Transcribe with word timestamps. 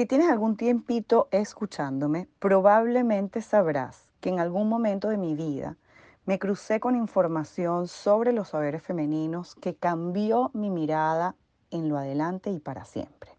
Si 0.00 0.06
tienes 0.06 0.30
algún 0.30 0.56
tiempito 0.56 1.28
escuchándome, 1.30 2.26
probablemente 2.38 3.42
sabrás 3.42 4.08
que 4.22 4.30
en 4.30 4.40
algún 4.40 4.66
momento 4.66 5.10
de 5.10 5.18
mi 5.18 5.34
vida 5.34 5.76
me 6.24 6.38
crucé 6.38 6.80
con 6.80 6.96
información 6.96 7.86
sobre 7.86 8.32
los 8.32 8.48
saberes 8.48 8.82
femeninos 8.82 9.56
que 9.56 9.74
cambió 9.74 10.50
mi 10.54 10.70
mirada 10.70 11.34
en 11.70 11.90
lo 11.90 11.98
adelante 11.98 12.50
y 12.50 12.60
para 12.60 12.86
siempre. 12.86 13.32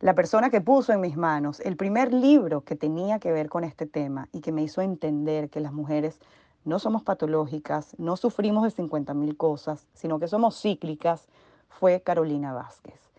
La 0.00 0.14
persona 0.14 0.48
que 0.48 0.62
puso 0.62 0.94
en 0.94 1.02
mis 1.02 1.18
manos 1.18 1.60
el 1.60 1.76
primer 1.76 2.14
libro 2.14 2.62
que 2.62 2.76
tenía 2.76 3.18
que 3.18 3.32
ver 3.32 3.50
con 3.50 3.62
este 3.62 3.84
tema 3.84 4.30
y 4.32 4.40
que 4.40 4.52
me 4.52 4.62
hizo 4.62 4.80
entender 4.80 5.50
que 5.50 5.60
las 5.60 5.74
mujeres 5.74 6.18
no 6.64 6.78
somos 6.78 7.02
patológicas, 7.02 7.94
no 7.98 8.16
sufrimos 8.16 8.64
de 8.64 8.70
50 8.70 9.12
mil 9.12 9.36
cosas, 9.36 9.86
sino 9.92 10.18
que 10.18 10.28
somos 10.28 10.58
cíclicas, 10.58 11.28
fue 11.68 12.00
Carolina 12.00 12.54
Vázquez 12.54 13.13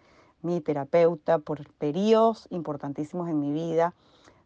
mi 0.45 0.61
terapeuta 0.61 1.39
por 1.39 1.69
periodos 1.73 2.47
importantísimos 2.51 3.29
en 3.29 3.39
mi 3.39 3.51
vida, 3.51 3.93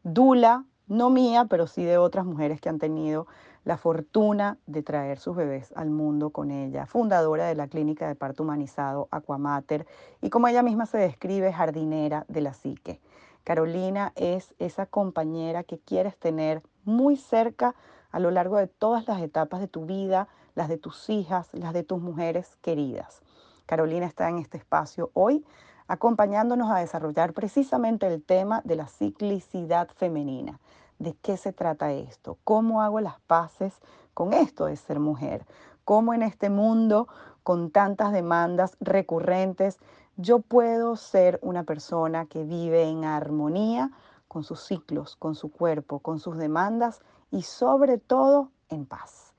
Dula, 0.04 0.66
no 0.88 1.10
mía, 1.10 1.46
pero 1.50 1.68
sí 1.68 1.84
de 1.84 1.98
otras 1.98 2.26
mujeres 2.26 2.62
que 2.62 2.70
han 2.70 2.80
tenido 2.80 3.28
la 3.66 3.78
fortuna 3.78 4.58
de 4.66 4.82
traer 4.82 5.20
sus 5.20 5.36
bebés 5.36 5.72
al 5.76 5.90
mundo 5.90 6.32
con 6.32 6.50
ella, 6.50 6.86
fundadora 6.86 7.46
de 7.46 7.56
la 7.56 7.68
clínica 7.68 8.08
de 8.08 8.16
parto 8.16 8.44
humanizado 8.44 9.08
Aquamater 9.12 9.86
y 10.22 10.30
como 10.30 10.48
ella 10.48 10.64
misma 10.64 10.86
se 10.86 10.98
describe, 10.98 11.54
jardinera 11.54 12.26
de 12.30 12.42
la 12.42 12.54
psique. 12.54 13.02
Carolina 13.44 14.14
es 14.16 14.56
esa 14.60 14.86
compañera 14.86 15.64
que 15.64 15.80
quieres 15.80 16.18
tener 16.18 16.64
muy 16.86 17.18
cerca 17.18 17.76
a 18.12 18.20
lo 18.20 18.32
largo 18.32 18.58
de 18.58 18.68
todas 18.68 19.08
las 19.08 19.22
etapas 19.22 19.60
de 19.60 19.68
tu 19.68 19.86
vida, 19.86 20.28
las 20.56 20.70
de 20.70 20.78
tus 20.78 21.10
hijas, 21.10 21.50
las 21.54 21.74
de 21.74 21.84
tus 21.84 22.02
mujeres 22.02 22.56
queridas. 22.62 23.22
Carolina 23.66 24.08
está 24.08 24.30
en 24.30 24.40
este 24.40 24.58
espacio 24.58 25.12
hoy 25.14 25.46
acompañándonos 25.90 26.70
a 26.70 26.78
desarrollar 26.78 27.34
precisamente 27.34 28.06
el 28.06 28.24
tema 28.24 28.62
de 28.64 28.76
la 28.76 28.88
ciclicidad 28.88 29.90
femenina. 29.96 30.60
¿De 31.00 31.16
qué 31.16 31.36
se 31.36 31.52
trata 31.52 31.92
esto? 31.92 32.38
¿Cómo 32.44 32.84
hago 32.84 33.00
las 33.02 33.20
paces 33.22 33.74
con 34.14 34.34
esto 34.34 34.66
de 34.66 34.76
ser 34.76 35.00
mujer? 35.00 35.48
¿Cómo 35.86 36.14
en 36.14 36.22
este 36.22 36.52
mundo 36.52 37.08
con 37.42 37.72
tantas 37.72 38.12
demandas 38.12 38.78
recurrentes 38.80 39.80
yo 40.16 40.42
puedo 40.42 40.96
ser 40.96 41.40
una 41.42 41.64
persona 41.64 42.28
que 42.28 42.44
vive 42.44 42.84
en 42.84 43.04
armonía 43.04 43.90
con 44.28 44.44
sus 44.44 44.62
ciclos, 44.62 45.16
con 45.16 45.34
su 45.34 45.52
cuerpo, 45.52 46.00
con 46.00 46.20
sus 46.20 46.38
demandas 46.38 47.02
y 47.32 47.42
sobre 47.42 47.98
todo 47.98 48.52
en 48.70 48.86
paz? 48.86 49.34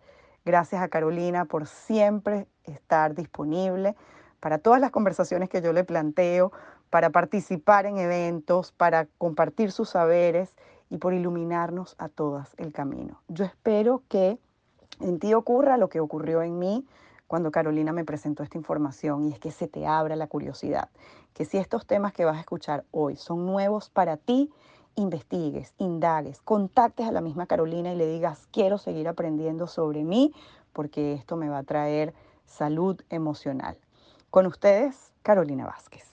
Gracias 0.44 0.82
a 0.82 0.88
Carolina 0.88 1.44
por 1.44 1.68
siempre 1.68 2.48
estar 2.64 3.14
disponible 3.14 3.94
para 4.40 4.58
todas 4.58 4.80
las 4.80 4.90
conversaciones 4.90 5.48
que 5.48 5.62
yo 5.62 5.72
le 5.72 5.84
planteo, 5.84 6.52
para 6.90 7.10
participar 7.10 7.86
en 7.86 7.98
eventos, 7.98 8.72
para 8.72 9.06
compartir 9.18 9.70
sus 9.70 9.90
saberes 9.90 10.54
y 10.88 10.98
por 10.98 11.14
iluminarnos 11.14 11.94
a 11.98 12.08
todas 12.08 12.54
el 12.56 12.72
camino. 12.72 13.22
Yo 13.28 13.44
espero 13.44 14.02
que 14.08 14.38
en 15.00 15.18
ti 15.18 15.34
ocurra 15.34 15.76
lo 15.76 15.88
que 15.88 16.00
ocurrió 16.00 16.42
en 16.42 16.58
mí 16.58 16.84
cuando 17.26 17.52
Carolina 17.52 17.92
me 17.92 18.04
presentó 18.04 18.42
esta 18.42 18.58
información 18.58 19.24
y 19.26 19.32
es 19.32 19.38
que 19.38 19.52
se 19.52 19.68
te 19.68 19.86
abra 19.86 20.16
la 20.16 20.26
curiosidad, 20.26 20.88
que 21.32 21.44
si 21.44 21.58
estos 21.58 21.86
temas 21.86 22.12
que 22.12 22.24
vas 22.24 22.36
a 22.36 22.40
escuchar 22.40 22.84
hoy 22.90 23.14
son 23.14 23.46
nuevos 23.46 23.88
para 23.88 24.16
ti, 24.16 24.50
investigues, 24.96 25.72
indagues, 25.78 26.40
contactes 26.40 27.06
a 27.06 27.12
la 27.12 27.20
misma 27.20 27.46
Carolina 27.46 27.92
y 27.92 27.96
le 27.96 28.06
digas, 28.06 28.48
quiero 28.50 28.78
seguir 28.78 29.06
aprendiendo 29.06 29.68
sobre 29.68 30.02
mí 30.02 30.34
porque 30.72 31.14
esto 31.14 31.36
me 31.36 31.48
va 31.48 31.58
a 31.58 31.62
traer 31.62 32.14
salud 32.46 33.00
emocional. 33.10 33.78
Con 34.30 34.46
ustedes, 34.46 35.12
Carolina 35.22 35.66
Vázquez. 35.66 36.04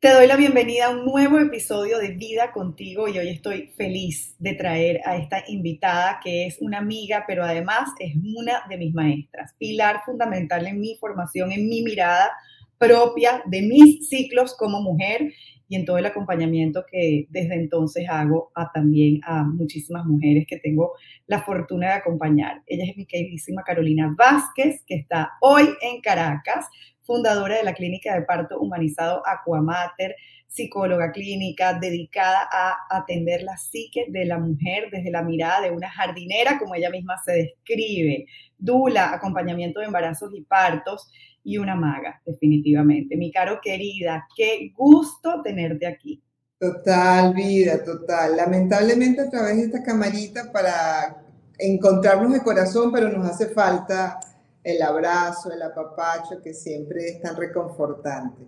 Te 0.00 0.12
doy 0.12 0.26
la 0.26 0.34
bienvenida 0.34 0.86
a 0.86 0.90
un 0.90 1.04
nuevo 1.04 1.38
episodio 1.38 1.98
de 1.98 2.08
Vida 2.08 2.50
contigo 2.50 3.06
y 3.06 3.18
hoy 3.18 3.28
estoy 3.28 3.68
feliz 3.76 4.34
de 4.40 4.54
traer 4.54 5.00
a 5.04 5.16
esta 5.16 5.44
invitada 5.46 6.18
que 6.24 6.46
es 6.46 6.56
una 6.60 6.78
amiga, 6.78 7.22
pero 7.28 7.44
además 7.44 7.90
es 8.00 8.16
una 8.16 8.64
de 8.68 8.78
mis 8.78 8.92
maestras, 8.92 9.54
pilar 9.58 10.00
fundamental 10.04 10.66
en 10.66 10.80
mi 10.80 10.96
formación, 10.96 11.52
en 11.52 11.68
mi 11.68 11.82
mirada 11.82 12.32
propia 12.78 13.42
de 13.46 13.62
mis 13.62 14.08
ciclos 14.08 14.56
como 14.56 14.80
mujer 14.80 15.32
y 15.70 15.76
en 15.76 15.84
todo 15.84 15.98
el 15.98 16.06
acompañamiento 16.06 16.84
que 16.90 17.26
desde 17.30 17.54
entonces 17.54 18.08
hago 18.08 18.50
a 18.56 18.72
también 18.72 19.20
a 19.22 19.44
muchísimas 19.44 20.04
mujeres 20.04 20.44
que 20.48 20.58
tengo 20.58 20.94
la 21.28 21.42
fortuna 21.42 21.86
de 21.86 21.92
acompañar. 21.92 22.60
Ella 22.66 22.84
es 22.90 22.96
mi 22.96 23.06
queridísima 23.06 23.62
Carolina 23.62 24.12
Vázquez, 24.18 24.82
que 24.84 24.96
está 24.96 25.30
hoy 25.40 25.68
en 25.80 26.00
Caracas, 26.00 26.66
fundadora 27.02 27.56
de 27.56 27.62
la 27.62 27.74
clínica 27.74 28.12
de 28.14 28.22
parto 28.22 28.58
humanizado 28.58 29.22
Aquamater, 29.24 30.16
psicóloga 30.48 31.12
clínica 31.12 31.78
dedicada 31.78 32.48
a 32.50 32.76
atender 32.90 33.44
la 33.44 33.56
psique 33.56 34.06
de 34.08 34.24
la 34.24 34.40
mujer 34.40 34.88
desde 34.90 35.12
la 35.12 35.22
mirada 35.22 35.60
de 35.60 35.70
una 35.70 35.88
jardinera, 35.88 36.58
como 36.58 36.74
ella 36.74 36.90
misma 36.90 37.16
se 37.24 37.32
describe, 37.32 38.26
dula, 38.58 39.14
acompañamiento 39.14 39.78
de 39.78 39.86
embarazos 39.86 40.32
y 40.34 40.42
partos, 40.42 41.08
y 41.42 41.58
una 41.58 41.74
maga, 41.74 42.20
definitivamente. 42.24 43.16
Mi 43.16 43.30
caro 43.30 43.60
querida, 43.62 44.26
qué 44.36 44.72
gusto 44.76 45.40
tenerte 45.42 45.86
aquí. 45.86 46.22
Total, 46.58 47.32
vida, 47.34 47.82
total. 47.82 48.36
Lamentablemente 48.36 49.22
a 49.22 49.30
través 49.30 49.56
de 49.56 49.62
esta 49.64 49.82
camarita 49.82 50.52
para 50.52 51.22
encontrarnos 51.58 52.32
de 52.32 52.42
corazón, 52.42 52.92
pero 52.92 53.08
nos 53.08 53.26
hace 53.26 53.46
falta 53.46 54.20
el 54.62 54.82
abrazo, 54.82 55.50
el 55.52 55.62
apapacho, 55.62 56.42
que 56.42 56.52
siempre 56.52 57.08
es 57.08 57.20
tan 57.22 57.36
reconfortante. 57.36 58.42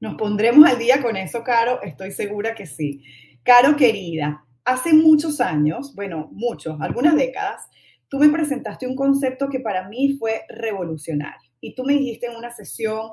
Nos 0.00 0.16
pondremos 0.16 0.68
al 0.68 0.78
día 0.78 1.02
con 1.02 1.16
eso, 1.16 1.42
Caro, 1.42 1.80
estoy 1.82 2.10
segura 2.10 2.54
que 2.54 2.66
sí. 2.66 3.02
Caro 3.42 3.76
querida, 3.76 4.44
hace 4.64 4.92
muchos 4.92 5.40
años, 5.40 5.94
bueno, 5.94 6.28
muchos, 6.32 6.78
algunas 6.80 7.16
décadas, 7.16 7.62
tú 8.08 8.18
me 8.18 8.28
presentaste 8.28 8.86
un 8.86 8.96
concepto 8.96 9.48
que 9.48 9.60
para 9.60 9.88
mí 9.88 10.16
fue 10.18 10.42
revolucionario 10.48 11.45
y 11.66 11.74
tú 11.74 11.82
me 11.82 11.94
dijiste 11.94 12.26
en 12.26 12.36
una 12.36 12.54
sesión, 12.54 13.10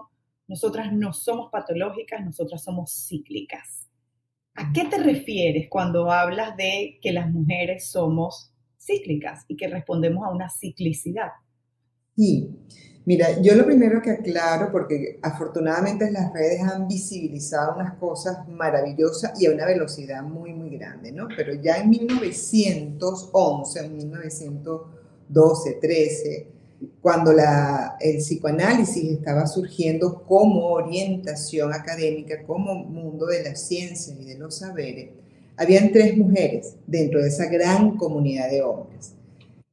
nosotras 0.48 0.94
no 0.94 1.12
somos 1.12 1.50
patológicas, 1.52 2.24
nosotras 2.24 2.64
somos 2.64 3.08
cíclicas. 3.08 3.88
¿A 4.54 4.72
qué 4.72 4.86
te 4.86 5.00
refieres 5.00 5.68
cuando 5.72 6.12
hablas 6.12 6.56
de 6.56 7.00
que 7.02 7.12
las 7.12 7.32
mujeres 7.32 7.88
somos 7.88 8.54
cíclicas 8.80 9.44
y 9.48 9.58
que 9.58 9.68
respondemos 9.68 10.24
a 10.24 10.30
una 10.30 10.52
ciclicidad? 10.52 11.30
Sí, 12.16 12.48
mira, 13.06 13.42
yo 13.42 13.56
lo 13.56 13.66
primero 13.66 14.04
que 14.04 14.12
aclaro, 14.12 14.72
porque 14.72 15.18
afortunadamente 15.24 16.12
las 16.12 16.32
redes 16.32 16.62
han 16.62 16.88
visibilizado 16.88 17.74
unas 17.74 17.96
cosas 17.96 18.48
maravillosas 18.48 19.42
y 19.42 19.48
a 19.48 19.52
una 19.52 19.66
velocidad 19.66 20.22
muy, 20.22 20.54
muy 20.54 20.78
grande, 20.78 21.12
¿no? 21.12 21.28
Pero 21.36 21.56
ya 21.56 21.78
en 21.78 21.90
1911, 21.90 23.80
en 23.80 23.98
1912, 23.98 25.80
13, 25.82 26.54
cuando 27.02 27.32
el 28.00 28.18
psicoanálisis 28.18 29.12
estaba 29.12 29.48
surgiendo 29.48 30.24
como 30.24 30.68
orientación 30.68 31.74
académica, 31.74 32.44
como 32.44 32.76
mundo 32.76 33.28
de 33.28 33.44
las 33.44 33.68
ciencias 33.68 34.18
y 34.20 34.26
de 34.26 34.38
los 34.38 34.58
saberes, 34.58 35.10
habían 35.58 35.92
tres 35.92 36.18
mujeres 36.18 36.76
dentro 36.88 37.22
de 37.22 37.28
esa 37.28 37.46
gran 37.46 37.98
comunidad 37.98 38.50
de 38.50 38.62
hombres. 38.62 39.14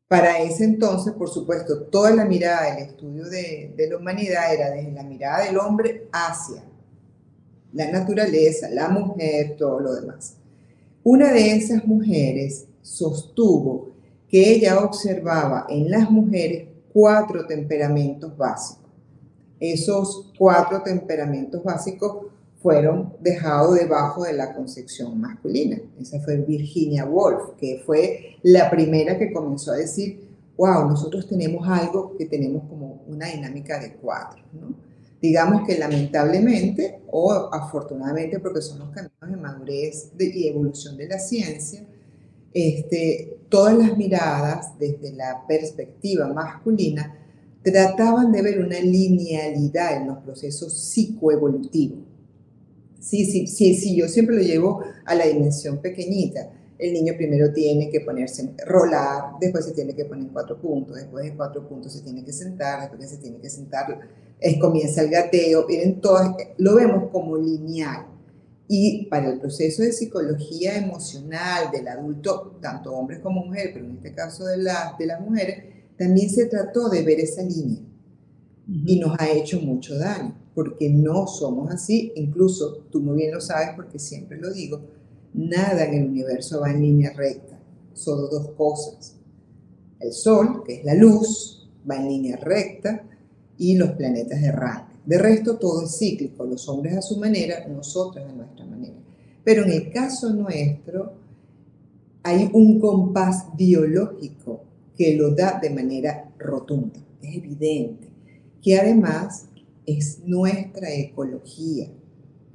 Para 0.09 0.41
ese 0.41 0.65
entonces, 0.65 1.13
por 1.13 1.31
supuesto, 1.31 1.83
toda 1.85 2.15
la 2.15 2.25
mirada 2.25 2.75
del 2.75 2.85
estudio 2.89 3.25
de, 3.29 3.73
de 3.77 3.89
la 3.89 3.97
humanidad 3.97 4.53
era 4.53 4.71
desde 4.71 4.93
la 4.93 5.05
mirada 5.05 5.45
del 5.45 5.57
hombre 5.57 6.09
hacia 6.13 6.65
la 7.73 7.91
naturaleza, 7.91 8.69
la 8.71 8.89
mujer, 8.89 9.57
todo 9.57 9.79
lo 9.81 9.95
demás. 9.95 10.37
Una 11.05 11.33
de 11.33 11.53
esas 11.53 11.87
mujeres 11.87 12.67
sostuvo 12.83 13.91
que 14.29 14.51
ella 14.53 14.81
observaba 14.81 15.67
en 15.69 15.91
las 15.91 16.11
mujeres 16.11 16.70
cuatro 16.93 17.47
temperamentos 17.47 18.37
básicos. 18.37 18.91
Esos 19.59 20.33
cuatro 20.39 20.83
temperamentos 20.83 21.63
básicos 21.63 22.27
fueron 22.63 23.15
dejados 23.21 23.75
debajo 23.75 24.25
de 24.25 24.35
la 24.35 24.55
concepción 24.55 25.21
masculina. 25.21 25.79
Esa 26.01 26.21
fue 26.21 26.37
Virginia 26.37 27.05
Woolf, 27.05 27.57
que 27.59 27.83
fue 27.85 28.37
la 28.43 28.71
primera 28.71 29.19
que 29.19 29.33
comenzó 29.33 29.73
a 29.73 29.77
decir, 29.77 30.29
wow, 30.57 30.87
nosotros 30.89 31.27
tenemos 31.27 31.67
algo 31.67 32.17
que 32.19 32.27
tenemos 32.27 32.65
como 32.69 33.03
una 33.07 33.27
dinámica 33.27 33.79
de 33.81 33.95
cuatro. 33.95 34.43
Digamos 35.21 35.67
que 35.67 35.79
lamentablemente 35.79 37.01
o 37.11 37.33
afortunadamente, 37.53 38.39
porque 38.41 38.63
son 38.63 38.81
los 38.81 38.91
caminos 38.91 39.31
de 39.31 39.37
madurez 39.37 40.13
y 40.19 40.49
evolución 40.49 40.97
de 40.97 41.09
la 41.09 41.19
ciencia, 41.19 41.87
este, 42.53 43.39
todas 43.49 43.77
las 43.77 43.97
miradas 43.97 44.79
desde 44.79 45.13
la 45.13 45.47
perspectiva 45.47 46.29
masculina 46.33 47.17
trataban 47.63 48.33
de 48.33 48.43
ver 48.43 48.61
una 48.61 48.81
linealidad 48.81 49.99
en 49.99 50.09
los 50.09 50.19
procesos 50.19 50.73
psicoevolutivos. 50.73 51.99
Sí, 52.99 53.25
sí, 53.25 53.47
sí, 53.47 53.75
sí, 53.75 53.97
yo 53.97 54.09
siempre 54.09 54.37
lo 54.37 54.43
llevo 54.43 54.83
a 55.05 55.15
la 55.15 55.27
dimensión 55.27 55.79
pequeñita. 55.79 56.53
el 56.79 56.95
niño 56.95 57.13
primero 57.15 57.53
tiene 57.53 57.91
que 57.91 58.01
ponerse, 58.01 58.55
rolar, 58.67 59.39
después 59.39 59.67
se 59.67 59.73
tiene 59.73 59.95
que 59.95 60.07
poner 60.07 60.25
en 60.25 60.33
cuatro 60.33 60.59
puntos, 60.59 60.97
después 60.97 61.25
de 61.25 61.37
cuatro 61.37 61.69
puntos 61.69 61.93
se 61.93 62.01
tiene 62.01 62.25
que 62.25 62.33
sentar, 62.33 62.81
después 62.81 63.11
se 63.11 63.19
tiene 63.19 63.39
que 63.39 63.51
sentar, 63.51 64.01
es, 64.41 64.59
comienza 64.59 65.03
el 65.03 65.11
gateo, 65.11 65.67
miren, 65.69 66.01
todo, 66.01 66.37
lo 66.57 66.75
vemos 66.77 67.11
como 67.11 67.37
lineal. 67.37 68.07
Y 68.73 69.07
para 69.07 69.33
el 69.33 69.41
proceso 69.41 69.83
de 69.83 69.93
psicología 69.93 70.79
emocional 70.79 71.73
del 71.73 71.89
adulto, 71.89 72.57
tanto 72.63 72.93
hombres 72.93 73.19
como 73.19 73.45
mujeres, 73.45 73.73
pero 73.75 73.87
en 73.87 73.97
este 73.97 74.15
caso 74.15 74.45
de, 74.45 74.59
la, 74.59 74.95
de 74.97 75.07
las 75.07 75.21
mujeres, 75.21 75.65
también 75.99 76.31
se 76.31 76.47
trató 76.47 76.89
de 76.89 77.03
ver 77.03 77.19
esa 77.19 77.43
línea. 77.43 77.81
Y 78.87 79.01
nos 79.01 79.19
ha 79.19 79.29
hecho 79.29 79.61
mucho 79.61 79.99
daño, 79.99 80.37
porque 80.55 80.89
no 80.89 81.27
somos 81.27 81.73
así. 81.73 82.13
Incluso, 82.15 82.87
tú 82.93 83.01
muy 83.01 83.17
bien 83.17 83.35
lo 83.35 83.41
sabes 83.41 83.71
porque 83.75 83.99
siempre 83.99 84.39
lo 84.39 84.53
digo, 84.53 84.81
Nada 85.33 85.85
en 85.85 85.95
el 85.95 86.09
universo 86.09 86.61
va 86.61 86.71
en 86.71 86.83
línea 86.83 87.13
recta, 87.13 87.59
solo 87.93 88.27
dos 88.29 88.51
cosas. 88.57 89.17
El 90.01 90.13
Sol, 90.13 90.65
que 90.65 90.77
es 90.77 90.85
la 90.85 90.95
luz, 90.95 91.69
va 91.89 91.97
en 91.97 92.09
línea 92.09 92.37
recta 92.37 93.05
y 93.57 93.77
los 93.77 93.93
planetas 93.93 94.43
errantes. 94.43 94.90
De 95.05 95.19
resto, 95.19 95.57
todo 95.57 95.85
es 95.85 95.99
cíclico, 95.99 96.45
los 96.45 96.69
hombres 96.69 96.97
a 96.97 97.03
su 97.03 97.19
manera, 97.19 97.67
nosotros 97.69 98.25
a 98.29 98.33
nuestra 98.33 98.65
manera. 98.67 98.97
Pero 99.43 99.65
en 99.65 99.73
el 99.73 99.91
caso 99.91 100.33
nuestro, 100.33 101.13
hay 102.23 102.51
un 102.53 102.79
compás 102.79 103.47
biológico 103.57 104.61
que 104.97 105.17
lo 105.17 105.35
da 105.35 105.59
de 105.61 105.71
manera 105.71 106.31
rotunda, 106.39 107.01
es 107.23 107.37
evidente, 107.37 108.09
que 108.63 108.79
además 108.79 109.47
es 109.87 110.21
nuestra 110.25 110.93
ecología, 110.93 111.89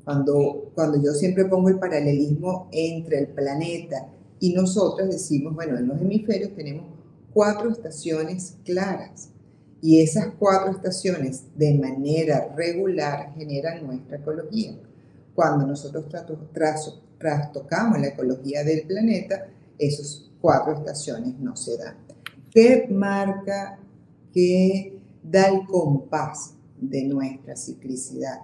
cuando, 0.04 0.72
cuando 0.76 1.02
yo 1.02 1.12
siempre 1.14 1.46
pongo 1.46 1.70
el 1.70 1.80
paralelismo 1.80 2.70
entre 2.72 3.20
el 3.20 3.28
planeta 3.30 4.08
y 4.40 4.54
nosotros, 4.54 5.10
decimos, 5.10 5.56
bueno, 5.56 5.80
en 5.80 5.88
los 5.88 6.00
hemisferios 6.00 6.54
tenemos 6.56 6.86
cuatro 7.34 7.72
estaciones 7.72 8.58
claras 8.64 9.32
y 9.86 10.02
esas 10.02 10.34
cuatro 10.40 10.72
estaciones 10.72 11.44
de 11.56 11.76
manera 11.76 12.52
regular 12.56 13.32
generan 13.36 13.86
nuestra 13.86 14.18
ecología. 14.18 14.76
Cuando 15.36 15.68
nosotros 15.68 16.06
trastocamos 17.20 18.00
la 18.00 18.08
ecología 18.08 18.64
del 18.64 18.88
planeta, 18.88 19.46
esas 19.78 20.32
cuatro 20.42 20.74
estaciones 20.74 21.38
no 21.38 21.56
se 21.56 21.78
dan. 21.78 21.98
¿Qué 22.50 22.88
marca, 22.90 23.78
qué 24.34 24.98
da 25.22 25.50
el 25.50 25.68
compás 25.68 26.56
de 26.82 27.04
nuestra 27.04 27.56
ciclicidad? 27.56 28.40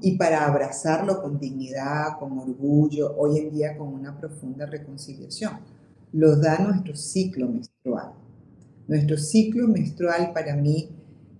y 0.00 0.16
para 0.16 0.46
abrazarlo 0.46 1.22
con 1.22 1.38
dignidad, 1.38 2.18
con 2.18 2.36
orgullo, 2.38 3.14
hoy 3.16 3.38
en 3.38 3.50
día 3.50 3.76
con 3.76 3.88
una 3.88 4.18
profunda 4.18 4.66
reconciliación. 4.66 5.52
Lo 6.12 6.34
da 6.34 6.58
nuestro 6.58 6.96
ciclo 6.96 7.46
menstrual. 7.48 8.12
Nuestro 8.88 9.16
ciclo 9.16 9.68
menstrual 9.68 10.32
para 10.32 10.56
mí, 10.56 10.90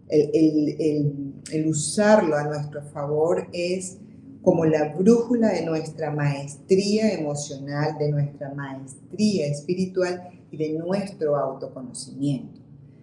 el, 0.09 1.67
usarlo 1.67 2.37
a 2.37 2.45
nuestro 2.45 2.83
favor 2.83 3.49
es 3.53 3.99
como 4.43 4.65
la 4.65 4.95
brújula 4.95 5.53
de 5.53 5.65
nuestra 5.65 6.11
maestría 6.11 7.13
emocional, 7.13 7.97
de 7.99 8.11
nuestra 8.11 8.53
maestría 8.53 9.47
espiritual 9.47 10.31
y 10.51 10.57
de 10.57 10.73
nuestro 10.73 11.37
autoconocimiento. 11.37 12.61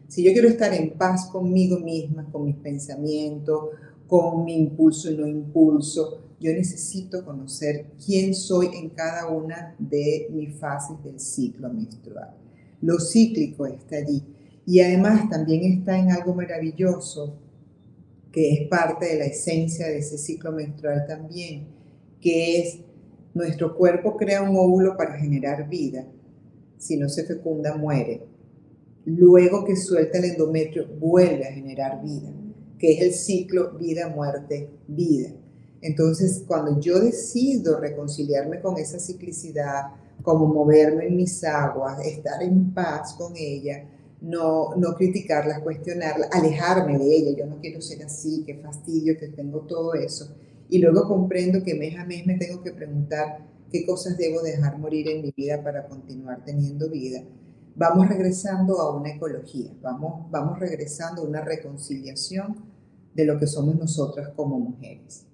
Si 0.07 0.23
yo 0.23 0.33
quiero 0.33 0.49
estar 0.49 0.73
en 0.73 0.91
paz 0.97 1.27
conmigo 1.27 1.79
misma, 1.79 2.29
con 2.31 2.45
mis 2.45 2.57
pensamientos, 2.57 3.69
con 4.09 4.43
mi 4.43 4.55
impulso 4.57 5.11
y 5.11 5.15
no 5.15 5.27
impulso. 5.27 6.17
Yo 6.39 6.51
necesito 6.51 7.23
conocer 7.23 7.91
quién 8.03 8.33
soy 8.33 8.69
en 8.73 8.89
cada 8.89 9.27
una 9.27 9.75
de 9.77 10.27
mis 10.31 10.57
fases 10.57 11.01
del 11.03 11.19
ciclo 11.19 11.71
menstrual. 11.71 12.33
Lo 12.81 12.99
cíclico 12.99 13.65
está 13.65 13.97
allí. 13.97 14.23
Y 14.65 14.79
además 14.81 15.29
también 15.29 15.63
está 15.63 15.97
en 15.97 16.11
algo 16.11 16.33
maravilloso, 16.33 17.37
que 18.31 18.53
es 18.53 18.67
parte 18.67 19.07
de 19.07 19.19
la 19.19 19.25
esencia 19.25 19.87
de 19.87 19.97
ese 19.99 20.17
ciclo 20.17 20.51
menstrual 20.51 21.05
también, 21.07 21.67
que 22.21 22.59
es 22.59 22.79
nuestro 23.33 23.75
cuerpo 23.75 24.15
crea 24.15 24.43
un 24.43 24.55
óvulo 24.55 24.95
para 24.95 25.17
generar 25.17 25.67
vida. 25.67 26.05
Si 26.77 26.97
no 26.97 27.09
se 27.09 27.25
fecunda, 27.25 27.75
muere. 27.75 28.21
Luego 29.05 29.65
que 29.65 29.75
suelta 29.75 30.19
el 30.19 30.25
endometrio, 30.25 30.87
vuelve 30.99 31.47
a 31.47 31.53
generar 31.53 32.03
vida 32.03 32.31
que 32.79 32.93
es 32.93 33.01
el 33.01 33.13
ciclo 33.13 33.77
vida, 33.77 34.07
muerte, 34.07 34.69
vida. 34.87 35.29
Entonces, 35.81 36.43
cuando 36.47 36.79
yo 36.79 36.99
decido 36.99 37.79
reconciliarme 37.79 38.61
con 38.61 38.77
esa 38.77 38.99
ciclicidad, 38.99 39.91
como 40.23 40.47
moverme 40.47 41.07
en 41.07 41.15
mis 41.15 41.43
aguas, 41.43 42.05
estar 42.05 42.41
en 42.43 42.73
paz 42.73 43.13
con 43.13 43.33
ella, 43.35 43.85
no, 44.21 44.75
no 44.75 44.95
criticarla, 44.95 45.61
cuestionarla, 45.61 46.27
alejarme 46.31 46.97
de 46.97 47.15
ella, 47.15 47.37
yo 47.37 47.45
no 47.45 47.59
quiero 47.59 47.81
ser 47.81 48.03
así, 48.03 48.43
qué 48.45 48.55
fastidio, 48.55 49.17
que 49.17 49.29
tengo 49.29 49.61
todo 49.61 49.93
eso. 49.93 50.35
Y 50.69 50.79
luego 50.79 51.07
comprendo 51.07 51.63
que 51.63 51.75
mes 51.75 51.97
a 51.97 52.05
mes 52.05 52.25
me 52.25 52.37
tengo 52.37 52.61
que 52.61 52.71
preguntar 52.71 53.45
qué 53.71 53.85
cosas 53.85 54.17
debo 54.17 54.41
dejar 54.41 54.77
morir 54.77 55.07
en 55.07 55.21
mi 55.21 55.33
vida 55.35 55.63
para 55.63 55.87
continuar 55.87 56.43
teniendo 56.43 56.89
vida 56.89 57.23
vamos 57.79 58.09
regresando 58.09 58.81
a 58.81 58.93
una 58.93 59.11
ecología, 59.11 59.71
vamos, 59.81 60.29
vamos 60.29 60.59
regresando 60.59 61.21
a 61.21 61.25
una 61.25 61.39
reconciliación 61.39 62.57
de 63.13 63.23
lo 63.23 63.39
que 63.39 63.47
somos 63.47 63.75
nosotras 63.75 64.29
como 64.35 64.59
mujeres. 64.59 65.25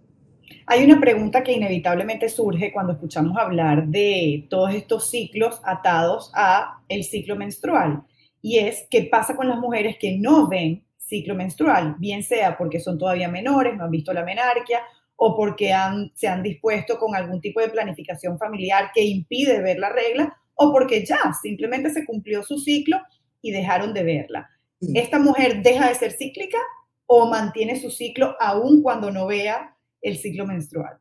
Hay 0.68 0.84
una 0.84 1.00
pregunta 1.00 1.44
que 1.44 1.52
inevitablemente 1.52 2.28
surge 2.28 2.72
cuando 2.72 2.94
escuchamos 2.94 3.38
hablar 3.38 3.88
de 3.88 4.48
todos 4.50 4.74
estos 4.74 5.10
ciclos 5.12 5.62
atados 5.64 6.32
a 6.34 6.82
el 6.90 7.04
ciclo 7.04 7.36
menstrual 7.36 8.04
y 8.42 8.58
es 8.58 8.88
qué 8.90 9.04
pasa 9.04 9.36
con 9.36 9.48
las 9.48 9.60
mujeres 9.60 9.98
que 10.00 10.18
no 10.18 10.48
ven 10.48 10.84
ciclo 10.98 11.36
menstrual, 11.36 11.96
bien 12.00 12.24
sea 12.24 12.58
porque 12.58 12.80
son 12.80 12.98
todavía 12.98 13.28
menores, 13.28 13.78
no 13.78 13.84
han 13.84 13.92
visto 13.92 14.12
la 14.12 14.24
menarquia 14.24 14.82
o 15.16 15.36
porque 15.36 15.72
han, 15.72 16.12
se 16.16 16.28
han 16.28 16.42
dispuesto 16.42 16.98
con 16.98 17.16
algún 17.16 17.40
tipo 17.42 17.62
de 17.62 17.70
planificación 17.70 18.40
familiar 18.40 18.90
que 18.92 19.04
impide 19.04 19.62
ver 19.62 19.78
la 19.78 19.90
regla 19.90 20.36
o 20.56 20.72
porque 20.72 21.06
ya 21.06 21.20
simplemente 21.40 21.92
se 21.92 22.06
cumplió 22.06 22.44
su 22.44 22.58
ciclo 22.58 22.98
y 23.40 23.52
dejaron 23.52 23.94
de 23.94 24.04
verla. 24.04 24.50
¿Esta 24.96 25.20
mujer 25.20 25.62
deja 25.62 25.90
de 25.90 25.96
ser 25.96 26.12
cíclica 26.12 26.58
o 27.06 27.28
mantiene 27.28 27.80
su 27.80 27.92
ciclo 27.92 28.36
aún 28.40 28.82
cuando 28.82 29.12
no 29.12 29.28
vea 29.28 29.75
el 30.02 30.18
ciclo 30.18 30.46
menstrual? 30.46 30.98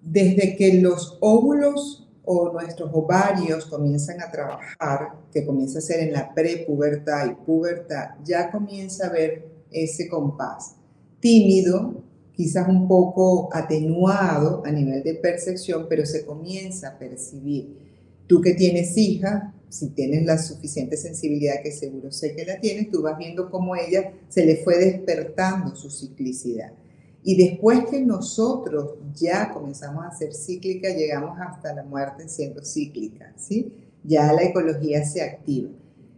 Desde 0.00 0.56
que 0.56 0.80
los 0.80 1.18
óvulos 1.20 2.08
o 2.24 2.52
nuestros 2.52 2.90
ovarios 2.92 3.66
comienzan 3.66 4.20
a 4.20 4.30
trabajar, 4.30 5.14
que 5.32 5.46
comienza 5.46 5.78
a 5.78 5.82
ser 5.82 6.00
en 6.00 6.12
la 6.12 6.34
prepubertad 6.34 7.30
y 7.30 7.34
pubertad, 7.44 8.10
ya 8.24 8.50
comienza 8.50 9.06
a 9.06 9.12
ver 9.12 9.46
ese 9.70 10.08
compás 10.08 10.76
tímido, 11.20 12.04
quizás 12.32 12.68
un 12.68 12.86
poco 12.86 13.48
atenuado 13.52 14.62
a 14.64 14.70
nivel 14.70 15.02
de 15.02 15.14
percepción, 15.14 15.86
pero 15.88 16.04
se 16.04 16.24
comienza 16.24 16.88
a 16.88 16.98
percibir. 16.98 17.78
Tú 18.26 18.40
que 18.40 18.54
tienes 18.54 18.96
hija, 18.96 19.54
si 19.68 19.88
tienes 19.90 20.24
la 20.24 20.38
suficiente 20.38 20.96
sensibilidad, 20.96 21.62
que 21.62 21.72
seguro 21.72 22.12
sé 22.12 22.34
que 22.34 22.44
la 22.44 22.60
tienes, 22.60 22.90
tú 22.90 23.02
vas 23.02 23.18
viendo 23.18 23.50
cómo 23.50 23.74
ella 23.74 24.12
se 24.28 24.44
le 24.44 24.56
fue 24.56 24.78
despertando 24.78 25.74
su 25.74 25.90
ciclicidad. 25.90 26.72
Y 27.26 27.36
después 27.36 27.86
que 27.90 28.00
nosotros 28.00 28.94
ya 29.12 29.52
comenzamos 29.52 30.04
a 30.06 30.16
ser 30.16 30.32
cíclica, 30.32 30.90
llegamos 30.90 31.36
hasta 31.40 31.74
la 31.74 31.82
muerte 31.82 32.28
siendo 32.28 32.64
cíclica, 32.64 33.32
¿sí? 33.36 33.72
Ya 34.04 34.32
la 34.32 34.44
ecología 34.44 35.04
se 35.04 35.20
activa. 35.20 35.70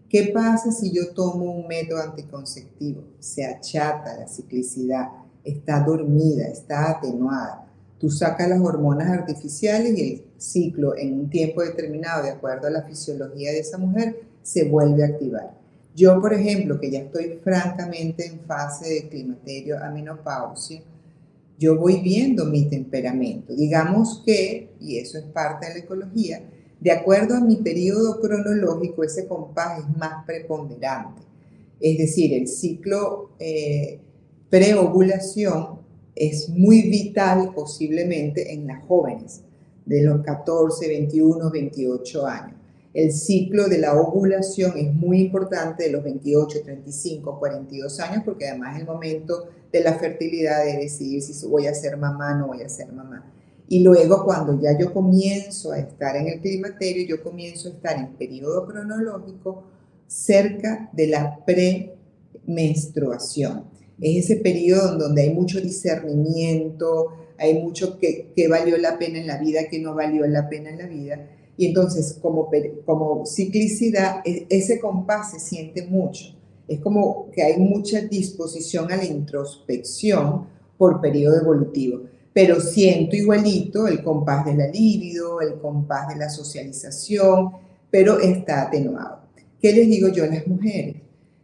¿Qué 0.09 0.31
pasa 0.35 0.71
si 0.71 0.93
yo 0.93 1.15
tomo 1.15 1.51
un 1.51 1.67
método 1.67 2.03
anticonceptivo? 2.03 3.05
Se 3.21 3.45
achata 3.45 4.19
la 4.19 4.29
ciclicidad, 4.29 5.09
está 5.43 5.81
dormida, 5.81 6.47
está 6.47 6.91
atenuada 6.91 7.69
Tú 7.99 8.11
sacas 8.11 8.49
las 8.49 8.61
hormonas 8.61 9.09
artificiales 9.09 9.99
y 9.99 10.03
el 10.03 10.25
ciclo 10.37 10.97
en 10.97 11.15
un 11.15 11.31
tiempo 11.31 11.63
determinado, 11.63 12.23
de 12.23 12.31
acuerdo 12.31 12.69
a 12.69 12.71
la 12.71 12.83
fisiología 12.83 13.51
de 13.51 13.59
esa 13.59 13.77
mujer, 13.77 14.21
se 14.43 14.69
vuelve 14.69 15.03
a 15.03 15.07
activar. 15.07 15.59
Yo, 15.97 16.21
por 16.21 16.33
ejemplo, 16.33 16.79
que 16.79 16.93
ya 16.93 17.01
estoy 17.01 17.41
francamente 17.43 18.25
en 18.25 18.39
fase 18.41 18.89
de 18.89 19.09
climaterio 19.09 19.83
a 19.83 19.91
menopausia, 19.91 20.81
yo 21.59 21.77
voy 21.77 22.01
viendo 22.01 22.45
mi 22.45 22.69
temperamento. 22.69 23.55
Digamos 23.55 24.23
que, 24.25 24.71
y 24.81 24.99
eso 24.99 25.19
es 25.19 25.25
parte 25.25 25.67
de 25.67 25.75
la 25.75 25.81
ecología, 25.81 26.43
de 26.81 26.93
acuerdo 26.93 27.35
a 27.35 27.41
mi 27.41 27.57
periodo 27.57 28.21
cronológico, 28.21 29.03
ese 29.03 29.27
compás 29.27 29.81
es 29.81 29.97
más 29.97 30.25
preponderante. 30.25 31.23
Es 31.81 31.99
decir, 31.99 32.33
el 32.33 32.47
ciclo 32.47 33.31
eh, 33.41 33.99
preovulación 34.49 35.81
es 36.15 36.49
muy 36.49 36.83
vital 36.83 37.53
posiblemente 37.55 38.53
en 38.53 38.67
las 38.67 38.85
jóvenes 38.87 39.43
de 39.85 40.03
los 40.03 40.23
14, 40.23 40.87
21, 40.87 41.51
28 41.51 42.27
años. 42.27 42.58
El 42.99 43.13
ciclo 43.13 43.69
de 43.69 43.79
la 43.79 43.95
ovulación 43.95 44.77
es 44.77 44.93
muy 44.93 45.21
importante 45.21 45.85
de 45.85 45.93
los 45.93 46.03
28, 46.03 46.63
35, 46.65 47.39
42 47.39 48.01
años 48.01 48.25
porque 48.25 48.49
además 48.49 48.75
es 48.75 48.81
el 48.81 48.89
momento 48.89 49.45
de 49.71 49.85
la 49.85 49.95
fertilidad 49.95 50.65
de 50.65 50.79
decidir 50.79 51.23
si 51.23 51.47
voy 51.47 51.69
a 51.69 51.75
ser 51.75 51.97
mamá 51.97 52.35
o 52.35 52.39
no 52.39 52.49
voy 52.49 52.63
a 52.63 52.69
ser 52.69 52.93
mamá. 52.93 53.33
Y 53.69 53.85
luego 53.85 54.25
cuando 54.25 54.61
ya 54.61 54.77
yo 54.77 54.93
comienzo 54.93 55.71
a 55.71 55.79
estar 55.79 56.17
en 56.17 56.27
el 56.27 56.41
climaterio, 56.41 57.07
yo 57.07 57.23
comienzo 57.23 57.69
a 57.69 57.73
estar 57.75 57.97
en 57.97 58.15
periodo 58.15 58.67
cronológico 58.67 59.63
cerca 60.09 60.91
de 60.93 61.07
la 61.07 61.39
premenstruación. 61.47 63.67
Es 64.01 64.25
ese 64.25 64.41
periodo 64.41 64.99
donde 64.99 65.23
hay 65.23 65.33
mucho 65.33 65.61
discernimiento, 65.61 67.13
hay 67.39 67.63
mucho 67.63 67.97
que, 68.01 68.33
que, 68.35 68.49
valió 68.49 68.77
la 68.77 68.99
pena 68.99 69.21
en 69.21 69.29
la 69.29 69.39
vida, 69.39 69.69
que 69.71 69.79
no 69.79 69.95
valió 69.95 70.27
la 70.27 70.49
pena 70.49 70.71
en 70.71 70.79
la 70.79 70.87
vida. 70.87 71.38
Y 71.59 71.67
entonces, 71.67 72.19
como, 72.23 72.49
como 72.87 73.27
ciclicidad, 73.27 74.23
e, 74.25 74.47
ese 74.49 74.81
compás 74.81 75.33
se 75.33 75.41
siente 75.41 75.83
mucho. 75.87 76.35
Es 76.67 76.81
como 76.81 77.31
que 77.33 77.43
hay 77.43 77.59
mucha 77.59 78.01
disposición 78.01 78.91
a 78.91 78.97
la 78.97 79.05
introspección 79.05 80.47
por 80.79 81.03
periodo 81.03 81.41
evolutivo 81.41 82.01
pero 82.39 82.61
siento 82.61 83.17
igualito 83.17 83.89
el 83.89 84.01
compás 84.01 84.47
de 84.47 84.55
la 84.55 84.69
libido, 84.69 85.41
el 85.41 85.55
compás 85.55 86.07
de 86.07 86.15
la 86.15 86.29
socialización, 86.29 87.51
pero 87.91 88.21
está 88.21 88.63
atenuado. 88.63 89.23
¿Qué 89.61 89.73
les 89.73 89.89
digo 89.89 90.07
yo 90.07 90.23
a 90.23 90.29
las 90.29 90.47
mujeres? 90.47 90.95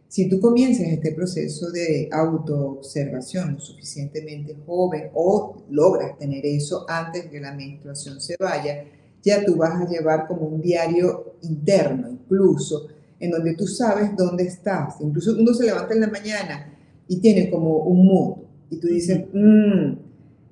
Si 0.07 0.29
tú 0.29 0.39
comienzas 0.39 0.87
este 0.87 1.11
proceso 1.11 1.69
de 1.69 2.07
autoobservación 2.09 3.59
suficientemente 3.59 4.55
joven 4.65 5.09
o 5.13 5.57
logras 5.69 6.17
tener 6.17 6.45
eso 6.45 6.85
antes 6.87 7.25
de 7.25 7.29
que 7.29 7.41
la 7.41 7.53
menstruación 7.53 8.21
se 8.21 8.37
vaya, 8.39 8.85
ya 9.25 9.43
tú 9.43 9.55
vas 9.57 9.81
a 9.81 9.89
llevar 9.89 10.27
como 10.27 10.47
un 10.47 10.61
diario 10.61 11.35
interno 11.41 12.09
incluso, 12.09 12.87
en 13.19 13.31
donde 13.31 13.55
tú 13.55 13.65
sabes 13.67 14.15
dónde 14.15 14.43
estás. 14.43 14.95
Incluso 15.01 15.35
uno 15.37 15.53
se 15.53 15.65
levanta 15.65 15.93
en 15.93 16.01
la 16.01 16.07
mañana 16.07 16.73
y 17.07 17.19
tiene 17.19 17.49
como 17.49 17.79
un 17.79 18.05
mood 18.05 18.37
y 18.69 18.77
tú 18.77 18.87
dices, 18.87 19.25
mmm, 19.33 19.93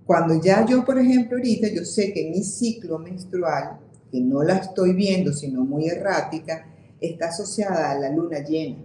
cuando 0.06 0.42
ya 0.42 0.66
yo, 0.66 0.84
por 0.84 1.00
ejemplo, 1.00 1.38
ahorita 1.38 1.68
yo 1.74 1.86
sé 1.86 2.12
que 2.14 2.30
mi 2.30 2.44
ciclo 2.44 3.00
menstrual, 3.00 3.80
que 4.12 4.20
no 4.20 4.44
la 4.44 4.58
estoy 4.58 4.94
viendo, 4.94 5.32
sino 5.32 5.64
muy 5.64 5.88
errática, 5.88 6.68
está 7.00 7.28
asociada 7.30 7.92
a 7.92 8.00
la 8.00 8.10
luna 8.10 8.40
llena. 8.40 8.78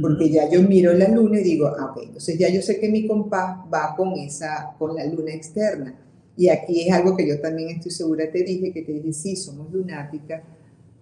Porque 0.00 0.30
ya 0.30 0.48
yo 0.48 0.62
miro 0.62 0.92
la 0.92 1.08
luna 1.08 1.40
y 1.40 1.42
digo, 1.42 1.66
ah, 1.66 1.86
ok, 1.90 2.04
entonces 2.04 2.38
ya 2.38 2.48
yo 2.48 2.62
sé 2.62 2.78
que 2.78 2.88
mi 2.88 3.08
compás 3.08 3.58
va 3.72 3.96
con 3.96 4.12
esa, 4.12 4.72
con 4.78 4.94
la 4.94 5.04
luna 5.04 5.32
externa. 5.32 5.92
Y 6.36 6.48
aquí 6.48 6.88
es 6.88 6.92
algo 6.92 7.16
que 7.16 7.28
yo 7.28 7.40
también 7.40 7.70
estoy 7.70 7.92
segura, 7.92 8.30
te 8.30 8.42
dije, 8.42 8.72
que 8.72 8.82
te 8.82 8.92
dije, 8.92 9.12
sí, 9.12 9.36
somos 9.36 9.72
lunáticas 9.72 10.42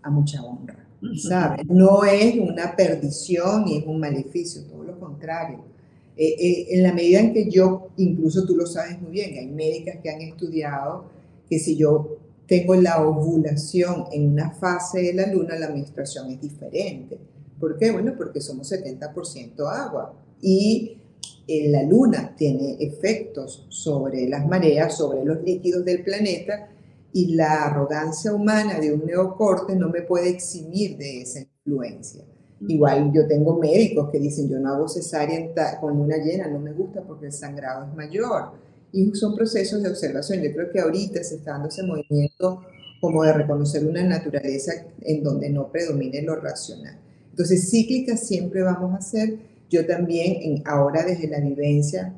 a 0.02 0.10
mucha 0.10 0.42
honra, 0.42 0.86
¿sabes? 1.16 1.66
No 1.68 2.04
es 2.04 2.36
una 2.36 2.76
perdición 2.76 3.64
ni 3.64 3.78
es 3.78 3.86
un 3.86 3.98
maleficio, 3.98 4.62
todo 4.64 4.82
lo 4.82 4.98
contrario 4.98 5.72
eh, 6.16 6.36
eh, 6.38 6.66
en 6.70 6.82
la 6.82 6.92
medida 6.92 7.20
en 7.20 7.32
que 7.32 7.48
yo, 7.48 7.88
incluso 7.96 8.44
tú 8.44 8.54
lo 8.54 8.66
sabes 8.66 9.00
muy 9.00 9.12
bien, 9.12 9.38
hay 9.38 9.46
médicas 9.46 9.96
que 10.02 10.10
han 10.10 10.20
estudiado 10.20 11.06
que 11.48 11.58
si 11.58 11.76
yo 11.76 12.18
tengo 12.46 12.74
la 12.74 13.02
ovulación 13.02 14.04
en 14.12 14.32
una 14.32 14.50
fase 14.50 15.00
de 15.00 15.14
la 15.14 15.26
luna, 15.32 15.58
la 15.58 15.70
menstruación 15.70 16.30
es 16.30 16.40
diferente. 16.40 17.18
¿Por 17.58 17.78
qué? 17.78 17.90
Bueno, 17.90 18.12
porque 18.16 18.40
somos 18.40 18.70
70% 18.70 19.66
agua 19.70 20.14
y 20.42 20.98
la 21.46 21.82
luna 21.82 22.34
tiene 22.36 22.76
efectos 22.80 23.66
sobre 23.68 24.28
las 24.28 24.46
mareas, 24.46 24.96
sobre 24.96 25.24
los 25.24 25.42
líquidos 25.42 25.84
del 25.84 26.02
planeta 26.02 26.68
y 27.12 27.34
la 27.34 27.64
arrogancia 27.64 28.32
humana 28.32 28.80
de 28.80 28.92
un 28.92 29.04
neocorte 29.04 29.76
no 29.76 29.90
me 29.90 30.02
puede 30.02 30.30
eximir 30.30 30.96
de 30.96 31.22
esa 31.22 31.40
influencia. 31.40 32.24
Igual 32.68 33.12
yo 33.12 33.26
tengo 33.26 33.58
médicos 33.58 34.10
que 34.10 34.20
dicen, 34.20 34.48
yo 34.48 34.58
no 34.60 34.72
hago 34.72 34.88
cesárea 34.88 35.52
con 35.80 35.96
luna 35.96 36.16
llena, 36.18 36.48
no 36.48 36.60
me 36.60 36.72
gusta 36.72 37.02
porque 37.02 37.26
el 37.26 37.32
sangrado 37.32 37.86
es 37.86 37.94
mayor. 37.94 38.52
Y 38.92 39.12
son 39.14 39.34
procesos 39.34 39.82
de 39.82 39.88
observación. 39.88 40.42
Yo 40.42 40.52
creo 40.52 40.70
que 40.70 40.80
ahorita 40.80 41.22
se 41.24 41.36
está 41.36 41.52
dando 41.52 41.68
ese 41.68 41.82
movimiento 41.82 42.60
como 43.00 43.24
de 43.24 43.32
reconocer 43.32 43.84
una 43.84 44.04
naturaleza 44.04 44.72
en 45.00 45.24
donde 45.24 45.50
no 45.50 45.72
predomine 45.72 46.22
lo 46.22 46.36
racional. 46.36 46.98
Entonces, 47.30 47.68
cíclica 47.68 48.16
siempre 48.16 48.62
vamos 48.62 48.94
a 48.94 49.00
ser. 49.00 49.38
Yo 49.72 49.86
también, 49.86 50.36
en, 50.42 50.62
ahora 50.66 51.02
desde 51.02 51.28
la 51.28 51.40
vivencia, 51.40 52.14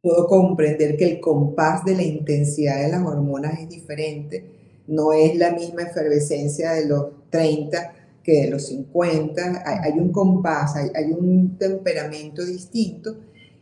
puedo 0.00 0.28
comprender 0.28 0.96
que 0.96 1.10
el 1.10 1.20
compás 1.20 1.84
de 1.84 1.96
la 1.96 2.04
intensidad 2.04 2.80
de 2.80 2.88
las 2.88 3.04
hormonas 3.04 3.58
es 3.58 3.68
diferente. 3.68 4.82
No 4.86 5.12
es 5.12 5.36
la 5.36 5.50
misma 5.50 5.82
efervescencia 5.82 6.72
de 6.74 6.86
los 6.86 7.30
30 7.30 7.94
que 8.22 8.42
de 8.42 8.50
los 8.50 8.66
50, 8.66 9.64
hay, 9.66 9.98
un 9.98 10.12
compás, 10.12 10.76
hay, 10.76 11.10
un 11.10 11.58
temperamento 11.58 12.44
distinto 12.44 13.16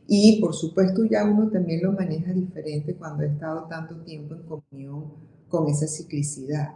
y 0.07 0.39
por 0.39 0.55
supuesto 0.55 1.03
ya 1.07 1.25
uno 1.25 1.49
también 1.51 1.83
lo 1.83 1.93
maneja 1.93 2.35
diferente 2.35 2.95
cuando 2.95 3.23
ha 3.23 3.27
estado 3.27 3.67
tanto 3.69 3.97
tiempo 4.03 4.35
en 4.35 4.43
comunión 4.43 5.15
con 5.49 5.67
esa 5.69 5.87
ciclicidad. 5.87 6.75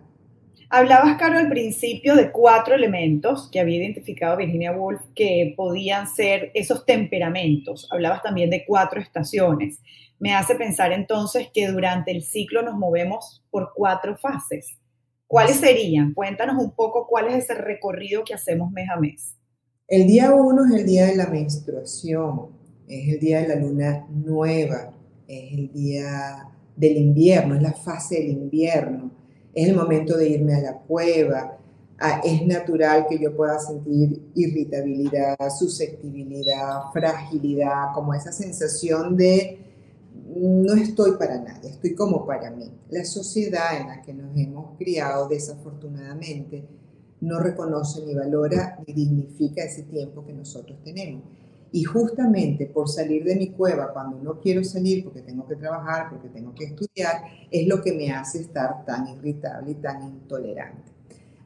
Hablabas, 0.77 1.17
Caro, 1.19 1.39
al 1.39 1.49
principio 1.49 2.17
de 2.17 2.33
cuatro 2.33 2.75
elementos 2.75 3.49
que 3.49 3.61
había 3.61 3.77
identificado 3.77 4.37
Virginia 4.37 4.73
Woolf 4.73 5.03
que 5.15 5.55
podían 5.57 6.09
ser 6.09 6.51
esos 6.53 6.85
temperamentos. 6.85 7.87
Hablabas 7.93 8.25
también 8.25 8.51
de 8.51 8.65
cuatro 8.65 9.01
estaciones. 9.01 9.79
Me 10.19 10.35
hace 10.35 10.57
pensar 10.57 10.91
entonces 10.91 11.47
que 11.55 11.69
durante 11.69 12.11
el 12.11 12.25
ciclo 12.25 12.63
nos 12.63 12.75
movemos 12.75 13.45
por 13.53 13.71
cuatro 13.73 14.17
fases. 14.17 14.77
¿Cuáles 15.29 15.59
serían? 15.59 16.13
Cuéntanos 16.13 16.61
un 16.61 16.73
poco 16.73 17.07
cuál 17.07 17.29
es 17.29 17.45
ese 17.45 17.55
recorrido 17.55 18.25
que 18.25 18.35
hacemos 18.35 18.73
mes 18.73 18.89
a 18.91 18.99
mes. 18.99 19.37
El 19.87 20.09
día 20.09 20.35
uno 20.35 20.65
es 20.65 20.81
el 20.81 20.87
día 20.87 21.07
de 21.07 21.15
la 21.15 21.29
menstruación, 21.29 22.49
es 22.89 23.15
el 23.15 23.21
día 23.21 23.43
de 23.43 23.47
la 23.49 23.55
luna 23.55 24.09
nueva, 24.11 24.93
es 25.29 25.53
el 25.53 25.73
día 25.73 26.49
del 26.75 26.97
invierno, 26.97 27.55
es 27.55 27.63
la 27.63 27.75
fase 27.75 28.17
del 28.17 28.31
invierno, 28.31 29.04
es 29.55 29.69
el 29.69 29.77
momento 29.77 30.17
de 30.17 30.29
irme 30.29 30.55
a 30.55 30.61
la 30.61 30.79
cueva, 30.79 31.59
ah, 31.99 32.21
es 32.25 32.47
natural 32.47 33.07
que 33.09 33.19
yo 33.19 33.37
pueda 33.37 33.59
sentir 33.59 34.31
irritabilidad, 34.35 35.37
susceptibilidad, 35.57 36.91
fragilidad, 36.93 37.93
como 37.95 38.15
esa 38.15 38.33
sensación 38.33 39.17
de 39.17 39.61
no 40.37 40.75
estoy 40.75 41.13
para 41.13 41.39
nadie, 41.39 41.71
estoy 41.71 41.95
como 41.95 42.27
para 42.27 42.51
mí. 42.51 42.71
La 42.91 43.05
sociedad 43.05 43.81
en 43.81 43.89
la 43.89 44.03
que 44.03 44.13
nos 44.13 44.37
hemos 44.37 44.77
criado, 44.77 45.29
desafortunadamente, 45.29 46.65
no 47.21 47.41
reconoce 47.41 48.05
ni 48.05 48.15
valora 48.15 48.79
ni 48.87 48.93
dignifica 48.93 49.63
ese 49.63 49.83
tiempo 49.83 50.25
que 50.27 50.33
nosotros 50.33 50.79
tenemos. 50.83 51.23
Y 51.75 51.83
justamente 51.83 52.67
por 52.67 52.89
salir 52.89 53.25
de 53.25 53.35
mi 53.35 53.49
cueva, 53.49 53.93
cuando 53.93 54.23
no 54.23 54.39
quiero 54.39 54.63
salir 54.63 55.03
porque 55.03 55.23
tengo 55.23 55.45
que 55.45 55.57
trabajar, 55.57 56.09
porque 56.09 56.29
tengo 56.29 56.55
que 56.55 56.67
estudiar, 56.67 57.25
es 57.51 57.67
lo 57.67 57.83
que 57.83 57.93
me 57.93 58.13
hace 58.13 58.43
estar 58.43 58.85
tan 58.85 59.09
irritable 59.09 59.73
y 59.73 59.75
tan 59.75 60.01
intolerante. 60.05 60.93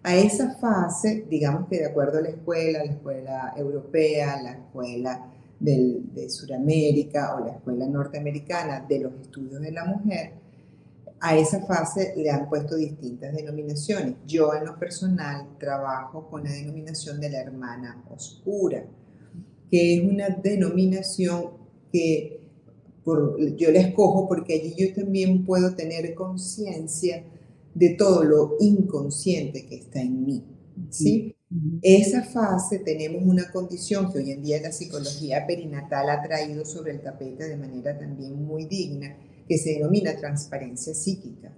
A 0.03 0.15
esa 0.15 0.55
fase, 0.57 1.25
digamos 1.31 1.67
que 1.67 1.79
de 1.79 1.87
acuerdo 1.87 2.19
a 2.19 2.21
la 2.21 2.29
escuela, 2.29 2.85
la 2.85 2.93
escuela 2.93 3.55
europea, 3.57 4.43
la 4.43 4.53
escuela 4.53 5.33
de 5.59 6.29
Sudamérica 6.29 7.35
o 7.35 7.47
la 7.47 7.53
escuela 7.53 7.87
norteamericana 7.87 8.85
de 8.87 8.99
los 8.99 9.15
estudios 9.23 9.63
de 9.63 9.73
la 9.73 9.87
mujer, 9.87 10.33
a 11.21 11.39
esa 11.39 11.65
fase 11.65 12.13
le 12.19 12.31
han 12.31 12.51
puesto 12.51 12.77
distintas 12.77 13.35
denominaciones. 13.35 14.17
Yo 14.27 14.53
en 14.53 14.67
lo 14.67 14.79
personal 14.79 15.57
trabajo 15.59 16.29
con 16.29 16.45
la 16.45 16.51
denominación 16.51 17.19
de 17.19 17.31
la 17.31 17.41
hermana 17.41 18.05
oscura, 18.11 18.85
que 19.71 19.97
es 19.97 20.03
una 20.03 20.29
denominación 20.29 21.59
que 21.93 22.41
yo 23.57 23.71
la 23.71 23.81
escojo 23.81 24.29
porque 24.29 24.55
allí 24.55 24.75
yo 24.77 24.93
también 24.95 25.45
puedo 25.45 25.75
tener 25.75 26.15
conciencia 26.15 27.25
de 27.75 27.91
todo 27.91 28.25
lo 28.25 28.57
inconsciente 28.61 29.67
que 29.67 29.77
está 29.77 30.01
en 30.01 30.27
mí. 30.27 30.45
¿sí? 30.91 31.35
Esa 31.81 32.23
fase 32.23 32.81
tenemos 32.81 33.23
una 33.25 33.51
condición 33.51 34.13
que 34.13 34.19
hoy 34.19 34.33
en 34.33 34.43
día 34.43 34.61
la 34.61 34.73
psicología 34.73 35.47
perinatal 35.47 36.11
ha 36.11 36.23
traído 36.23 36.65
sobre 36.65 36.93
el 36.93 37.01
tapete 37.01 37.49
de 37.49 37.57
manera 37.57 37.99
también 37.99 38.45
muy 38.45 38.67
digna, 38.67 39.17
que 39.49 39.57
se 39.57 39.75
denomina 39.75 40.15
transparencia 40.17 40.93
psíquica, 40.93 41.51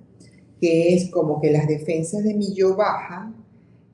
que 0.60 0.94
es 0.94 1.10
como 1.10 1.40
que 1.40 1.50
las 1.50 1.66
defensas 1.66 2.22
de 2.22 2.34
mi 2.34 2.54
yo 2.54 2.76
bajan 2.76 3.39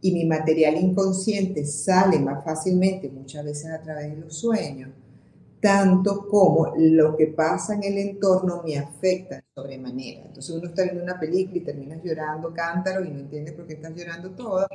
y 0.00 0.12
mi 0.12 0.24
material 0.24 0.76
inconsciente 0.76 1.64
sale 1.64 2.18
más 2.18 2.44
fácilmente, 2.44 3.08
muchas 3.08 3.44
veces 3.44 3.70
a 3.70 3.80
través 3.80 4.10
de 4.10 4.20
los 4.20 4.36
sueños, 4.36 4.90
tanto 5.60 6.28
como 6.28 6.74
lo 6.76 7.16
que 7.16 7.28
pasa 7.28 7.74
en 7.74 7.84
el 7.84 7.98
entorno 7.98 8.62
me 8.64 8.76
afecta 8.78 9.42
sobremanera. 9.54 10.22
Entonces 10.26 10.54
uno 10.54 10.68
está 10.68 10.84
viendo 10.84 11.02
una 11.02 11.18
película 11.18 11.56
y 11.56 11.60
terminas 11.60 12.00
llorando 12.04 12.52
cántaro 12.52 13.04
y 13.04 13.10
no 13.10 13.20
entiende 13.20 13.52
por 13.52 13.66
qué 13.66 13.74
estás 13.74 13.94
llorando 13.96 14.30
toda 14.30 14.68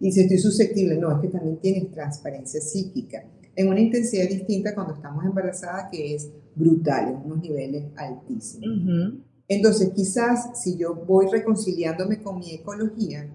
y 0.00 0.12
si 0.12 0.20
estoy 0.20 0.38
susceptible, 0.38 0.96
no, 0.96 1.10
es 1.12 1.20
que 1.20 1.28
también 1.28 1.56
tienes 1.58 1.90
transparencia 1.90 2.60
psíquica 2.60 3.24
en 3.54 3.68
una 3.68 3.80
intensidad 3.80 4.28
distinta 4.28 4.74
cuando 4.74 4.94
estamos 4.94 5.24
embarazadas 5.24 5.88
que 5.90 6.14
es 6.14 6.28
brutal, 6.54 7.08
en 7.08 7.16
unos 7.16 7.40
niveles 7.40 7.84
altísimos. 7.96 9.14
Entonces, 9.48 9.90
quizás 9.94 10.60
si 10.62 10.76
yo 10.76 10.94
voy 10.94 11.28
reconciliándome 11.28 12.20
con 12.20 12.38
mi 12.38 12.52
ecología, 12.54 13.26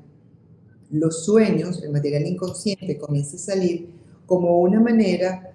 los 0.92 1.26
sueños, 1.26 1.82
el 1.84 1.92
material 1.92 2.26
inconsciente 2.28 2.98
comienza 2.98 3.38
a 3.38 3.40
salir 3.40 3.90
como 4.26 4.60
una 4.60 4.80
manera 4.80 5.54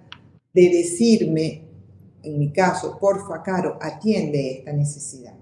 de 0.53 0.69
decirme, 0.69 1.63
en 2.23 2.39
mi 2.39 2.51
caso, 2.53 2.99
porfa, 2.99 3.43
Caro, 3.43 3.79
atiende 3.81 4.59
esta 4.59 4.73
necesidad. 4.73 5.35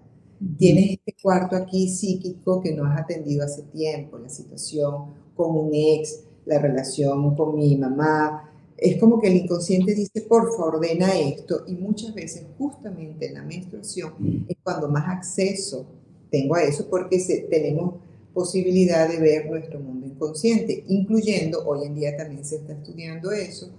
Tienes 0.59 0.91
este 0.91 1.15
cuarto 1.23 1.57
aquí 1.57 1.89
psíquico 1.89 2.61
que 2.61 2.73
no 2.73 2.85
has 2.85 3.01
atendido 3.01 3.45
hace 3.45 3.63
tiempo, 3.63 4.19
la 4.19 4.29
situación 4.29 5.15
con 5.35 5.57
un 5.57 5.71
ex, 5.73 6.25
la 6.45 6.59
relación 6.59 7.35
con 7.35 7.57
mi 7.57 7.77
mamá. 7.77 8.51
Es 8.77 8.99
como 8.99 9.21
que 9.21 9.29
el 9.29 9.37
inconsciente 9.37 9.95
dice, 9.95 10.21
porfa, 10.23 10.65
ordena 10.65 11.17
esto. 11.19 11.63
Y 11.67 11.75
muchas 11.75 12.13
veces, 12.15 12.45
justamente 12.59 13.29
en 13.29 13.35
la 13.35 13.43
menstruación, 13.43 14.47
es 14.49 14.57
cuando 14.63 14.89
más 14.89 15.09
acceso 15.09 15.87
tengo 16.31 16.57
a 16.57 16.63
eso 16.63 16.89
porque 16.91 17.19
tenemos 17.49 17.95
posibilidad 18.35 19.09
de 19.09 19.19
ver 19.19 19.49
nuestro 19.49 19.81
mundo 19.81 20.07
inconsciente, 20.07 20.85
incluyendo, 20.89 21.65
hoy 21.65 21.87
en 21.87 21.95
día 21.95 22.17
también 22.17 22.45
se 22.45 22.57
está 22.57 22.73
estudiando 22.73 23.31
eso, 23.33 23.71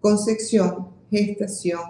concepción, 0.00 0.88
gestación, 1.10 1.80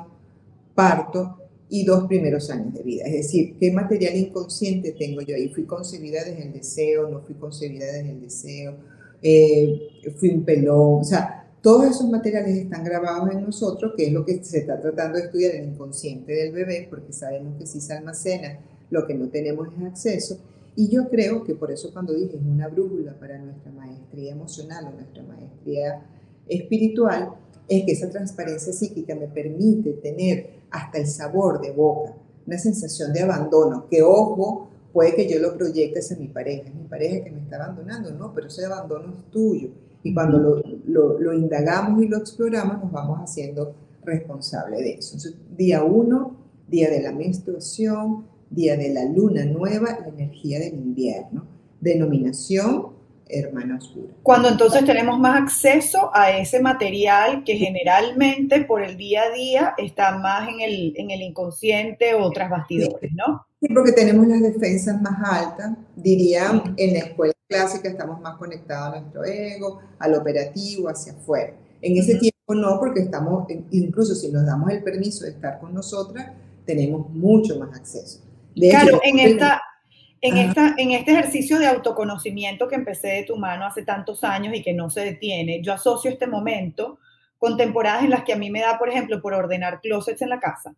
parto 0.74 1.38
y 1.70 1.84
dos 1.84 2.06
primeros 2.06 2.50
años 2.50 2.74
de 2.74 2.82
vida. 2.82 3.04
Es 3.04 3.12
decir, 3.12 3.56
qué 3.58 3.70
material 3.70 4.16
inconsciente 4.16 4.92
tengo 4.92 5.20
yo 5.22 5.36
ahí. 5.36 5.48
Fui 5.48 5.64
concebida 5.64 6.24
desde 6.24 6.44
el 6.44 6.52
deseo, 6.52 7.08
no 7.08 7.20
fui 7.20 7.34
concebida 7.34 7.86
desde 7.86 8.10
el 8.10 8.20
deseo, 8.20 8.74
eh, 9.22 9.88
fui 10.16 10.30
un 10.30 10.44
pelón, 10.44 11.00
o 11.00 11.04
sea, 11.04 11.38
todos 11.60 11.86
esos 11.86 12.08
materiales 12.08 12.56
están 12.56 12.84
grabados 12.84 13.30
en 13.32 13.42
nosotros, 13.44 13.92
que 13.96 14.06
es 14.06 14.12
lo 14.12 14.24
que 14.24 14.42
se 14.44 14.58
está 14.58 14.80
tratando 14.80 15.18
de 15.18 15.24
estudiar 15.24 15.56
el 15.56 15.68
inconsciente 15.70 16.32
del 16.32 16.52
bebé, 16.52 16.86
porque 16.88 17.12
sabemos 17.12 17.58
que 17.58 17.66
si 17.66 17.80
se 17.80 17.92
almacena, 17.92 18.60
lo 18.90 19.06
que 19.06 19.14
no 19.14 19.28
tenemos 19.28 19.68
es 19.76 19.84
acceso. 19.84 20.38
Y 20.78 20.88
yo 20.90 21.08
creo 21.08 21.42
que 21.42 21.56
por 21.56 21.72
eso 21.72 21.92
cuando 21.92 22.14
dije 22.14 22.36
es 22.36 22.42
una 22.46 22.68
brújula 22.68 23.12
para 23.18 23.36
nuestra 23.36 23.72
maestría 23.72 24.30
emocional 24.30 24.86
o 24.86 24.92
nuestra 24.92 25.24
maestría 25.24 26.06
espiritual, 26.46 27.30
es 27.66 27.84
que 27.84 27.90
esa 27.90 28.08
transparencia 28.08 28.72
psíquica 28.72 29.16
me 29.16 29.26
permite 29.26 29.94
tener 29.94 30.60
hasta 30.70 30.98
el 30.98 31.08
sabor 31.08 31.60
de 31.60 31.72
boca, 31.72 32.14
una 32.46 32.58
sensación 32.58 33.12
de 33.12 33.22
abandono, 33.22 33.88
que 33.90 34.02
ojo, 34.02 34.68
puede 34.92 35.16
que 35.16 35.28
yo 35.28 35.40
lo 35.40 35.56
proyecte 35.56 35.98
hacia 35.98 36.16
mi 36.16 36.28
pareja, 36.28 36.68
es 36.68 36.74
mi 36.76 36.84
pareja 36.84 37.24
que 37.24 37.32
me 37.32 37.40
está 37.40 37.56
abandonando, 37.56 38.12
no, 38.12 38.32
pero 38.32 38.46
ese 38.46 38.64
abandono 38.64 39.12
es 39.18 39.32
tuyo. 39.32 39.70
Y 40.04 40.14
cuando 40.14 40.38
lo, 40.38 40.62
lo, 40.86 41.18
lo 41.18 41.34
indagamos 41.34 42.04
y 42.04 42.06
lo 42.06 42.18
exploramos, 42.18 42.84
nos 42.84 42.92
vamos 42.92 43.18
haciendo 43.18 43.74
responsable 44.04 44.76
de 44.76 44.92
eso. 44.92 45.16
Entonces, 45.16 45.34
día 45.56 45.82
uno, 45.82 46.36
día 46.68 46.88
de 46.88 47.02
la 47.02 47.10
menstruación, 47.10 48.37
día 48.50 48.76
de 48.76 48.92
la 48.92 49.04
luna 49.04 49.44
nueva, 49.44 49.98
la 50.00 50.08
energía 50.08 50.58
del 50.58 50.74
invierno. 50.74 51.46
Denominación, 51.80 52.98
hermana 53.28 53.76
oscura. 53.76 54.08
Cuando 54.22 54.48
entonces 54.48 54.84
tenemos 54.84 55.18
más 55.18 55.42
acceso 55.42 56.10
a 56.14 56.36
ese 56.36 56.60
material 56.60 57.44
que 57.44 57.56
generalmente 57.56 58.64
por 58.64 58.82
el 58.82 58.96
día 58.96 59.22
a 59.24 59.30
día 59.30 59.74
está 59.76 60.18
más 60.18 60.48
en 60.48 60.60
el, 60.60 60.94
en 60.96 61.10
el 61.10 61.22
inconsciente 61.22 62.14
o 62.14 62.30
tras 62.30 62.50
bastidores, 62.50 63.12
¿no? 63.14 63.46
Sí, 63.60 63.68
porque 63.74 63.92
tenemos 63.92 64.26
las 64.26 64.40
defensas 64.40 65.00
más 65.02 65.18
altas. 65.22 65.76
Diría, 65.96 66.62
en 66.76 66.92
la 66.94 67.00
escuela 67.00 67.34
clásica 67.48 67.88
estamos 67.88 68.20
más 68.20 68.36
conectados 68.36 68.96
a 68.96 69.00
nuestro 69.00 69.24
ego, 69.24 69.80
al 69.98 70.14
operativo, 70.14 70.88
hacia 70.88 71.12
afuera. 71.12 71.54
En 71.80 71.96
ese 71.96 72.16
tiempo 72.16 72.54
no, 72.54 72.78
porque 72.78 73.00
estamos, 73.00 73.46
incluso 73.70 74.14
si 74.14 74.30
nos 74.30 74.44
damos 74.44 74.70
el 74.70 74.82
permiso 74.82 75.24
de 75.24 75.30
estar 75.30 75.60
con 75.60 75.74
nosotras, 75.74 76.32
tenemos 76.64 77.08
mucho 77.10 77.58
más 77.58 77.76
acceso. 77.76 78.20
Claro, 78.58 79.00
en 79.02 79.18
esta, 79.18 79.62
en, 80.20 80.36
esta, 80.36 80.74
en 80.76 80.90
este 80.92 81.12
ejercicio 81.12 81.58
de 81.58 81.66
autoconocimiento 81.66 82.68
que 82.68 82.74
empecé 82.74 83.08
de 83.08 83.22
tu 83.24 83.36
mano 83.36 83.66
hace 83.66 83.82
tantos 83.82 84.24
años 84.24 84.54
y 84.54 84.62
que 84.62 84.72
no 84.72 84.90
se 84.90 85.00
detiene, 85.00 85.62
yo 85.62 85.72
asocio 85.72 86.10
este 86.10 86.26
momento 86.26 86.98
con 87.38 87.56
temporadas 87.56 88.04
en 88.04 88.10
las 88.10 88.24
que 88.24 88.32
a 88.32 88.36
mí 88.36 88.50
me 88.50 88.60
da, 88.60 88.78
por 88.78 88.88
ejemplo, 88.88 89.22
por 89.22 89.32
ordenar 89.32 89.80
closets 89.80 90.22
en 90.22 90.30
la 90.30 90.40
casa. 90.40 90.74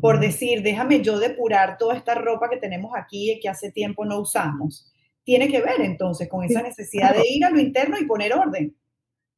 Por 0.00 0.20
decir, 0.20 0.62
déjame 0.62 1.00
yo 1.00 1.18
depurar 1.18 1.78
toda 1.78 1.96
esta 1.96 2.14
ropa 2.14 2.50
que 2.50 2.58
tenemos 2.58 2.92
aquí 2.94 3.32
y 3.32 3.40
que 3.40 3.48
hace 3.48 3.70
tiempo 3.70 4.04
no 4.04 4.20
usamos. 4.20 4.92
Tiene 5.24 5.48
que 5.48 5.62
ver 5.62 5.80
entonces 5.80 6.28
con 6.28 6.44
esa 6.44 6.60
necesidad 6.60 7.14
de 7.14 7.22
ir 7.26 7.44
a 7.44 7.50
lo 7.50 7.60
interno 7.60 7.96
y 7.98 8.04
poner 8.04 8.34
orden. 8.34 8.76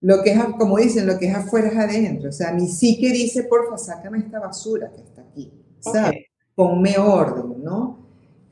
Lo 0.00 0.20
que 0.22 0.30
es, 0.30 0.44
como 0.58 0.78
dicen, 0.78 1.06
lo 1.06 1.16
que 1.16 1.26
es 1.26 1.34
afuera 1.34 1.68
es 1.68 1.76
adentro. 1.76 2.30
O 2.30 2.32
sea, 2.32 2.52
mi 2.52 2.66
psique 2.66 3.12
dice, 3.12 3.44
porfa, 3.44 3.78
sácame 3.78 4.18
esta 4.18 4.40
basura 4.40 4.90
que 4.90 5.00
está 5.00 5.22
aquí. 5.22 5.52
¿Sabes? 5.78 6.31
Ponme 6.62 6.96
orden, 6.96 7.64
¿no? 7.64 7.98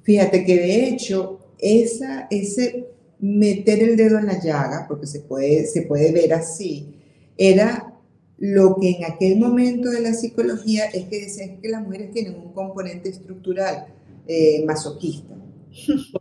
Fíjate 0.03 0.45
que 0.45 0.57
de 0.57 0.89
hecho, 0.89 1.39
esa, 1.59 2.27
ese 2.29 2.89
meter 3.21 3.85
el 3.85 3.97
dedo 3.97 4.19
en 4.19 4.27
la 4.27 4.43
llaga, 4.43 4.87
porque 4.89 5.07
se 5.07 5.21
puede, 5.21 5.65
se 5.67 5.83
puede 5.83 6.11
ver 6.11 6.33
así, 6.35 6.97
era 7.37 7.95
lo 8.39 8.75
que 8.81 8.97
en 8.97 9.05
aquel 9.05 9.39
momento 9.39 9.91
de 9.91 10.01
la 10.01 10.13
psicología 10.13 10.87
es 10.87 11.05
que 11.05 11.21
decían 11.21 11.61
que 11.61 11.69
las 11.69 11.83
mujeres 11.83 12.11
tienen 12.11 12.35
un 12.35 12.53
componente 12.53 13.11
estructural 13.11 13.87
eh, 14.27 14.65
masoquista. 14.65 15.37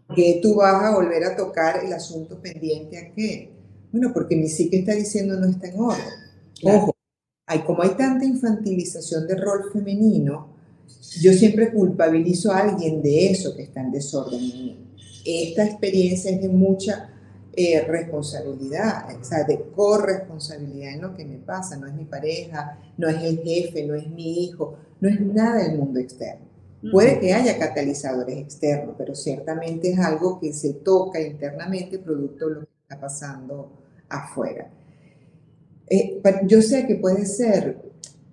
Porque 0.05 0.39
tú 0.43 0.57
vas 0.57 0.83
a 0.83 0.95
volver 0.95 1.23
a 1.23 1.35
tocar 1.35 1.83
el 1.83 1.91
asunto 1.91 2.39
pendiente 2.39 2.99
a 2.99 3.13
qué? 3.15 3.51
Bueno, 3.91 4.11
porque 4.13 4.35
mi 4.35 4.47
psique 4.47 4.77
está 4.77 4.93
diciendo 4.93 5.39
no 5.39 5.47
está 5.47 5.69
en 5.69 5.79
orden. 5.79 6.05
Ojo, 6.65 6.95
hay, 7.47 7.61
como 7.63 7.81
hay 7.81 7.95
tanta 7.97 8.25
infantilización 8.25 9.25
del 9.25 9.41
rol 9.41 9.71
femenino, 9.73 10.58
yo 11.19 11.33
siempre 11.33 11.71
culpabilizo 11.71 12.51
a 12.51 12.59
alguien 12.59 13.01
de 13.01 13.31
eso 13.31 13.55
que 13.55 13.63
está 13.63 13.81
en 13.81 13.91
desorden 13.91 14.39
en 14.39 14.47
mí. 14.47 14.85
Esta 15.25 15.65
experiencia 15.65 16.31
es 16.31 16.41
de 16.41 16.49
mucha 16.49 17.09
eh, 17.53 17.81
responsabilidad, 17.81 19.05
o 19.19 19.23
sea, 19.23 19.43
de 19.43 19.61
corresponsabilidad 19.75 20.93
en 20.93 21.01
lo 21.01 21.15
que 21.15 21.25
me 21.25 21.37
pasa. 21.37 21.77
No 21.77 21.87
es 21.87 21.93
mi 21.93 22.05
pareja, 22.05 22.79
no 22.97 23.09
es 23.09 23.21
el 23.23 23.39
jefe, 23.39 23.85
no 23.85 23.95
es 23.95 24.07
mi 24.09 24.45
hijo, 24.45 24.77
no 25.01 25.09
es 25.09 25.19
nada 25.19 25.63
del 25.63 25.77
mundo 25.77 25.99
externo. 25.99 26.47
Puede 26.91 27.19
que 27.19 27.33
haya 27.33 27.59
catalizadores 27.59 28.37
externos, 28.37 28.95
pero 28.97 29.13
ciertamente 29.13 29.91
es 29.91 29.99
algo 29.99 30.39
que 30.39 30.53
se 30.53 30.75
toca 30.75 31.19
internamente 31.19 31.99
producto 31.99 32.47
de 32.47 32.55
lo 32.55 32.61
que 32.61 32.67
está 32.83 33.01
pasando 33.01 33.69
afuera. 34.07 34.71
Eh, 35.89 36.21
yo 36.45 36.61
sé 36.61 36.87
que 36.87 36.95
puede 36.95 37.25
ser 37.25 37.88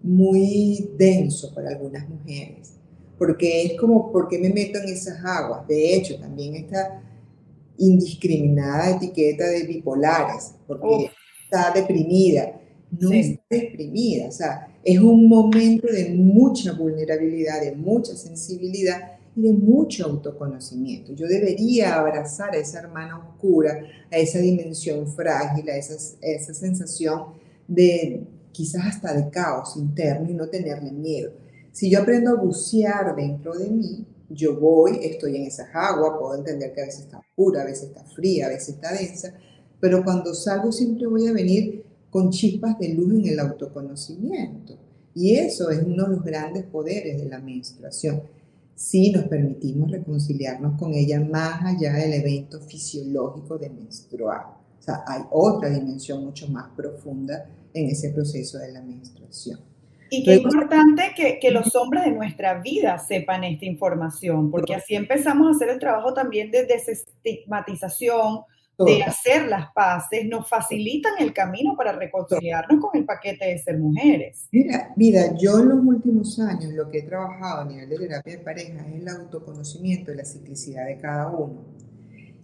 muy 0.06 0.90
denso 0.96 1.52
para 1.54 1.70
algunas 1.70 2.08
mujeres, 2.08 2.74
porque 3.18 3.64
es 3.64 3.80
como, 3.80 4.12
¿por 4.12 4.28
qué 4.28 4.38
me 4.38 4.50
meto 4.50 4.78
en 4.78 4.88
esas 4.88 5.18
aguas? 5.24 5.66
De 5.66 5.94
hecho, 5.94 6.18
también 6.18 6.54
esta 6.54 7.02
indiscriminada 7.78 8.96
etiqueta 8.96 9.46
de 9.46 9.64
bipolares, 9.64 10.54
porque 10.66 11.10
está 11.44 11.72
deprimida. 11.72 12.60
No 12.98 13.12
está 13.12 13.42
deprimida, 13.50 14.28
o 14.28 14.32
sea, 14.32 14.68
es 14.84 15.00
un 15.00 15.28
momento 15.28 15.88
de 15.88 16.10
mucha 16.10 16.72
vulnerabilidad, 16.72 17.60
de 17.60 17.74
mucha 17.74 18.14
sensibilidad 18.14 19.18
y 19.34 19.42
de 19.42 19.52
mucho 19.52 20.06
autoconocimiento. 20.06 21.12
Yo 21.12 21.26
debería 21.26 21.96
abrazar 21.96 22.54
a 22.54 22.58
esa 22.58 22.78
hermana 22.78 23.18
oscura, 23.18 23.82
a 24.10 24.16
esa 24.16 24.38
dimensión 24.38 25.08
frágil, 25.08 25.68
a 25.68 25.76
esa, 25.76 25.94
a 25.94 26.26
esa 26.26 26.54
sensación 26.54 27.24
de, 27.66 28.22
quizás 28.56 28.86
hasta 28.86 29.12
de 29.12 29.28
caos 29.28 29.76
interno 29.76 30.30
y 30.30 30.34
no 30.34 30.48
tenerle 30.48 30.90
miedo. 30.90 31.32
Si 31.72 31.90
yo 31.90 32.00
aprendo 32.00 32.30
a 32.30 32.40
bucear 32.40 33.14
dentro 33.14 33.54
de 33.54 33.68
mí, 33.68 34.06
yo 34.30 34.58
voy, 34.58 34.98
estoy 35.02 35.36
en 35.36 35.42
esa 35.44 35.68
agua, 35.74 36.18
puedo 36.18 36.36
entender 36.36 36.72
que 36.72 36.80
a 36.80 36.86
veces 36.86 37.02
está 37.02 37.18
oscura, 37.18 37.60
a 37.60 37.66
veces 37.66 37.88
está 37.88 38.02
fría, 38.04 38.46
a 38.46 38.48
veces 38.48 38.70
está 38.70 38.94
densa, 38.94 39.34
pero 39.78 40.02
cuando 40.02 40.32
salgo 40.32 40.72
siempre 40.72 41.06
voy 41.06 41.26
a 41.26 41.34
venir 41.34 41.84
con 42.08 42.30
chispas 42.30 42.78
de 42.78 42.94
luz 42.94 43.12
en 43.12 43.26
el 43.28 43.38
autoconocimiento. 43.40 44.78
Y 45.14 45.36
eso 45.36 45.68
es 45.68 45.82
uno 45.82 46.04
de 46.04 46.16
los 46.16 46.24
grandes 46.24 46.64
poderes 46.64 47.18
de 47.18 47.28
la 47.28 47.38
menstruación. 47.38 48.22
Si 48.74 49.10
nos 49.10 49.24
permitimos 49.24 49.90
reconciliarnos 49.90 50.78
con 50.78 50.94
ella 50.94 51.20
más 51.20 51.62
allá 51.62 51.92
del 51.92 52.14
evento 52.14 52.60
fisiológico 52.60 53.58
de 53.58 53.68
menstruar. 53.68 54.46
O 54.78 54.82
sea, 54.82 55.04
hay 55.06 55.22
otra 55.30 55.68
dimensión 55.68 56.24
mucho 56.24 56.48
más 56.48 56.70
profunda 56.74 57.46
en 57.76 57.90
ese 57.90 58.10
proceso 58.10 58.58
de 58.58 58.72
la 58.72 58.82
menstruación. 58.82 59.60
Y 60.08 60.24
qué 60.24 60.36
importante 60.36 61.12
que, 61.16 61.38
que, 61.40 61.50
los 61.50 61.74
hombres 61.74 62.04
de 62.04 62.12
nuestra 62.12 62.60
vida 62.60 62.98
sepan 62.98 63.42
esta 63.42 63.64
información, 63.64 64.50
porque 64.50 64.74
así 64.74 64.94
empezamos 64.94 65.48
a 65.48 65.50
hacer 65.50 65.68
el 65.68 65.80
trabajo 65.80 66.14
también 66.14 66.50
de 66.52 66.64
desestigmatización, 66.64 68.42
de 68.78 69.02
hacer 69.02 69.48
las 69.48 69.72
paces, 69.72 70.26
nos 70.26 70.48
facilitan 70.48 71.14
el 71.18 71.32
camino 71.32 71.74
para 71.76 71.92
reconciliarnos 71.92 72.78
con 72.78 72.90
el 72.94 73.06
paquete 73.06 73.46
de 73.46 73.58
ser 73.58 73.78
mujeres. 73.78 74.48
Mira, 74.52 74.92
mira, 74.96 75.34
yo 75.38 75.58
en 75.60 75.70
los 75.70 75.78
últimos 75.78 76.38
años 76.38 76.72
lo 76.74 76.90
que 76.90 76.98
he 76.98 77.02
trabajado 77.02 77.62
a 77.62 77.64
nivel 77.64 77.88
de 77.88 77.98
terapia 77.98 78.36
de 78.36 78.44
pareja 78.44 78.86
es 78.86 79.00
el 79.00 79.08
autoconocimiento 79.08 80.10
de 80.10 80.18
la 80.18 80.24
ciclicidad 80.24 80.86
de 80.86 80.98
cada 80.98 81.28
uno 81.28 81.75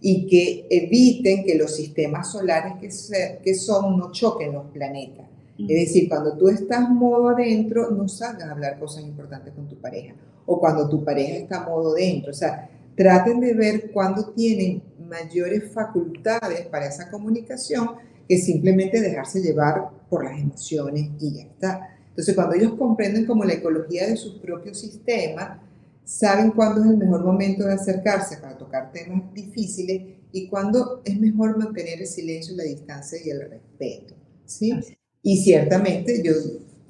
y 0.05 0.27
que 0.27 0.67
eviten 0.69 1.45
que 1.45 1.55
los 1.55 1.73
sistemas 1.77 2.29
solares 2.29 2.73
que, 2.73 3.39
que 3.41 3.55
son 3.55 3.97
no 3.97 4.11
choquen 4.11 4.51
los 4.51 4.65
planetas. 4.65 5.27
Es 5.57 5.67
decir, 5.67 6.09
cuando 6.09 6.35
tú 6.37 6.49
estás 6.49 6.89
modo 6.89 7.29
adentro, 7.29 7.89
no 7.89 8.09
salgas 8.09 8.49
a 8.49 8.51
hablar 8.51 8.77
cosas 8.79 9.05
importantes 9.05 9.53
con 9.53 9.69
tu 9.69 9.77
pareja. 9.77 10.13
O 10.45 10.59
cuando 10.59 10.89
tu 10.89 11.05
pareja 11.05 11.37
está 11.37 11.63
modo 11.63 11.93
dentro. 11.93 12.31
O 12.31 12.33
sea, 12.33 12.69
traten 12.97 13.39
de 13.39 13.53
ver 13.53 13.91
cuándo 13.91 14.25
tienen 14.31 14.83
mayores 15.07 15.71
facultades 15.71 16.65
para 16.65 16.87
esa 16.87 17.09
comunicación 17.09 17.91
que 18.27 18.37
simplemente 18.37 18.99
dejarse 18.99 19.41
llevar 19.41 19.89
por 20.09 20.25
las 20.25 20.37
emociones 20.37 21.11
y 21.21 21.35
ya 21.35 21.43
está. 21.43 21.89
Entonces, 22.09 22.35
cuando 22.35 22.55
ellos 22.55 22.73
comprenden 22.77 23.25
como 23.25 23.45
la 23.45 23.53
ecología 23.53 24.05
de 24.05 24.17
sus 24.17 24.33
propios 24.35 24.79
sistemas, 24.79 25.59
saben 26.03 26.51
cuándo 26.51 26.83
es 26.83 26.89
el 26.89 26.97
mejor 26.97 27.23
momento 27.23 27.63
de 27.65 27.73
acercarse 27.73 28.39
tocar 28.73 28.91
temas 28.91 29.33
difíciles 29.33 30.01
y 30.31 30.47
cuándo 30.47 31.01
es 31.05 31.19
mejor 31.19 31.57
mantener 31.57 32.01
el 32.01 32.07
silencio, 32.07 32.55
la 32.55 32.63
distancia 32.63 33.19
y 33.23 33.29
el 33.29 33.49
respeto. 33.49 34.15
¿sí? 34.45 34.73
Y 35.21 35.37
ciertamente 35.37 36.21
yo 36.23 36.33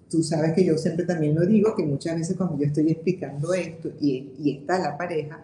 tú 0.10 0.24
sabes 0.24 0.54
que 0.54 0.64
yo 0.64 0.78
siempre 0.78 1.06
también 1.06 1.34
lo 1.36 1.46
digo, 1.46 1.76
que 1.76 1.84
muchas 1.84 2.16
veces 2.16 2.38
cuando 2.38 2.58
yo 2.58 2.68
estoy 2.68 2.92
explicando 2.92 3.54
esto 3.54 3.90
y, 4.00 4.32
y 4.40 4.58
está 4.60 4.78
la 4.78 4.96
pareja, 4.96 5.44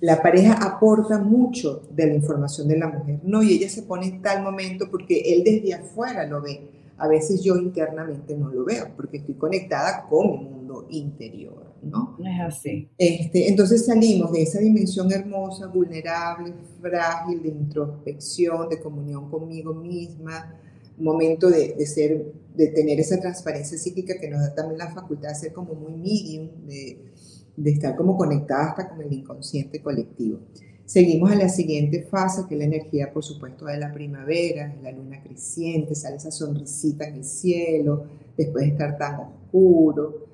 la 0.00 0.22
pareja 0.22 0.54
aporta 0.54 1.18
mucho 1.18 1.82
de 1.90 2.06
la 2.06 2.14
información 2.14 2.68
de 2.68 2.78
la 2.78 2.88
mujer, 2.88 3.20
¿no? 3.24 3.42
Y 3.42 3.54
ella 3.54 3.68
se 3.68 3.82
pone 3.82 4.06
en 4.06 4.22
tal 4.22 4.42
momento 4.42 4.88
porque 4.90 5.20
él 5.34 5.42
desde 5.44 5.74
afuera 5.74 6.24
lo 6.26 6.40
ve. 6.40 6.60
A 6.96 7.08
veces 7.08 7.42
yo 7.42 7.56
internamente 7.56 8.36
no 8.36 8.50
lo 8.50 8.64
veo 8.64 8.88
porque 8.96 9.16
estoy 9.16 9.34
conectada 9.34 10.06
con 10.08 10.30
mi 10.30 10.38
mundo 10.48 10.61
interior, 10.90 11.74
¿no? 11.82 12.16
Es 12.18 12.40
así. 12.40 12.90
Este, 12.98 13.48
entonces 13.48 13.86
salimos 13.86 14.32
de 14.32 14.42
esa 14.42 14.58
dimensión 14.58 15.10
hermosa, 15.12 15.66
vulnerable, 15.66 16.52
frágil, 16.80 17.42
de 17.42 17.48
introspección, 17.48 18.68
de 18.68 18.80
comunión 18.80 19.30
conmigo 19.30 19.74
misma, 19.74 20.54
momento 20.98 21.50
de, 21.50 21.74
de, 21.74 21.86
ser, 21.86 22.32
de 22.54 22.68
tener 22.68 23.00
esa 23.00 23.18
transparencia 23.20 23.78
psíquica 23.78 24.14
que 24.20 24.28
nos 24.28 24.40
da 24.40 24.54
también 24.54 24.78
la 24.78 24.92
facultad 24.92 25.30
de 25.30 25.34
ser 25.34 25.52
como 25.52 25.74
muy 25.74 25.94
medium, 25.94 26.48
de, 26.66 27.12
de 27.56 27.70
estar 27.70 27.96
como 27.96 28.16
conectada 28.16 28.70
hasta 28.70 28.88
con 28.88 29.00
el 29.02 29.12
inconsciente 29.12 29.80
colectivo. 29.82 30.40
Seguimos 30.84 31.30
a 31.30 31.36
la 31.36 31.48
siguiente 31.48 32.02
fase, 32.02 32.42
que 32.48 32.54
es 32.54 32.58
la 32.58 32.66
energía, 32.66 33.12
por 33.12 33.24
supuesto, 33.24 33.64
de 33.66 33.78
la 33.78 33.92
primavera, 33.92 34.76
la 34.82 34.92
luna 34.92 35.22
creciente, 35.22 35.94
sale 35.94 36.16
esa 36.16 36.30
sonrisita 36.30 37.06
en 37.06 37.14
el 37.14 37.24
cielo, 37.24 38.04
después 38.36 38.64
de 38.64 38.72
estar 38.72 38.98
tan 38.98 39.20
oscuro. 39.20 40.31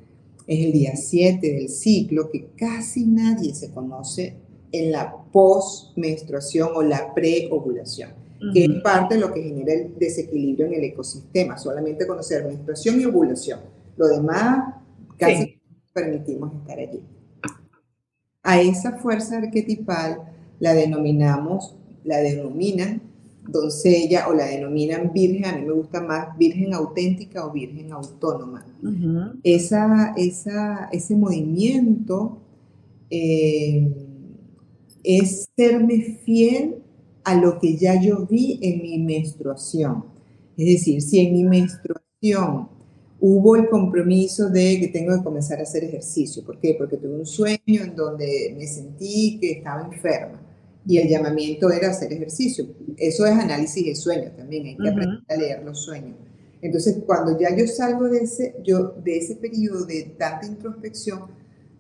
Es 0.48 0.64
el 0.64 0.72
día 0.72 0.96
7 0.96 1.46
del 1.46 1.68
ciclo, 1.68 2.28
que 2.30 2.48
casi 2.56 3.06
nadie 3.06 3.54
se 3.54 3.70
conoce 3.70 4.34
en 4.72 4.90
la 4.90 5.14
post-menstruación 5.30 6.70
o 6.74 6.82
la 6.82 7.14
pre-ovulación 7.14 8.10
que 8.52 8.64
es 8.64 8.70
parte 8.82 9.16
de 9.16 9.20
lo 9.20 9.32
que 9.32 9.42
genera 9.42 9.72
el 9.72 9.98
desequilibrio 9.98 10.66
en 10.66 10.74
el 10.74 10.84
ecosistema, 10.84 11.58
solamente 11.58 12.06
conocer 12.06 12.44
menstruación 12.44 13.00
y 13.00 13.04
ovulación. 13.04 13.60
Lo 13.96 14.06
demás 14.06 14.74
casi 15.16 15.60
permitimos 15.92 16.52
estar 16.54 16.78
allí. 16.78 17.02
A 18.42 18.60
esa 18.60 18.98
fuerza 18.98 19.38
arquetipal 19.38 20.22
la 20.60 20.74
denominamos, 20.74 21.76
la 22.04 22.18
denominan 22.18 23.02
doncella 23.48 24.28
o 24.28 24.34
la 24.34 24.46
denominan 24.46 25.12
virgen, 25.12 25.46
a 25.46 25.56
mí 25.56 25.64
me 25.64 25.72
gusta 25.72 26.00
más 26.00 26.36
virgen 26.36 26.74
auténtica 26.74 27.46
o 27.46 27.52
virgen 27.52 27.92
autónoma. 27.92 28.64
esa, 29.42 30.14
esa, 30.16 30.88
ese 30.92 31.16
movimiento 31.16 32.38
eh, 33.10 33.90
es 35.02 35.48
serme 35.56 36.18
fiel 36.24 36.76
a 37.24 37.34
lo 37.34 37.58
que 37.58 37.76
ya 37.76 38.00
yo 38.00 38.26
vi 38.26 38.58
en 38.62 38.82
mi 38.82 38.98
menstruación. 38.98 40.04
Es 40.56 40.66
decir, 40.66 41.02
si 41.02 41.20
en 41.20 41.32
mi 41.32 41.44
menstruación 41.44 42.68
hubo 43.20 43.56
el 43.56 43.68
compromiso 43.68 44.48
de 44.48 44.78
que 44.78 44.88
tengo 44.88 45.16
que 45.16 45.24
comenzar 45.24 45.58
a 45.58 45.62
hacer 45.62 45.84
ejercicio. 45.84 46.44
¿Por 46.44 46.58
qué? 46.60 46.74
Porque 46.78 46.96
tuve 46.96 47.16
un 47.16 47.26
sueño 47.26 47.82
en 47.82 47.96
donde 47.96 48.54
me 48.56 48.66
sentí 48.66 49.38
que 49.40 49.52
estaba 49.52 49.82
enferma 49.82 50.47
y 50.88 50.96
el 50.96 51.06
llamamiento 51.06 51.70
era 51.70 51.90
hacer 51.90 52.10
ejercicio. 52.14 52.66
Eso 52.96 53.26
es 53.26 53.32
análisis 53.32 53.84
de 53.84 53.94
sueños 53.94 54.34
también, 54.34 54.66
hay 54.66 54.76
que 54.78 54.88
aprender 54.88 55.20
a 55.28 55.36
leer 55.36 55.62
los 55.62 55.84
sueños. 55.84 56.16
Entonces, 56.62 56.96
cuando 57.04 57.38
ya 57.38 57.54
yo 57.54 57.66
salgo 57.66 58.08
de 58.08 58.20
ese, 58.20 58.56
yo, 58.64 58.94
de 59.04 59.18
ese 59.18 59.36
periodo 59.36 59.84
de 59.84 60.14
tanta 60.18 60.46
introspección, 60.46 61.24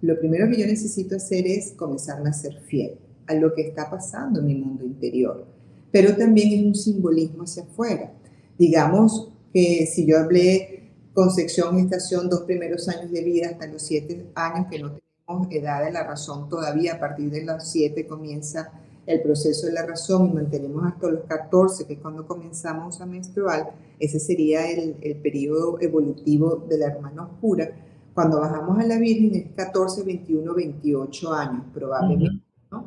lo 0.02 0.18
primero 0.18 0.46
que 0.50 0.60
yo 0.60 0.66
necesito 0.66 1.16
hacer 1.16 1.46
es 1.46 1.72
comenzarme 1.72 2.28
a 2.28 2.34
ser 2.34 2.60
fiel 2.60 2.98
a 3.26 3.34
lo 3.34 3.54
que 3.54 3.62
está 3.62 3.90
pasando 3.90 4.40
en 4.40 4.46
mi 4.46 4.54
mundo 4.56 4.84
interior. 4.84 5.46
Pero 5.90 6.14
también 6.14 6.52
es 6.52 6.66
un 6.66 6.74
simbolismo 6.74 7.44
hacia 7.44 7.62
afuera. 7.62 8.12
Digamos 8.58 9.30
que 9.54 9.86
si 9.86 10.04
yo 10.04 10.18
hablé 10.18 10.90
concepción, 11.14 11.78
gestación, 11.78 12.28
dos 12.28 12.42
primeros 12.42 12.86
años 12.90 13.10
de 13.10 13.24
vida 13.24 13.48
hasta 13.48 13.66
los 13.66 13.80
siete 13.80 14.26
años 14.34 14.66
que 14.70 14.78
no 14.80 14.90
tenemos 14.90 15.50
edad 15.50 15.82
de 15.82 15.92
la 15.92 16.04
razón 16.04 16.50
todavía, 16.50 16.94
a 16.94 17.00
partir 17.00 17.30
de 17.30 17.44
los 17.46 17.66
siete 17.66 18.06
comienza 18.06 18.70
el 19.08 19.22
proceso 19.22 19.66
de 19.66 19.72
la 19.72 19.86
razón 19.86 20.26
y 20.26 20.32
mantenemos 20.34 20.84
hasta 20.84 21.08
los 21.08 21.24
14, 21.24 21.86
que 21.86 21.94
es 21.94 21.98
cuando 21.98 22.26
comenzamos 22.26 23.00
a 23.00 23.06
menstruar, 23.06 23.72
ese 23.98 24.20
sería 24.20 24.70
el, 24.70 24.96
el 25.00 25.16
periodo 25.16 25.80
evolutivo 25.80 26.66
de 26.68 26.76
la 26.76 26.88
hermana 26.88 27.24
oscura. 27.24 27.70
Cuando 28.12 28.38
bajamos 28.38 28.78
a 28.78 28.84
la 28.84 28.98
Virgen 28.98 29.34
es 29.34 29.46
14, 29.56 30.02
21, 30.02 30.54
28 30.54 31.32
años 31.32 31.64
probablemente, 31.72 32.44
¿no? 32.70 32.84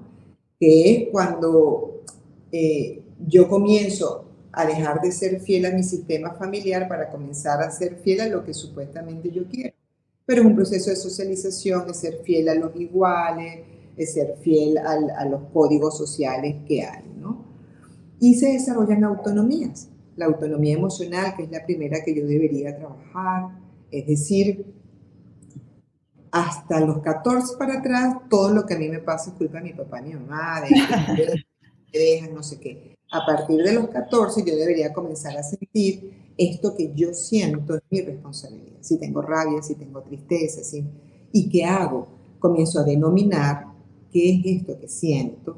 que 0.59 0.91
es 0.91 1.09
cuando 1.11 2.03
eh, 2.51 3.01
yo 3.27 3.47
comienzo 3.47 4.25
a 4.51 4.65
dejar 4.65 5.01
de 5.01 5.11
ser 5.11 5.39
fiel 5.39 5.65
a 5.65 5.71
mi 5.71 5.81
sistema 5.81 6.33
familiar 6.33 6.87
para 6.87 7.09
comenzar 7.09 7.61
a 7.63 7.71
ser 7.71 7.95
fiel 7.95 8.21
a 8.21 8.27
lo 8.27 8.43
que 8.45 8.53
supuestamente 8.53 9.31
yo 9.31 9.45
quiero. 9.49 9.73
Pero 10.23 10.41
es 10.41 10.47
un 10.47 10.55
proceso 10.55 10.91
de 10.91 10.95
socialización, 10.97 11.87
de 11.87 11.95
ser 11.95 12.21
fiel 12.23 12.47
a 12.49 12.53
los 12.53 12.75
iguales, 12.75 13.70
de 14.01 14.07
ser 14.07 14.35
fiel 14.41 14.79
a 14.79 15.25
los 15.25 15.43
códigos 15.53 15.95
sociales 15.95 16.55
que 16.67 16.83
hay, 16.83 17.05
¿no? 17.19 17.45
Y 18.19 18.33
se 18.35 18.53
desarrollan 18.53 19.03
autonomías. 19.03 19.89
La 20.15 20.25
autonomía 20.25 20.75
emocional, 20.75 21.35
que 21.35 21.43
es 21.43 21.51
la 21.51 21.63
primera 21.63 22.03
que 22.03 22.15
yo 22.15 22.25
debería 22.25 22.75
trabajar, 22.75 23.59
es 23.91 24.07
decir, 24.07 24.73
hasta 26.31 26.79
los 26.79 26.99
14 26.99 27.57
para 27.57 27.79
atrás, 27.79 28.15
todo 28.29 28.51
lo 28.51 28.65
que 28.65 28.73
a 28.73 28.79
mí 28.79 28.89
me 28.89 28.99
pasa 28.99 29.29
es 29.29 29.35
culpa 29.35 29.59
de 29.59 29.65
mi 29.65 29.73
papá 29.73 30.01
mi 30.01 30.13
mamá, 30.13 30.61
de 30.61 31.45
que 31.91 31.99
dejan, 31.99 32.33
no 32.33 32.41
sé 32.41 32.59
qué. 32.59 32.95
A 33.11 33.25
partir 33.25 33.61
de 33.61 33.73
los 33.73 33.89
14 33.89 34.43
yo 34.45 34.55
debería 34.55 34.93
comenzar 34.93 35.37
a 35.37 35.43
sentir 35.43 36.31
esto 36.37 36.73
que 36.75 36.91
yo 36.95 37.13
siento 37.13 37.75
es 37.75 37.83
mi 37.89 38.01
responsabilidad. 38.01 38.77
Si 38.81 38.97
tengo 38.97 39.21
rabia, 39.21 39.61
si 39.61 39.75
tengo 39.75 40.01
tristeza, 40.01 40.63
si, 40.63 40.85
¿y 41.31 41.49
qué 41.49 41.65
hago? 41.65 42.07
Comienzo 42.39 42.79
a 42.79 42.83
denominar 42.83 43.70
qué 44.11 44.35
es 44.35 44.45
esto 44.45 44.79
que 44.79 44.87
siento, 44.87 45.57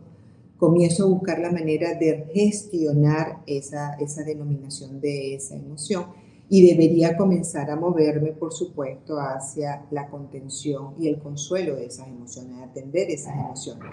comienzo 0.58 1.04
a 1.04 1.10
buscar 1.10 1.40
la 1.40 1.52
manera 1.52 1.94
de 1.96 2.26
gestionar 2.34 3.44
esa, 3.48 3.96
esa 3.96 4.24
denominación 4.24 5.02
de 5.02 5.36
esa 5.36 5.56
emoción 5.56 6.06
y 6.50 6.68
debería 6.68 7.18
comenzar 7.18 7.72
a 7.72 7.76
moverme, 7.76 8.32
por 8.32 8.54
supuesto, 8.54 9.20
hacia 9.20 9.86
la 9.92 10.08
contención 10.08 10.94
y 11.00 11.08
el 11.08 11.20
consuelo 11.20 11.76
de 11.76 11.88
esas 11.88 12.08
emociones, 12.08 12.62
atender 12.62 13.10
esas 13.10 13.34
emociones. 13.34 13.92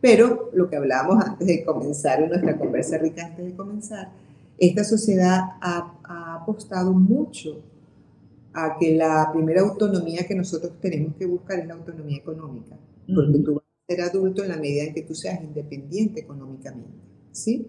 Pero 0.00 0.50
lo 0.52 0.68
que 0.68 0.76
hablábamos 0.76 1.24
antes 1.24 1.46
de 1.46 1.64
comenzar, 1.64 2.20
en 2.22 2.28
nuestra 2.28 2.58
conversa 2.58 2.98
rica 2.98 3.26
antes 3.26 3.46
de 3.46 3.54
comenzar, 3.54 4.10
esta 4.58 4.84
sociedad 4.84 5.40
ha, 5.60 5.94
ha 6.04 6.34
apostado 6.42 6.92
mucho 6.92 7.62
a 8.52 8.76
que 8.78 8.94
la 8.94 9.30
primera 9.32 9.62
autonomía 9.62 10.26
que 10.26 10.34
nosotros 10.34 10.72
tenemos 10.80 11.14
que 11.16 11.26
buscar 11.26 11.60
es 11.60 11.66
la 11.66 11.74
autonomía 11.74 12.18
económica, 12.18 12.76
porque 13.06 13.38
tú 13.38 13.61
ser 13.94 14.02
adulto 14.02 14.42
en 14.42 14.50
la 14.50 14.56
medida 14.56 14.84
en 14.84 14.94
que 14.94 15.02
tú 15.02 15.14
seas 15.14 15.42
independiente 15.42 16.20
económicamente, 16.20 16.90
¿sí? 17.32 17.66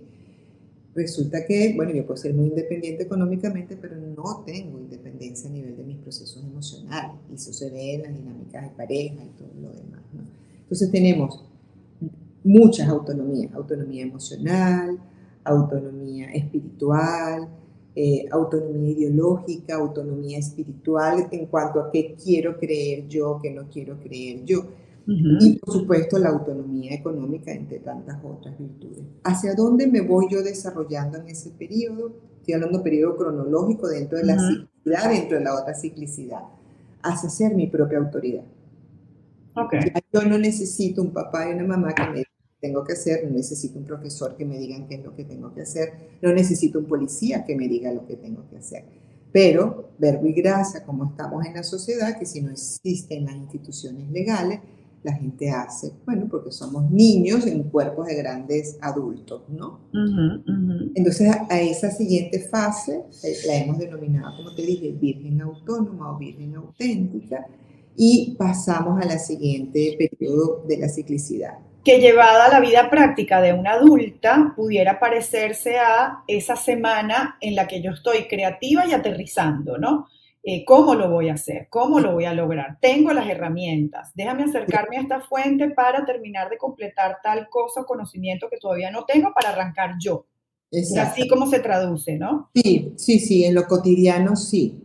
resulta 0.95 1.45
que, 1.45 1.73
bueno, 1.75 1.91
yo 1.91 2.05
puedo 2.05 2.17
ser 2.17 2.33
muy 2.33 2.47
independiente 2.47 3.03
económicamente, 3.03 3.77
pero 3.79 3.95
no 3.95 4.43
tengo 4.45 4.79
independencia 4.79 5.49
a 5.49 5.53
nivel 5.53 5.75
de 5.75 5.83
mis 5.83 5.97
procesos 5.97 6.43
emocionales. 6.43 7.19
Y 7.31 7.35
eso 7.35 7.51
se 7.51 7.69
ve 7.69 7.95
en 7.95 8.01
las 8.03 8.13
dinámicas 8.13 8.63
de 8.63 8.69
pareja 8.75 9.23
y 9.23 9.29
todo 9.37 9.49
lo 9.61 9.69
demás. 9.69 10.01
¿no? 10.13 10.21
Entonces 10.61 10.91
tenemos 10.91 11.43
muchas 12.43 12.87
autonomías, 12.89 13.53
autonomía 13.53 14.03
emocional, 14.03 14.99
autonomía 15.43 16.31
espiritual, 16.31 17.47
eh, 17.95 18.25
autonomía 18.31 18.91
ideológica, 18.91 19.75
autonomía 19.75 20.39
espiritual 20.39 21.27
en 21.31 21.45
cuanto 21.47 21.79
a 21.79 21.91
qué 21.91 22.15
quiero 22.21 22.57
creer 22.57 23.07
yo, 23.07 23.39
qué 23.41 23.51
no 23.51 23.69
quiero 23.69 23.99
creer 23.99 24.45
yo. 24.45 24.65
Y 25.05 25.59
por 25.59 25.73
supuesto 25.73 26.17
la 26.17 26.29
autonomía 26.29 26.93
económica, 26.93 27.51
entre 27.51 27.79
tantas 27.79 28.17
otras 28.23 28.57
virtudes. 28.57 29.03
¿Hacia 29.23 29.53
dónde 29.53 29.87
me 29.87 30.01
voy 30.01 30.27
yo 30.29 30.41
desarrollando 30.41 31.17
en 31.17 31.27
ese 31.27 31.49
periodo? 31.51 32.13
Estoy 32.39 32.55
hablando 32.55 32.77
de 32.77 32.83
periodo 32.83 33.17
cronológico 33.17 33.87
dentro 33.87 34.17
de 34.17 34.25
la 34.25 34.37
ciclicidad, 34.37 35.09
dentro 35.09 35.37
de 35.37 35.43
la 35.43 35.59
otra 35.59 35.73
ciclicidad. 35.75 36.43
Hacia 37.01 37.29
ser 37.29 37.55
mi 37.55 37.67
propia 37.67 37.97
autoridad. 37.97 38.43
Okay. 39.55 39.91
Yo 40.11 40.23
no 40.23 40.37
necesito 40.37 41.01
un 41.01 41.11
papá 41.11 41.49
y 41.49 41.53
una 41.53 41.65
mamá 41.65 41.93
que 41.93 42.03
me 42.03 42.13
digan 42.15 42.23
qué 42.25 42.67
tengo 42.67 42.83
que 42.83 42.93
hacer, 42.93 43.23
no 43.25 43.31
necesito 43.31 43.77
un 43.77 43.85
profesor 43.85 44.35
que 44.35 44.45
me 44.45 44.57
digan 44.57 44.87
qué 44.87 44.95
es 44.95 45.03
lo 45.03 45.15
que 45.15 45.25
tengo 45.25 45.53
que 45.53 45.61
hacer, 45.61 46.17
no 46.21 46.33
necesito 46.33 46.79
un 46.79 46.85
policía 46.85 47.43
que 47.45 47.55
me 47.55 47.67
diga 47.67 47.91
lo 47.91 48.07
que 48.07 48.15
tengo 48.15 48.47
que 48.49 48.57
hacer. 48.57 48.85
Pero, 49.31 49.89
verbo 49.97 50.27
y 50.27 50.33
gracia, 50.33 50.83
como 50.85 51.05
estamos 51.05 51.45
en 51.45 51.55
la 51.55 51.63
sociedad, 51.63 52.17
que 52.17 52.25
si 52.25 52.41
no 52.41 52.51
existen 52.51 53.25
las 53.25 53.35
instituciones 53.35 54.09
legales, 54.09 54.59
la 55.03 55.13
gente 55.13 55.49
hace, 55.49 55.91
bueno, 56.05 56.27
porque 56.29 56.51
somos 56.51 56.89
niños 56.89 57.45
en 57.45 57.63
cuerpos 57.63 58.07
de 58.07 58.15
grandes 58.15 58.77
adultos, 58.81 59.43
¿no? 59.49 59.81
Entonces, 60.95 61.35
a 61.49 61.59
esa 61.59 61.91
siguiente 61.91 62.39
fase 62.39 63.03
eh, 63.23 63.35
la 63.47 63.55
hemos 63.57 63.77
denominado, 63.77 64.37
como 64.37 64.55
te 64.55 64.61
dije, 64.61 64.91
virgen 64.91 65.41
autónoma 65.41 66.15
o 66.15 66.17
virgen 66.17 66.55
auténtica, 66.55 67.45
y 67.95 68.35
pasamos 68.37 69.01
a 69.01 69.05
la 69.05 69.19
siguiente 69.19 69.95
periodo 69.97 70.63
de 70.67 70.77
la 70.77 70.89
ciclicidad. 70.89 71.59
Que 71.83 71.99
llevada 71.99 72.45
a 72.45 72.49
la 72.49 72.61
vida 72.61 72.89
práctica 72.89 73.41
de 73.41 73.53
una 73.53 73.73
adulta 73.73 74.53
pudiera 74.55 74.99
parecerse 74.99 75.77
a 75.77 76.23
esa 76.27 76.55
semana 76.55 77.37
en 77.41 77.55
la 77.55 77.67
que 77.67 77.81
yo 77.81 77.91
estoy 77.91 78.27
creativa 78.29 78.87
y 78.87 78.93
aterrizando, 78.93 79.77
¿no? 79.77 80.07
Eh, 80.45 80.65
¿Cómo 80.65 80.93
lo 80.93 81.09
voy 81.09 81.29
a 81.29 81.35
hacer? 81.35 81.67
¿Cómo 81.69 82.01
lo 82.01 82.11
voy 82.11 82.25
a 82.25 82.33
lograr? 82.33 82.77
Tengo 82.81 83.13
las 83.13 83.29
herramientas. 83.29 84.11
Déjame 84.13 84.43
acercarme 84.43 84.97
a 84.97 85.01
esta 85.01 85.21
fuente 85.21 85.69
para 85.69 86.05
terminar 86.05 86.49
de 86.49 86.57
completar 86.57 87.19
tal 87.23 87.47
cosa 87.49 87.81
o 87.81 87.85
conocimiento 87.85 88.49
que 88.49 88.57
todavía 88.57 88.91
no 88.91 89.05
tengo 89.05 89.33
para 89.33 89.49
arrancar 89.49 89.95
yo. 89.97 90.25
Es 90.69 90.97
así 90.97 91.27
como 91.29 91.47
se 91.47 91.59
traduce, 91.59 92.17
¿no? 92.17 92.49
Sí, 92.55 92.93
sí, 92.97 93.19
sí, 93.19 93.45
en 93.45 93.53
lo 93.55 93.67
cotidiano 93.67 94.35
sí. 94.35 94.83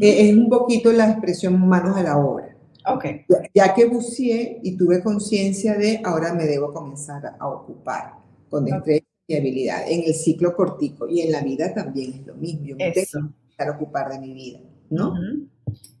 Eh, 0.00 0.30
es 0.30 0.36
un 0.36 0.48
poquito 0.48 0.92
la 0.92 1.10
expresión 1.10 1.68
manos 1.68 1.96
a 1.96 2.02
la 2.02 2.16
obra. 2.16 2.56
Ok. 2.86 3.04
Ya, 3.52 3.74
que 3.74 3.86
buceé 3.86 4.60
y 4.62 4.76
tuve 4.76 5.02
conciencia 5.02 5.74
de 5.74 6.00
ahora 6.04 6.32
me 6.32 6.44
debo 6.44 6.72
comenzar 6.72 7.36
a 7.38 7.48
ocupar 7.48 8.14
con 8.48 8.64
destreza 8.64 9.04
y 9.26 9.36
habilidad 9.36 9.90
en 9.90 10.04
el 10.04 10.14
ciclo 10.14 10.54
cortico 10.54 11.08
y 11.08 11.20
en 11.20 11.32
la 11.32 11.42
vida 11.42 11.74
también 11.74 12.14
es 12.14 12.26
lo 12.26 12.34
mismo. 12.36 12.64
Yo 12.64 12.76
me 12.76 12.88
Eso. 12.90 13.18
tengo 13.18 13.32
que 13.58 13.70
ocupar 13.70 14.08
de 14.10 14.20
mi 14.20 14.32
vida. 14.32 14.60
¿No? 14.90 15.14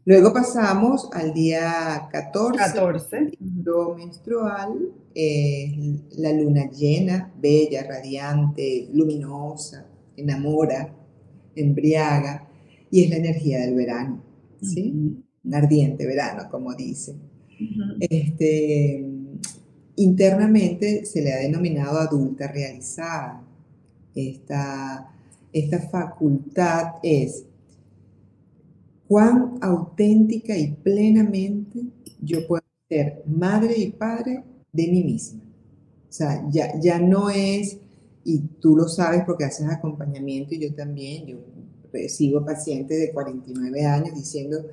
Luego 0.04 0.32
pasamos 0.32 1.08
al 1.12 1.34
día 1.34 2.08
14, 2.12 2.58
14. 2.58 3.32
menstrual, 3.96 4.92
eh, 5.12 5.98
la 6.18 6.32
luna 6.32 6.70
llena, 6.70 7.32
bella, 7.40 7.82
radiante, 7.82 8.88
luminosa, 8.92 9.84
enamora, 10.16 10.94
embriaga, 11.56 12.46
y 12.90 13.02
es 13.02 13.10
la 13.10 13.16
energía 13.16 13.60
del 13.62 13.74
verano, 13.74 14.22
¿sí? 14.62 14.92
Un 15.42 15.54
ardiente 15.54 16.06
verano, 16.06 16.44
como 16.50 16.72
dice. 16.74 17.16
este, 17.98 19.04
internamente 19.96 21.04
se 21.04 21.22
le 21.22 21.32
ha 21.32 21.38
denominado 21.38 21.98
adulta 21.98 22.46
realizada. 22.46 23.42
Esta, 24.14 25.12
esta 25.52 25.80
facultad 25.88 26.94
es 27.02 27.45
cuán 29.08 29.58
auténtica 29.60 30.56
y 30.56 30.72
plenamente 30.72 31.80
yo 32.20 32.46
puedo 32.46 32.62
ser 32.88 33.22
madre 33.26 33.78
y 33.78 33.92
padre 33.92 34.44
de 34.72 34.88
mí 34.88 35.02
misma. 35.02 35.42
O 36.08 36.12
sea, 36.12 36.46
ya, 36.50 36.78
ya 36.80 36.98
no 36.98 37.30
es, 37.30 37.78
y 38.24 38.40
tú 38.60 38.76
lo 38.76 38.88
sabes 38.88 39.22
porque 39.24 39.44
haces 39.44 39.68
acompañamiento 39.68 40.54
y 40.54 40.60
yo 40.60 40.74
también, 40.74 41.26
yo 41.26 41.38
recibo 41.92 42.44
pacientes 42.44 42.98
de 42.98 43.12
49 43.12 43.84
años 43.84 44.14
diciendo, 44.14 44.64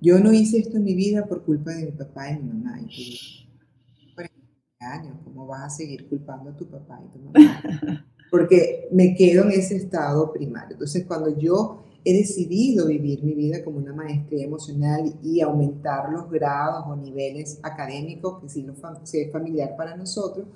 yo 0.00 0.18
no 0.18 0.32
hice 0.32 0.58
esto 0.58 0.78
en 0.78 0.84
mi 0.84 0.94
vida 0.94 1.26
por 1.26 1.44
culpa 1.44 1.72
de 1.72 1.86
mi 1.86 1.92
papá 1.92 2.30
y 2.30 2.38
mi 2.38 2.52
mamá. 2.52 2.80
Y 2.80 2.86
tú, 2.86 4.14
49 4.14 4.76
años, 4.80 5.18
¿cómo 5.24 5.46
vas 5.46 5.62
a 5.62 5.76
seguir 5.76 6.08
culpando 6.08 6.50
a 6.50 6.56
tu 6.56 6.66
papá 6.66 7.02
y 7.04 7.12
tu 7.12 7.18
mamá? 7.18 8.06
Porque 8.30 8.88
me 8.92 9.14
quedo 9.14 9.44
en 9.44 9.52
ese 9.52 9.76
estado 9.76 10.32
primario. 10.32 10.72
Entonces, 10.72 11.04
cuando 11.06 11.36
yo 11.36 11.82
he 12.04 12.12
decidido 12.14 12.86
vivir 12.86 13.22
mi 13.22 13.34
vida 13.34 13.62
como 13.62 13.78
una 13.78 13.92
maestría 13.92 14.44
emocional 14.44 15.14
y 15.22 15.40
aumentar 15.40 16.10
los 16.10 16.30
grados 16.30 16.84
o 16.86 16.96
niveles 16.96 17.58
académicos, 17.62 18.40
que 18.40 18.48
si, 18.48 18.62
lo, 18.62 18.72
es 18.72 19.32
familiar 19.32 19.76
para 19.76 19.96
nosotros, 19.96 20.46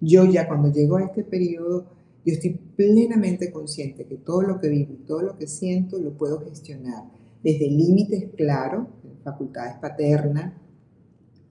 yo 0.00 0.24
ya 0.24 0.46
cuando 0.46 0.70
llego 0.70 0.96
a 0.96 1.04
este 1.04 1.24
periodo, 1.24 1.86
yo 2.24 2.34
estoy 2.34 2.50
plenamente 2.76 3.50
consciente 3.50 4.04
que 4.04 4.16
todo 4.16 4.42
lo 4.42 4.60
que 4.60 4.68
vivo 4.68 4.94
todo 5.06 5.22
lo 5.22 5.38
que 5.38 5.46
siento 5.46 5.98
lo 5.98 6.12
puedo 6.12 6.40
gestionar 6.40 7.04
desde 7.42 7.68
límites 7.68 8.30
claros, 8.36 8.86
facultades 9.24 9.76
paternas, 9.76 10.52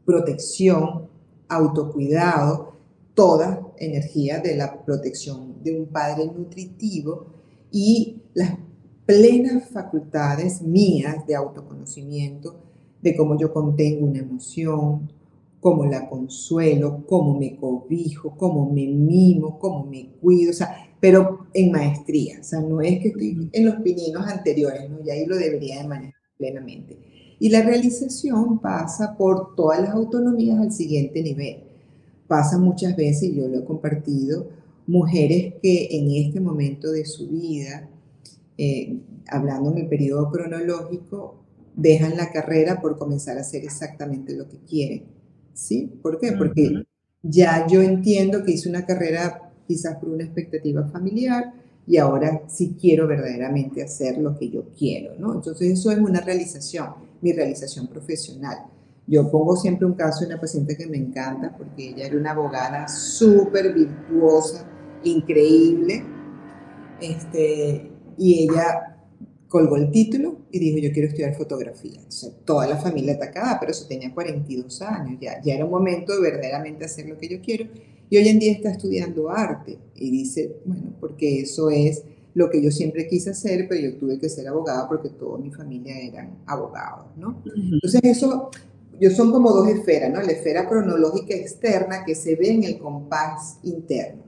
protección, 0.06 1.08
autocuidado, 1.48 2.74
toda 3.14 3.74
energía 3.78 4.40
de 4.40 4.56
la 4.56 4.84
protección 4.86 5.62
de 5.64 5.78
un 5.78 5.88
padre 5.88 6.26
nutritivo 6.26 7.26
y 7.72 8.22
las 8.34 8.58
plenas 9.06 9.70
facultades 9.70 10.62
mías 10.62 11.26
de 11.28 11.36
autoconocimiento, 11.36 12.56
de 13.02 13.16
cómo 13.16 13.38
yo 13.38 13.52
contengo 13.52 14.06
una 14.06 14.20
emoción, 14.20 15.12
cómo 15.60 15.86
la 15.86 16.10
consuelo, 16.10 17.06
cómo 17.08 17.38
me 17.38 17.56
cobijo, 17.56 18.36
cómo 18.38 18.70
me 18.70 18.88
mimo, 18.88 19.60
cómo 19.60 19.86
me 19.86 20.10
cuido, 20.22 20.52
o 20.52 20.54
sea, 20.54 20.76
pero 21.00 21.48
en 21.54 21.72
maestría, 21.72 22.40
o 22.42 22.44
sea, 22.44 22.62
no 22.62 22.82
es 22.82 23.00
que 23.00 23.10
estoy 23.10 23.50
en 23.52 23.66
los 23.66 23.76
pininos 23.78 24.28
anteriores, 24.28 24.90
¿no? 24.90 25.00
Y 25.04 25.10
ahí 25.10 25.26
lo 25.26 25.36
debería 25.36 25.82
de 25.82 25.88
manejar 25.88 26.22
plenamente. 26.38 26.98
Y 27.40 27.50
la 27.50 27.64
realización 27.64 28.60
pasa 28.60 29.16
por 29.18 29.56
todas 29.56 29.82
las 29.82 29.92
autonomías 29.92 30.60
al 30.60 30.72
siguiente 30.72 31.24
nivel. 31.24 31.64
Pasa 32.28 32.60
muchas 32.60 32.96
veces, 32.96 33.24
y 33.30 33.36
yo 33.36 33.48
lo 33.48 33.60
he 33.60 33.66
compartido, 33.66 34.48
mujeres 34.86 35.56
que 35.62 35.88
en 35.92 36.12
este 36.12 36.40
momento 36.40 36.92
de 36.92 37.06
su 37.06 37.28
vida 37.30 37.90
eh, 38.58 39.00
hablando 39.28 39.72
en 39.72 39.80
el 39.80 39.88
periodo 39.88 40.32
cronológico, 40.32 41.44
dejan 41.76 42.18
la 42.18 42.32
carrera 42.32 42.82
por 42.82 42.98
comenzar 42.98 43.38
a 43.38 43.42
hacer 43.42 43.64
exactamente 43.64 44.36
lo 44.36 44.48
que 44.48 44.58
quieren. 44.60 45.06
¿Sí? 45.54 45.92
¿Por 46.02 46.20
qué? 46.20 46.34
Porque 46.34 46.84
ya 47.24 47.68
yo 47.68 47.82
entiendo 47.82 48.44
que 48.44 48.52
hice 48.54 48.70
una 48.70 48.86
carrera 48.86 49.52
quizás 49.68 49.98
por 49.98 50.10
una 50.10 50.24
expectativa 50.24 50.86
familiar 50.88 51.54
y 51.88 51.98
ahora 51.98 52.44
sí 52.48 52.76
quiero 52.80 53.08
verdaderamente 53.08 53.84
hacer 53.84 54.18
lo 54.18 54.38
que 54.38 54.50
yo 54.50 54.66
quiero, 54.78 55.14
¿no? 55.18 55.34
Entonces 55.34 55.72
eso 55.72 55.92
es 55.92 56.00
una 56.00 56.22
realización, 56.22 56.90
mi 57.22 57.34
realización 57.34 57.88
profesional. 57.88 58.58
Yo 59.08 59.30
pongo 59.30 59.56
siempre 59.56 59.86
un 59.86 59.94
caso 59.94 60.22
de 60.22 60.28
una 60.28 60.40
paciente 60.40 60.78
que 60.78 60.88
me 60.88 60.98
encanta 60.98 61.56
porque 61.58 61.90
ella 61.90 62.06
era 62.06 62.18
una 62.18 62.32
abogada 62.32 62.88
súper 62.88 63.74
virtuosa, 63.74 64.66
increíble, 65.04 66.04
este, 67.02 67.91
y 68.18 68.44
ella 68.44 68.98
colgó 69.48 69.76
el 69.76 69.92
título 69.92 70.38
y 70.50 70.60
dijo, 70.60 70.78
yo 70.78 70.94
quiero 70.94 71.10
estudiar 71.10 71.36
fotografía. 71.36 71.96
Entonces, 71.96 72.34
toda 72.46 72.68
la 72.68 72.78
familia 72.78 73.16
atacada, 73.16 73.60
pero 73.60 73.74
eso 73.74 73.86
tenía 73.86 74.14
42 74.14 74.82
años, 74.82 75.20
ya, 75.20 75.42
ya 75.42 75.56
era 75.56 75.66
un 75.66 75.72
momento 75.72 76.16
de 76.16 76.22
verdaderamente 76.22 76.86
hacer 76.86 77.08
lo 77.08 77.18
que 77.18 77.28
yo 77.28 77.42
quiero. 77.42 77.66
Y 78.10 78.18
hoy 78.18 78.28
en 78.30 78.40
día 78.40 78.54
está 78.54 78.72
estudiando 78.72 79.30
arte 79.30 79.78
y 79.96 80.10
dice, 80.10 80.56
bueno, 80.66 80.94
porque 81.00 81.42
eso 81.42 81.70
es 81.70 82.04
lo 82.34 82.50
que 82.50 82.62
yo 82.62 82.72
siempre 82.72 83.08
quise 83.08 83.32
hacer, 83.32 83.68
pero 83.68 83.82
yo 83.82 83.98
tuve 83.98 84.20
que 84.20 84.30
ser 84.30 84.48
abogada 84.48 84.88
porque 84.88 85.10
toda 85.10 85.38
mi 85.38 85.52
familia 85.52 86.00
eran 86.00 86.38
abogados, 86.46 87.08
¿no? 87.18 87.42
Entonces 87.56 88.02
eso, 88.04 88.52
yo 89.00 89.12
son 89.12 89.32
como 89.32 89.52
dos 89.52 89.68
esferas, 89.68 90.12
¿no? 90.12 90.22
La 90.22 90.32
esfera 90.32 90.68
cronológica 90.68 91.36
externa 91.36 92.06
que 92.06 92.16
se 92.16 92.36
ve 92.36 92.52
en 92.52 92.64
el 92.64 92.78
compás 92.78 93.60
interno. 93.64 94.24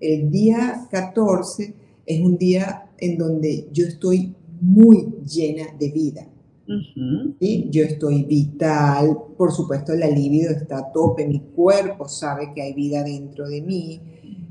El 0.00 0.30
día 0.30 0.88
14 0.90 1.74
es 2.06 2.20
un 2.20 2.36
día 2.36 2.83
en 2.98 3.18
donde 3.18 3.68
yo 3.72 3.86
estoy 3.86 4.34
muy 4.60 5.14
llena 5.24 5.66
de 5.78 5.90
vida. 5.90 6.28
Yo 6.66 7.84
estoy 7.84 8.24
vital, 8.24 9.18
por 9.36 9.52
supuesto 9.52 9.94
la 9.94 10.08
libido 10.08 10.50
está 10.50 10.78
a 10.78 10.92
tope, 10.92 11.26
mi 11.26 11.40
cuerpo 11.40 12.08
sabe 12.08 12.52
que 12.54 12.62
hay 12.62 12.72
vida 12.72 13.02
dentro 13.02 13.48
de 13.48 13.60
mí. 13.60 14.00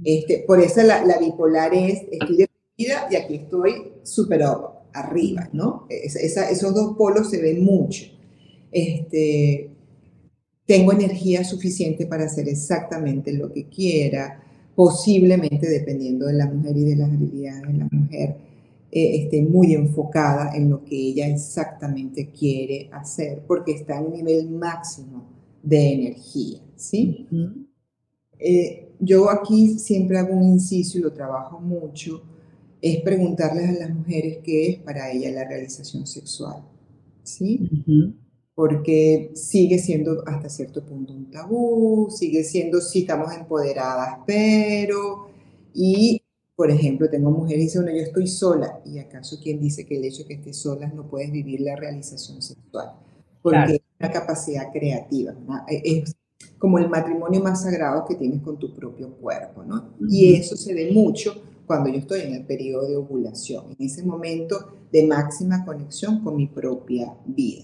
Este, 0.04 0.44
por 0.46 0.60
eso 0.60 0.84
la, 0.84 1.18
bipolar 1.18 1.74
es, 1.74 2.04
estoy 2.12 2.38
de 2.38 2.50
vida 2.78 3.08
y 3.10 3.16
aquí 3.16 3.36
estoy 3.36 3.94
súper 4.04 4.44
arriba, 4.94 5.50
¿no? 5.54 5.88
esos 5.90 6.76
dos 6.76 6.96
polos 6.98 7.30
se 7.32 7.42
ven 7.42 7.64
mucho. 7.64 8.06
Este, 8.72 9.72
tengo 10.66 10.92
energía 10.92 11.44
suficiente 11.44 12.06
para 12.06 12.26
hacer 12.26 12.48
exactamente 12.48 13.34
lo 13.34 13.52
que 13.52 13.70
quiera 13.70 14.43
posiblemente 14.76 15.70
dependiendo 15.70 16.26
de 16.26 16.34
la 16.34 16.48
mujer 16.48 16.76
y 16.78 16.84
de 16.84 16.96
las 16.96 17.12
habilidades 17.12 17.62
de 17.68 17.74
la 17.74 17.88
mujer, 17.92 18.36
eh, 18.92 19.24
esté 19.24 19.42
muy 19.42 19.74
enfocada 19.74 20.56
en 20.56 20.70
lo 20.70 20.84
que 20.84 20.96
ella 20.96 21.28
exactamente 21.28 22.30
quiere 22.30 22.90
hacer, 22.92 23.44
porque 23.48 23.72
está 23.72 23.98
en 23.98 24.06
un 24.06 24.14
nivel 24.14 24.50
máximo 24.52 25.26
de 25.64 25.94
energía, 25.94 26.60
¿sí? 26.76 27.28
Eh, 28.38 28.92
yo 29.00 29.30
aquí 29.30 29.80
siempre 29.80 30.18
hago 30.18 30.36
un 30.36 30.44
inciso 30.44 30.98
y 30.98 31.02
lo 31.02 31.12
trabajo 31.12 31.60
mucho, 31.60 32.22
es 32.82 33.02
preguntarles 33.02 33.70
a 33.70 33.80
las 33.80 33.96
mujeres 33.96 34.40
qué 34.44 34.70
es 34.70 34.80
para 34.80 35.12
ella 35.12 35.32
la 35.32 35.48
realización 35.48 36.06
sexual, 36.06 36.64
¿sí? 37.24 37.70
Porque 38.56 39.32
sigue 39.34 39.80
siendo 39.80 40.24
hasta 40.28 40.50
cierto 40.50 40.86
punto 40.86 41.14
un 41.14 41.32
tabú, 41.32 42.10
sigue 42.12 42.44
siendo, 42.44 42.82
sí 42.82 43.02
estamos 43.02 43.34
empoderadas, 43.34 44.20
pero, 44.28 45.28
y 45.74 46.22
por 46.56 46.70
ejemplo, 46.70 47.10
tengo 47.10 47.32
mujeres 47.32 47.58
que 47.58 47.64
dicen, 47.64 47.84
bueno, 47.84 47.98
yo 47.98 48.04
estoy 48.04 48.28
sola, 48.28 48.80
y 48.86 49.00
acaso 49.00 49.40
quien 49.42 49.60
dice 49.60 49.86
que 49.86 49.98
el 49.98 50.06
hecho 50.06 50.20
de 50.20 50.28
que 50.28 50.34
estés 50.36 50.58
sola 50.58 50.88
no 50.88 51.08
puedes 51.10 51.32
vivir 51.32 51.62
la 51.62 51.76
realización 51.76 52.42
sexual, 52.42 52.92
porque 53.42 53.76
es 53.76 53.82
una 54.00 54.12
capacidad 54.12 54.72
creativa, 54.72 55.34
es 55.68 56.16
como 56.60 56.78
el 56.78 56.90
matrimonio 56.90 57.42
más 57.42 57.64
sagrado 57.64 58.06
que 58.06 58.16
tienes 58.16 58.42
con 58.42 58.58
tu 58.58 58.74
propio 58.74 59.16
cuerpo, 59.18 59.64
¿no? 59.64 59.96
Y 60.08 60.36
eso 60.36 60.56
se 60.56 60.74
ve 60.74 60.92
mucho 60.92 61.42
cuando 61.66 61.90
yo 61.90 61.98
estoy 61.98 62.22
en 62.22 62.36
el 62.36 62.46
periodo 62.46 62.88
de 62.88 62.98
ovulación, 62.98 63.76
en 63.78 63.86
ese 63.86 64.04
momento 64.04 64.78
de 64.92 65.08
máxima 65.08 65.66
conexión 65.66 66.24
con 66.24 66.38
mi 66.38 66.48
propia 66.48 67.14
vida. 67.26 67.64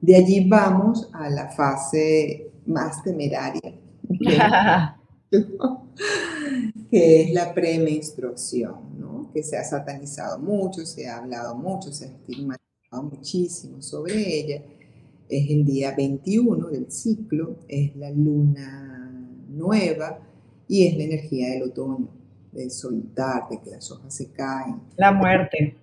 De 0.00 0.16
allí 0.16 0.48
vamos 0.48 1.10
a 1.12 1.28
la 1.28 1.48
fase 1.50 2.50
más 2.66 3.02
temeraria, 3.02 3.74
que 6.90 7.22
es 7.22 7.32
la 7.32 7.52
premenstruación, 7.52 8.98
¿no? 8.98 9.30
que 9.32 9.42
se 9.42 9.56
ha 9.56 9.64
satanizado 9.64 10.38
mucho, 10.38 10.86
se 10.86 11.08
ha 11.08 11.18
hablado 11.18 11.54
mucho, 11.54 11.92
se 11.92 12.06
ha 12.06 12.08
estigmatizado 12.08 13.02
muchísimo 13.02 13.82
sobre 13.82 14.14
ella. 14.38 14.62
Es 15.28 15.50
el 15.50 15.64
día 15.64 15.94
21 15.94 16.68
del 16.68 16.90
ciclo, 16.90 17.58
es 17.68 17.94
la 17.94 18.10
luna 18.10 18.90
nueva 19.48 20.18
y 20.66 20.86
es 20.86 20.96
la 20.96 21.04
energía 21.04 21.50
del 21.50 21.64
otoño, 21.64 22.08
de 22.52 22.70
soltar, 22.70 23.48
de 23.48 23.60
que 23.60 23.70
las 23.70 23.90
hojas 23.90 24.14
se 24.14 24.32
caen. 24.32 24.80
La 24.96 25.12
muerte. 25.12 25.76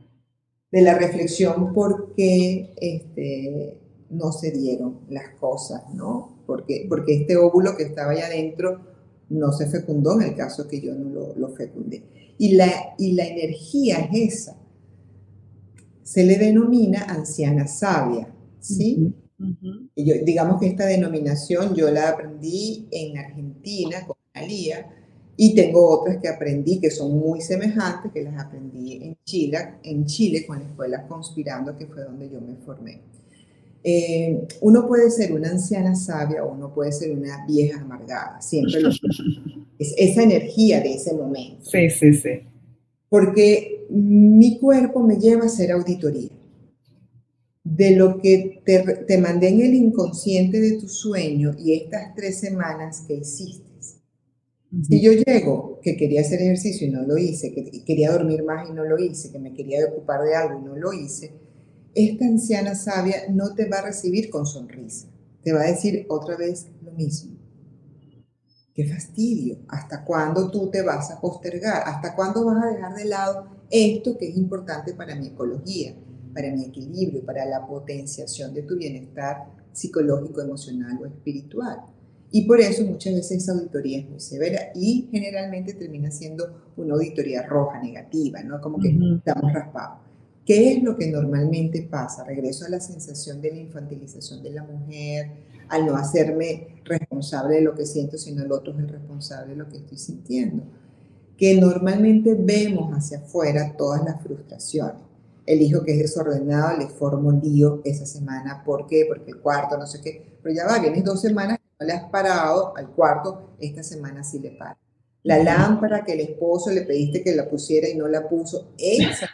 De 0.72 0.82
la 0.82 0.98
reflexión 0.98 1.72
por 1.74 2.14
qué 2.14 2.74
este, 2.76 3.80
no 4.10 4.32
se 4.32 4.52
dieron 4.52 5.00
las 5.10 5.30
cosas, 5.40 5.84
¿no? 5.94 6.44
Porque, 6.46 6.86
porque 6.88 7.16
este 7.16 7.38
óvulo 7.38 7.76
que 7.76 7.84
estaba 7.84 8.12
allá 8.12 8.28
adentro 8.28 8.80
no 9.30 9.52
se 9.52 9.68
fecundó 9.68 10.20
en 10.20 10.30
el 10.30 10.36
caso 10.36 10.68
que 10.68 10.80
yo 10.80 10.94
no 10.96 11.34
lo, 11.36 11.50
fecundé. 11.50 12.34
Y 12.38 12.56
la, 12.56 12.70
y 12.98 13.14
la 13.14 13.26
energía 13.26 14.00
es 14.12 14.34
esa. 14.34 14.58
Se 16.04 16.24
le 16.24 16.38
denomina 16.38 17.04
anciana 17.04 17.68
sabia, 17.68 18.34
¿sí? 18.60 19.14
y 19.96 20.06
yo, 20.06 20.16
digamos 20.24 20.60
que 20.60 20.68
esta 20.68 20.86
denominación 20.86 21.76
yo 21.76 21.92
la 21.92 22.10
aprendí 22.10 22.88
en 22.92 23.18
Argentina 23.18 24.06
con 24.08 24.16
Alía 24.34 24.90
y 25.36 25.54
tengo 25.54 25.88
otras 25.88 26.18
que 26.18 26.28
aprendí 26.28 26.80
que 26.80 26.90
son 26.90 27.18
muy 27.20 27.42
semejantes, 27.42 28.12
que 28.12 28.24
las 28.24 28.44
aprendí 28.44 29.04
en 29.04 29.18
Chile, 29.24 29.76
en 29.84 30.06
Chile 30.06 30.46
con 30.48 30.58
la 30.60 30.66
escuela 30.66 31.08
Conspirando, 31.08 31.78
que 31.78 31.86
fue 31.86 32.04
donde 32.04 32.30
yo 32.30 32.42
me 32.42 32.56
formé. 32.56 33.02
Eh, 33.84 34.48
uno 34.62 34.88
puede 34.88 35.10
ser 35.12 35.32
una 35.34 35.50
anciana 35.50 35.96
sabia 35.96 36.44
o 36.44 36.54
uno 36.54 36.74
puede 36.74 36.92
ser 36.92 37.12
una 37.12 37.46
vieja 37.46 37.82
amargada, 37.82 38.42
siempre 38.42 38.82
lo 38.82 38.90
es 39.80 39.94
esa 39.98 40.24
energía 40.24 40.82
de 40.82 40.96
ese 40.96 41.14
momento. 41.14 41.64
Sí, 41.70 41.90
sí, 41.90 42.14
sí. 42.14 42.30
Porque 43.10 43.86
mi 43.90 44.60
cuerpo 44.60 45.02
me 45.02 45.18
lleva 45.18 45.44
a 45.44 45.46
hacer 45.46 45.72
auditoría 45.72 46.32
de 47.64 47.92
lo 47.92 48.20
que 48.20 48.62
te, 48.66 48.80
te 49.08 49.18
mandé 49.18 49.50
en 49.50 49.62
el 49.62 49.74
inconsciente 49.74 50.60
de 50.60 50.80
tu 50.80 50.88
sueño 50.88 51.56
y 51.58 51.74
estas 51.74 52.16
tres 52.16 52.40
semanas 52.40 53.04
que 53.08 53.16
hiciste. 53.16 53.68
Si 54.84 55.02
yo 55.02 55.14
llego, 55.14 55.80
que 55.82 55.96
quería 55.96 56.22
hacer 56.22 56.42
ejercicio 56.42 56.88
y 56.88 56.92
no 56.92 57.04
lo 57.04 57.18
hice, 57.18 57.54
que 57.54 57.84
quería 57.86 58.12
dormir 58.12 58.44
más 58.44 58.70
y 58.70 58.74
no 58.74 58.84
lo 58.84 59.00
hice, 59.00 59.32
que 59.32 59.40
me 59.40 59.54
quería 59.54 59.86
ocupar 59.88 60.22
de 60.24 60.36
algo 60.36 60.60
y 60.60 60.64
no 60.64 60.76
lo 60.76 60.92
hice, 60.92 61.32
esta 61.98 62.26
anciana 62.26 62.76
sabia 62.76 63.24
no 63.28 63.56
te 63.56 63.68
va 63.68 63.80
a 63.80 63.86
recibir 63.88 64.30
con 64.30 64.46
sonrisa. 64.46 65.08
Te 65.42 65.52
va 65.52 65.62
a 65.62 65.72
decir 65.72 66.06
otra 66.10 66.38
vez 66.38 66.68
lo 66.84 66.92
mismo. 66.92 67.36
Qué 68.76 68.88
fastidio. 68.88 69.58
¿Hasta 69.68 70.06
cuándo 70.06 70.52
tú 70.52 70.70
te 70.70 70.84
vas 70.84 71.10
a 71.10 71.20
postergar? 71.20 71.82
¿Hasta 71.88 72.16
cuándo 72.16 72.46
vas 72.46 72.64
a 72.64 72.68
dejar 72.68 72.94
de 72.94 73.06
lado 73.06 73.48
esto 73.72 74.16
que 74.16 74.30
es 74.30 74.38
importante 74.38 74.94
para 74.94 75.16
mi 75.16 75.28
ecología, 75.30 75.96
para 76.36 76.52
mi 76.52 76.66
equilibrio, 76.66 77.26
para 77.26 77.46
la 77.46 77.66
potenciación 77.66 78.54
de 78.54 78.62
tu 78.62 78.78
bienestar 78.78 79.48
psicológico, 79.72 80.42
emocional 80.42 81.00
o 81.02 81.08
espiritual? 81.08 81.80
Y 82.30 82.46
por 82.46 82.60
eso 82.60 82.84
muchas 82.86 83.16
veces 83.16 83.44
esa 83.44 83.54
auditoría 83.54 84.02
es 84.02 84.08
muy 84.08 84.20
severa 84.20 84.70
y 84.76 85.10
generalmente 85.12 85.74
termina 85.74 86.12
siendo 86.12 86.72
una 86.76 86.94
auditoría 86.94 87.42
roja, 87.42 87.82
negativa, 87.82 88.44
¿no? 88.44 88.62
Como 88.62 88.78
que 88.78 88.90
estamos 88.90 89.52
raspados. 89.52 90.07
¿Qué 90.48 90.72
es 90.72 90.82
lo 90.82 90.96
que 90.96 91.08
normalmente 91.08 91.82
pasa? 91.82 92.24
Regreso 92.24 92.66
a 92.66 92.70
la 92.70 92.80
sensación 92.80 93.42
de 93.42 93.52
la 93.52 93.58
infantilización 93.58 94.42
de 94.42 94.52
la 94.52 94.64
mujer, 94.64 95.30
al 95.68 95.86
no 95.86 95.98
hacerme 95.98 96.82
responsable 96.86 97.56
de 97.56 97.64
lo 97.64 97.76
que 97.76 97.86
siento, 97.86 98.18
sino 98.18 98.46
el 98.46 98.54
otro 98.54 98.72
es 98.72 98.80
el 98.80 98.88
responsable 98.88 99.52
de 99.52 99.58
lo 99.58 99.68
que 99.68 99.76
estoy 99.76 99.98
sintiendo. 99.98 100.64
Que 101.36 101.60
normalmente 101.60 102.34
vemos 102.34 102.94
hacia 102.94 103.18
afuera 103.18 103.76
todas 103.78 104.06
las 104.06 104.22
frustraciones. 104.24 105.02
El 105.46 105.62
hijo 105.62 105.84
que 105.84 105.92
es 105.92 106.00
desordenado 106.00 106.78
le 106.78 106.88
forma 106.88 107.28
un 107.28 107.42
lío 107.42 107.82
esa 107.84 108.06
semana. 108.06 108.64
¿Por 108.64 108.88
qué? 108.88 109.04
Porque 109.06 109.32
el 109.32 109.42
cuarto, 109.42 109.78
no 109.78 109.86
sé 109.86 110.00
qué. 110.00 110.40
Pero 110.42 110.56
ya 110.56 110.66
va, 110.66 110.80
vienes 110.80 111.04
dos 111.04 111.20
semanas 111.20 111.60
no 111.78 111.86
le 111.86 111.92
has 111.92 112.10
parado 112.10 112.76
al 112.78 112.90
cuarto, 112.92 113.58
esta 113.60 113.84
semana 113.84 114.24
sí 114.24 114.40
le 114.40 114.52
para. 114.52 114.78
La 115.24 115.44
lámpara 115.44 116.06
que 116.06 116.14
el 116.14 116.22
esposo 116.22 116.72
le 116.72 116.84
pediste 116.84 117.22
que 117.22 117.36
la 117.36 117.50
pusiera 117.50 117.90
y 117.90 117.96
no 117.96 118.08
la 118.08 118.30
puso, 118.30 118.72
esa 118.78 119.30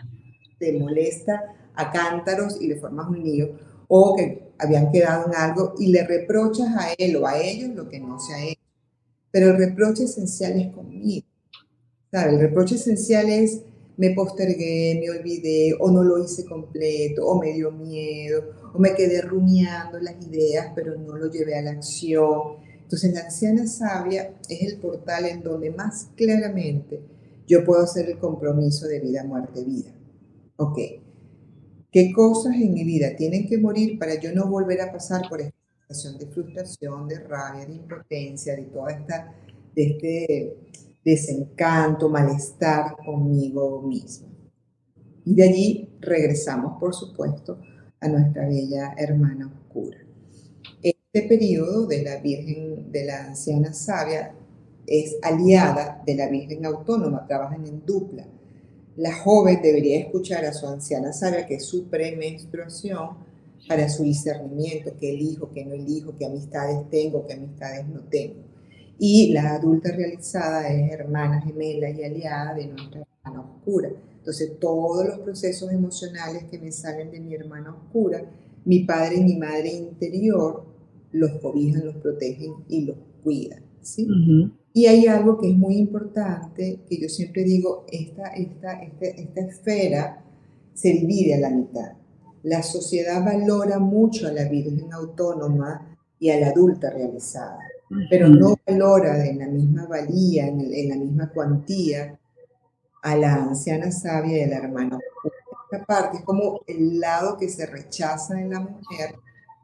te 0.63 0.79
molesta 0.79 1.55
a 1.75 1.91
cántaros 1.91 2.61
y 2.61 2.67
le 2.67 2.75
formas 2.77 3.09
un 3.09 3.23
lío, 3.23 3.57
o 3.87 4.15
que 4.15 4.53
habían 4.57 4.91
quedado 4.91 5.27
en 5.27 5.35
algo 5.35 5.73
y 5.77 5.87
le 5.87 6.05
reprochas 6.05 6.69
a 6.77 6.93
él 6.97 7.15
o 7.17 7.27
a 7.27 7.37
ellos 7.37 7.71
lo 7.75 7.89
que 7.89 7.99
no 7.99 8.19
se 8.19 8.33
ha 8.33 8.45
hecho. 8.45 8.61
Pero 9.31 9.51
el 9.51 9.57
reproche 9.57 10.03
esencial 10.03 10.59
es 10.59 10.71
conmigo. 10.73 11.27
El 12.11 12.39
reproche 12.39 12.75
esencial 12.75 13.29
es 13.29 13.61
me 13.97 14.11
postergué, 14.11 14.99
me 14.99 15.09
olvidé, 15.09 15.75
o 15.79 15.91
no 15.91 16.03
lo 16.03 16.23
hice 16.23 16.45
completo, 16.45 17.27
o 17.27 17.39
me 17.39 17.53
dio 17.53 17.71
miedo, 17.71 18.43
o 18.73 18.79
me 18.79 18.95
quedé 18.95 19.21
rumiando 19.21 19.99
las 19.99 20.15
ideas, 20.25 20.71
pero 20.75 20.97
no 20.97 21.15
lo 21.15 21.29
llevé 21.31 21.55
a 21.55 21.61
la 21.61 21.71
acción. 21.71 22.57
Entonces, 22.81 23.13
la 23.13 23.21
anciana 23.21 23.67
sabia 23.67 24.33
es 24.49 24.61
el 24.61 24.79
portal 24.79 25.25
en 25.25 25.43
donde 25.43 25.71
más 25.71 26.09
claramente 26.15 27.01
yo 27.47 27.63
puedo 27.63 27.83
hacer 27.83 28.09
el 28.09 28.17
compromiso 28.17 28.87
de 28.87 28.99
vida, 28.99 29.23
muerte, 29.23 29.63
vida. 29.63 29.91
Ok, 30.55 30.77
¿qué 31.91 32.13
cosas 32.13 32.55
en 32.55 32.73
mi 32.73 32.83
vida 32.83 33.15
tienen 33.15 33.47
que 33.47 33.57
morir 33.57 33.97
para 33.97 34.19
yo 34.19 34.31
no 34.33 34.47
volver 34.47 34.81
a 34.81 34.91
pasar 34.91 35.27
por 35.27 35.41
esta 35.41 35.55
situación 35.81 36.17
de 36.19 36.27
frustración, 36.27 37.07
de 37.07 37.19
rabia, 37.19 37.65
de 37.65 37.73
impotencia, 37.73 38.55
de 38.55 38.63
toda 38.63 38.91
esta, 38.91 39.33
este 39.75 40.55
desencanto, 41.03 42.07
malestar 42.07 42.95
conmigo 43.03 43.81
mismo? 43.81 44.27
Y 45.25 45.33
de 45.33 45.43
allí 45.43 45.89
regresamos, 45.99 46.79
por 46.79 46.93
supuesto, 46.93 47.59
a 47.99 48.07
nuestra 48.07 48.47
bella 48.47 48.93
hermana 48.97 49.47
oscura. 49.47 49.97
Este 50.83 51.27
periodo 51.27 51.87
de 51.87 52.03
la 52.03 52.17
Virgen, 52.17 52.91
de 52.91 53.05
la 53.05 53.25
anciana 53.25 53.73
sabia, 53.73 54.35
es 54.85 55.15
aliada 55.23 56.03
de 56.05 56.15
la 56.15 56.27
Virgen 56.27 56.65
autónoma, 56.65 57.25
trabajan 57.25 57.65
en 57.65 57.83
dupla. 57.85 58.27
La 58.95 59.13
joven 59.13 59.59
debería 59.61 59.99
escuchar 59.99 60.45
a 60.45 60.53
su 60.53 60.67
anciana 60.67 61.13
sabia, 61.13 61.45
que 61.45 61.55
es 61.55 61.65
su 61.65 61.87
premenstruación, 61.87 63.33
para 63.67 63.89
su 63.89 64.03
discernimiento, 64.03 64.91
qué 64.99 65.11
elijo, 65.11 65.49
qué 65.51 65.65
no 65.65 65.73
elijo, 65.73 66.15
qué 66.17 66.25
amistades 66.25 66.89
tengo, 66.89 67.25
qué 67.25 67.33
amistades 67.33 67.87
no 67.87 68.01
tengo. 68.01 68.43
Y 68.99 69.31
la 69.33 69.55
adulta 69.55 69.91
realizada 69.91 70.67
es 70.69 70.91
hermana 70.91 71.41
gemela 71.41 71.89
y 71.89 72.03
aliada 72.03 72.53
de 72.53 72.67
nuestra 72.67 73.01
hermana 73.01 73.41
oscura. 73.41 73.89
Entonces, 74.17 74.59
todos 74.59 75.05
los 75.05 75.19
procesos 75.19 75.71
emocionales 75.71 76.45
que 76.45 76.59
me 76.59 76.71
salen 76.71 77.11
de 77.11 77.19
mi 77.19 77.33
hermana 77.35 77.73
oscura, 77.73 78.23
mi 78.65 78.79
padre 78.81 79.17
y 79.17 79.23
mi 79.23 79.35
madre 79.35 79.69
interior 79.69 80.65
los 81.11 81.31
cobijan, 81.41 81.85
los 81.85 81.95
protegen 81.97 82.53
y 82.69 82.85
los 82.85 82.97
cuidan. 83.23 83.63
¿sí? 83.81 84.07
Y 84.73 84.87
hay 84.87 85.05
algo 85.05 85.37
que 85.37 85.51
es 85.51 85.55
muy 85.55 85.77
importante, 85.77 86.79
que 86.89 86.99
yo 86.99 87.07
siempre 87.07 87.43
digo, 87.43 87.85
esta, 87.91 88.29
esta, 88.29 88.81
esta, 88.81 89.05
esta 89.05 89.41
esfera 89.41 90.23
se 90.73 90.89
divide 90.89 91.35
a 91.35 91.39
la 91.39 91.51
mitad. 91.51 91.91
La 92.41 92.63
sociedad 92.63 93.23
valora 93.23 93.77
mucho 93.77 94.27
a 94.27 94.31
la 94.31 94.45
virgen 94.45 94.91
autónoma 94.91 95.95
y 96.19 96.31
a 96.31 96.39
la 96.39 96.47
adulta 96.47 96.89
realizada, 96.89 97.59
pero 98.09 98.27
no 98.27 98.57
valora 98.65 99.23
en 99.25 99.39
la 99.39 99.47
misma 99.47 99.85
valía, 99.85 100.47
en, 100.47 100.61
en 100.61 100.89
la 100.89 100.95
misma 100.95 101.29
cuantía 101.31 102.17
a 103.03 103.15
la 103.15 103.35
anciana 103.35 103.91
sabia 103.91 104.39
y 104.39 104.41
a 104.41 104.47
la 104.47 104.57
hermana. 104.57 104.97
Esta 105.71 105.85
parte 105.85 106.17
es 106.17 106.23
como 106.23 106.61
el 106.65 106.99
lado 106.99 107.37
que 107.37 107.47
se 107.47 107.65
rechaza 107.67 108.39
en 108.39 108.49
la 108.49 108.59
mujer 108.59 109.15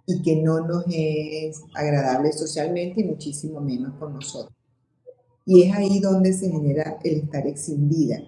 y 0.06 0.22
que 0.22 0.36
no 0.36 0.60
nos 0.68 0.86
es 0.88 1.62
agradable 1.74 2.32
socialmente 2.32 3.02
y 3.02 3.06
muchísimo 3.06 3.60
menos 3.60 3.94
con 4.00 4.14
nosotros. 4.14 4.59
Y 5.46 5.64
es 5.64 5.76
ahí 5.76 6.00
donde 6.00 6.34
se 6.34 6.50
genera 6.50 6.98
el 7.04 7.18
estar 7.18 7.48
extendida. 7.48 8.20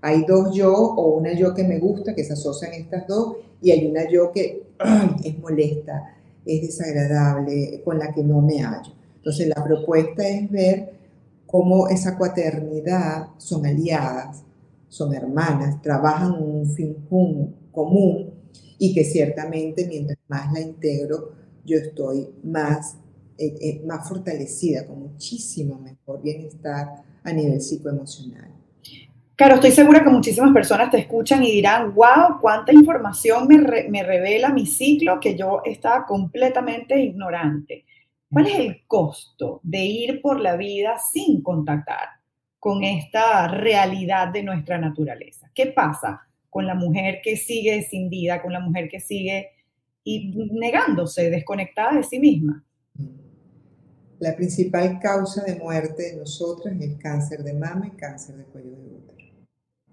Hay 0.00 0.24
dos 0.26 0.54
yo 0.54 0.72
o 0.72 1.18
una 1.18 1.32
yo 1.32 1.54
que 1.54 1.64
me 1.64 1.78
gusta, 1.78 2.14
que 2.14 2.24
se 2.24 2.34
asocian 2.34 2.72
estas 2.72 3.06
dos, 3.06 3.36
y 3.60 3.72
hay 3.72 3.86
una 3.86 4.08
yo 4.08 4.30
que 4.32 4.68
es 5.24 5.38
molesta, 5.40 6.14
es 6.44 6.62
desagradable, 6.62 7.82
con 7.84 7.98
la 7.98 8.12
que 8.12 8.22
no 8.22 8.40
me 8.40 8.60
hallo. 8.60 8.92
Entonces 9.16 9.48
la 9.48 9.64
propuesta 9.64 10.26
es 10.26 10.50
ver 10.50 10.92
cómo 11.46 11.88
esa 11.88 12.16
cuaternidad 12.16 13.28
son 13.38 13.66
aliadas 13.66 14.44
son 14.88 15.14
hermanas, 15.14 15.80
trabajan 15.82 16.32
un 16.32 16.66
fin 16.70 16.96
común 17.08 18.30
y 18.78 18.94
que 18.94 19.04
ciertamente 19.04 19.86
mientras 19.86 20.18
más 20.28 20.52
la 20.52 20.60
integro, 20.60 21.32
yo 21.64 21.76
estoy 21.76 22.28
más, 22.42 22.96
eh, 23.38 23.54
eh, 23.60 23.82
más 23.86 24.08
fortalecida, 24.08 24.84
con 24.84 24.98
muchísimo 24.98 25.78
mejor 25.78 26.20
bienestar 26.20 26.88
a 27.22 27.32
nivel 27.32 27.60
psicoemocional. 27.60 28.52
Claro, 29.36 29.54
estoy 29.54 29.70
segura 29.70 30.02
que 30.02 30.10
muchísimas 30.10 30.52
personas 30.52 30.90
te 30.90 30.98
escuchan 30.98 31.44
y 31.44 31.52
dirán, 31.52 31.94
wow, 31.94 32.40
cuánta 32.40 32.72
información 32.72 33.46
me, 33.46 33.88
me 33.88 34.02
revela 34.02 34.48
mi 34.52 34.66
ciclo 34.66 35.20
que 35.20 35.36
yo 35.36 35.62
estaba 35.64 36.04
completamente 36.04 37.00
ignorante. 37.00 37.84
¿Cuál 38.28 38.48
es 38.48 38.58
el 38.58 38.86
costo 38.88 39.60
de 39.62 39.84
ir 39.84 40.20
por 40.20 40.40
la 40.40 40.56
vida 40.56 40.98
sin 40.98 41.40
contactar 41.40 42.08
con 42.58 42.82
esta 42.82 43.46
realidad 43.46 44.32
de 44.32 44.42
nuestra 44.42 44.78
naturaleza? 44.78 45.48
¿Qué 45.54 45.66
pasa 45.66 46.22
con 46.50 46.66
la 46.66 46.74
mujer 46.74 47.20
que 47.22 47.36
sigue 47.36 47.76
descendida, 47.76 48.42
con 48.42 48.52
la 48.52 48.58
mujer 48.58 48.88
que 48.88 48.98
sigue 48.98 49.50
y 50.02 50.34
negándose, 50.50 51.30
desconectada 51.30 51.92
de 51.92 52.02
sí 52.02 52.18
misma? 52.18 52.64
La 54.18 54.34
principal 54.34 54.98
causa 55.00 55.44
de 55.44 55.56
muerte 55.56 56.02
de 56.02 56.16
nosotras 56.16 56.74
es 56.80 56.96
cáncer 56.98 57.44
de 57.44 57.54
mama 57.54 57.86
y 57.86 57.90
cáncer 57.96 58.36
de 58.36 58.44
cuello 58.44 58.70
de 58.70 58.88
útero 58.88 59.18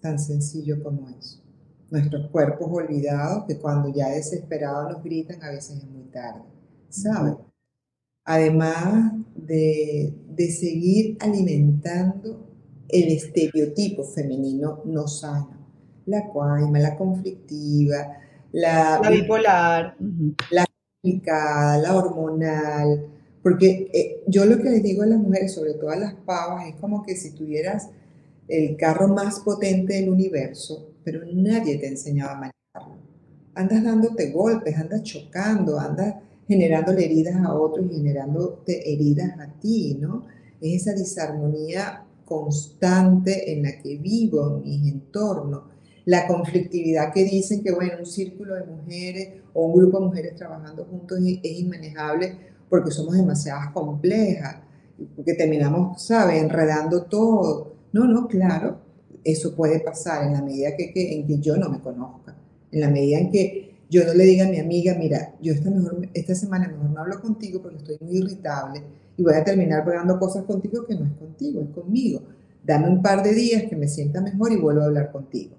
tan 0.06 0.20
sencillo 0.20 0.84
como 0.84 1.10
eso. 1.10 1.42
Nuestros 1.90 2.30
cuerpos 2.30 2.68
olvidados 2.72 3.46
que 3.48 3.58
cuando 3.58 3.92
ya 3.92 4.10
desesperados 4.10 4.92
nos 4.92 5.04
gritan 5.04 5.42
a 5.42 5.50
veces 5.50 5.78
es 5.78 5.90
muy 5.90 6.04
tarde, 6.12 6.44
¿saben? 6.90 7.38
Además 8.24 9.14
de, 9.36 10.14
de 10.30 10.52
seguir 10.52 11.18
alimentando 11.20 12.48
el 12.88 13.08
estereotipo 13.14 14.04
femenino 14.04 14.82
no 14.86 15.08
sano, 15.08 15.58
la 16.06 16.28
cuaima, 16.28 16.78
la 16.78 16.96
conflictiva, 16.96 18.20
la, 18.52 19.00
la 19.02 19.10
bipolar, 19.10 19.98
la 20.52 20.66
complicada, 21.02 21.80
la 21.80 21.96
hormonal, 21.96 23.08
porque 23.46 23.92
eh, 23.94 24.24
yo 24.26 24.44
lo 24.46 24.58
que 24.58 24.72
les 24.72 24.82
digo 24.82 25.04
a 25.04 25.06
las 25.06 25.20
mujeres, 25.20 25.54
sobre 25.54 25.76
todo 25.76 25.92
a 25.92 25.96
las 25.96 26.16
pavas, 26.16 26.68
es 26.68 26.74
como 26.78 27.04
que 27.04 27.16
si 27.16 27.30
tuvieras 27.30 27.90
el 28.48 28.76
carro 28.76 29.08
más 29.08 29.42
potente 29.42 29.94
del 29.94 30.10
universo, 30.10 30.96
pero 31.04 31.22
nadie 31.32 31.78
te 31.78 31.86
enseñaba 31.86 32.32
a 32.32 32.52
manejarlo. 32.74 33.00
Andas 33.54 33.84
dándote 33.84 34.32
golpes, 34.32 34.76
andas 34.76 35.04
chocando, 35.04 35.80
andas 35.80 36.16
generándole 36.48 37.06
heridas 37.06 37.36
a 37.36 37.54
otros 37.54 37.86
y 37.92 37.98
generándote 37.98 38.92
heridas 38.92 39.40
a 39.40 39.46
ti, 39.60 39.96
¿no? 40.02 40.26
Es 40.60 40.82
esa 40.82 40.94
disarmonía 40.94 42.04
constante 42.26 43.54
en 43.54 43.62
la 43.62 43.78
que 43.78 44.00
vivo, 44.00 44.64
en 44.66 44.82
mi 44.82 44.90
entorno. 44.90 45.70
La 46.06 46.26
conflictividad 46.26 47.14
que 47.14 47.24
dicen 47.24 47.62
que, 47.64 47.72
bueno, 47.72 48.00
un 48.00 48.08
círculo 48.08 48.56
de 48.56 48.64
mujeres 48.64 49.44
o 49.54 49.68
un 49.68 49.76
grupo 49.76 50.00
de 50.00 50.06
mujeres 50.08 50.36
trabajando 50.36 50.86
juntos 50.86 51.20
es, 51.20 51.60
inmanejable 51.60 52.55
porque 52.70 52.92
somos 52.92 53.16
demasiadas 53.16 53.72
complejas, 53.72 54.58
porque 55.16 55.34
terminamos, 55.34 56.02
¿sabes?, 56.02 56.42
enredando 56.42 57.04
todo. 57.04 57.74
No, 57.94 58.06
no, 58.06 58.28
claro, 58.28 58.80
eso 59.24 59.56
puede 59.56 59.80
pasar 59.80 60.26
en 60.26 60.34
la 60.34 60.42
medida 60.42 60.76
que, 60.76 60.92
en 60.96 61.28
que 61.28 61.40
yo 61.40 61.58
no 61.58 61.70
me 61.70 61.80
conozca, 61.80 62.36
en 62.72 62.82
la 62.82 62.90
medida 62.90 63.20
en 63.20 63.32
que 63.32 63.76
yo 63.90 64.04
no 64.06 64.14
le 64.14 64.24
diga 64.24 64.46
a 64.46 64.50
mi 64.50 64.60
amiga, 64.60 64.96
mira, 64.98 65.36
yo 65.42 65.54
esta, 65.54 65.70
mejor, 65.70 66.10
esta 66.14 66.36
semana 66.36 66.68
mejor 66.68 66.90
no 66.90 67.02
hablo 67.02 67.22
contigo 67.22 67.62
porque 67.62 67.78
estoy 67.78 67.98
muy 68.02 68.18
irritable 68.18 68.84
y 69.18 69.24
voy 69.24 69.34
a 69.34 69.44
terminar 69.44 69.86
pegando 69.86 70.20
cosas 70.20 70.44
contigo 70.44 70.86
que 70.86 70.96
no 70.96 71.06
es 71.06 71.14
contigo, 71.14 71.62
es 71.62 71.70
conmigo. 71.70 72.22
Dame 72.64 72.90
un 72.90 73.02
par 73.02 73.24
de 73.24 73.34
días 73.34 73.64
que 73.70 73.76
me 73.76 73.88
sienta 73.88 74.22
mejor 74.22 74.52
y 74.52 74.58
vuelvo 74.58 74.82
a 74.82 74.86
hablar 74.86 75.12
contigo. 75.12 75.56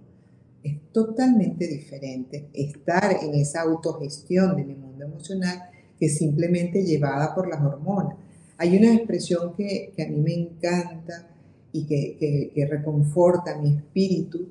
Es 0.63 0.77
totalmente 0.93 1.69
diferente 1.69 2.49
estar 2.53 3.17
en 3.23 3.35
esa 3.35 3.63
autogestión 3.63 4.57
de 4.57 4.65
mi 4.65 4.75
mundo 4.75 5.05
emocional 5.05 5.63
que 5.99 6.09
simplemente 6.09 6.85
llevada 6.85 7.35
por 7.35 7.49
las 7.49 7.63
hormonas. 7.63 8.17
Hay 8.59 8.77
una 8.77 8.95
expresión 8.95 9.55
que, 9.55 9.93
que 9.97 10.03
a 10.05 10.09
mí 10.09 10.17
me 10.17 10.35
encanta, 10.35 11.29
y 11.77 11.85
que, 11.85 12.67
reconforta 12.71 13.59
mi 13.59 13.77
espíritu, 13.77 14.49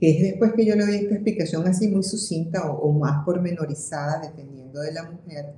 que 0.00 0.10
es 0.10 0.22
después 0.22 0.52
que 0.54 0.64
yo 0.64 0.74
le 0.74 0.86
doy 0.86 0.96
esta 0.96 1.14
explicación 1.14 1.66
así 1.66 1.88
muy 1.88 2.02
sucinta 2.02 2.70
o, 2.70 2.92
más 2.92 3.24
pormenorizada, 3.24 4.20
dependiendo 4.20 4.80
de 4.80 4.92
la 4.92 5.10
mujer, 5.10 5.54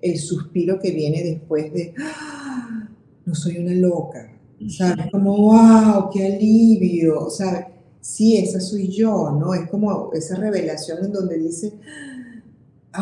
el 0.00 0.18
suspiro 0.18 0.78
que 0.78 0.90
viene 0.92 1.22
después 1.22 1.72
de, 1.72 1.94
¡Ah! 1.98 2.88
no 3.24 3.34
soy 3.34 3.58
una 3.58 3.74
loca, 3.74 4.32
¿sabes? 4.68 5.06
Como, 5.10 5.36
wow, 5.36 6.10
qué 6.12 6.26
alivio, 6.26 7.28
¿sabes? 7.30 7.66
Sí, 8.00 8.36
esa 8.38 8.60
soy 8.60 8.88
yo, 8.88 9.36
¿no? 9.38 9.52
Es 9.52 9.68
como 9.68 10.12
esa 10.12 10.36
revelación 10.36 11.04
en 11.04 11.12
donde 11.12 11.38
dice, 11.38 11.72
ah, 11.84 12.15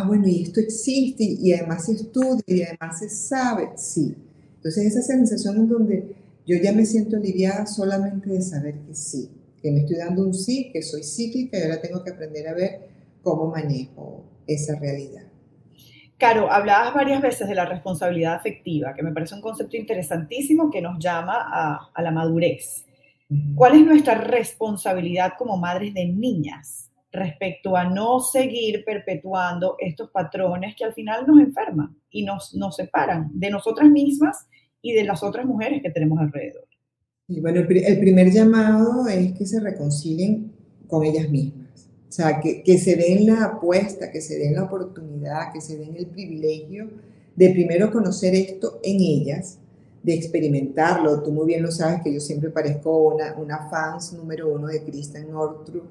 bueno, 0.03 0.27
y 0.27 0.43
esto 0.43 0.61
existe, 0.61 1.23
y 1.25 1.53
además 1.53 1.87
se 1.87 1.93
estudia, 1.93 2.43
y 2.47 2.63
además 2.63 2.99
se 2.99 3.09
sabe, 3.09 3.71
sí. 3.77 4.15
Entonces 4.57 4.87
esa 4.87 5.03
sensación 5.03 5.57
en 5.57 5.69
donde 5.69 6.17
yo 6.47 6.57
ya 6.57 6.73
me 6.73 6.85
siento 6.85 7.17
aliviada 7.17 7.67
solamente 7.67 8.31
de 8.31 8.43
saber 8.43 8.75
que 8.81 8.95
sí, 8.95 9.31
que 9.63 9.71
me 9.71 9.81
estoy 9.81 9.97
dando 9.97 10.23
un 10.23 10.35
sí, 10.35 10.71
que 10.73 10.83
soy 10.83 11.03
cíclica 11.03 11.59
y 11.59 11.63
ahora 11.63 11.81
tengo 11.81 12.03
que 12.03 12.11
aprender 12.11 12.49
a 12.49 12.55
ver 12.55 12.89
cómo 13.23 13.51
manejo 13.51 14.25
esa 14.47 14.79
realidad. 14.79 15.23
Caro, 16.19 16.51
hablabas 16.51 16.95
varias 16.95 17.21
veces 17.21 17.49
de 17.49 17.55
la 17.55 17.65
responsabilidad 17.65 18.35
afectiva, 18.35 18.95
que 18.95 19.03
me 19.03 19.13
parece 19.13 19.35
un 19.35 19.41
concepto 19.41 19.77
interesantísimo 19.77 20.71
que 20.71 20.81
nos 20.81 20.99
llama 20.99 21.91
a, 21.95 22.03
la 22.03 22.11
madurez. 22.11 22.85
¿Cuál 23.55 23.75
es 23.75 23.87
nuestra 23.87 24.15
responsabilidad 24.15 25.33
como 25.37 25.57
madres 25.57 25.93
de 25.93 26.07
niñas 26.07 26.84
respecto 27.15 27.77
a 27.77 27.85
no 27.85 28.21
seguir 28.21 28.85
perpetuando 28.85 29.77
estos 29.79 30.11
patrones 30.11 30.75
que 30.77 30.85
al 30.85 30.93
final 30.93 31.25
nos 31.27 31.41
enferman 31.41 31.97
y 32.11 32.25
nos, 32.25 32.55
nos 32.55 32.77
separan 32.77 33.31
de 33.33 33.51
nosotras 33.51 33.89
mismas 33.91 34.47
y 34.83 34.93
de 34.93 35.05
las 35.05 35.23
otras 35.23 35.47
mujeres 35.47 35.81
que 35.81 35.91
tenemos 35.91 36.19
alrededor. 36.19 36.67
Y 37.29 37.41
bueno, 37.41 37.61
el, 37.61 37.99
primer 37.99 38.31
llamado 38.31 39.09
es 39.09 39.33
que 39.33 39.47
se 39.47 39.61
reconcilien 39.61 40.53
con 40.87 41.05
ellas 41.05 41.31
mismas. 41.31 41.89
O 42.09 42.13
sea, 42.13 42.41
que, 42.41 42.63
que 42.63 42.79
se 42.79 42.97
den 42.97 43.27
la 43.27 43.45
apuesta, 43.45 44.11
que 44.11 44.21
se 44.21 44.39
den 44.39 44.55
la 44.55 44.65
oportunidad, 44.65 45.53
que 45.53 45.61
se 45.61 45.79
den 45.79 45.97
el 45.97 46.07
privilegio 46.07 46.91
de 47.35 47.51
primero 47.51 47.91
conocer 47.91 48.35
esto 48.35 48.81
en 48.83 48.97
ellas, 49.01 49.59
de 50.05 50.15
experimentarlo. 50.15 51.21
Tú 51.23 51.33
muy 51.33 51.47
bien 51.47 51.63
lo 51.63 51.73
sabes 51.73 52.03
que 52.03 52.15
yo 52.15 52.21
siempre 52.21 52.51
parezco 52.51 53.15
una, 53.15 53.35
una 53.37 53.69
fans 53.69 54.13
número 54.13 54.53
uno 54.53 54.69
de 54.69 54.85
Kristen 54.85 55.33
Northrup. 55.33 55.85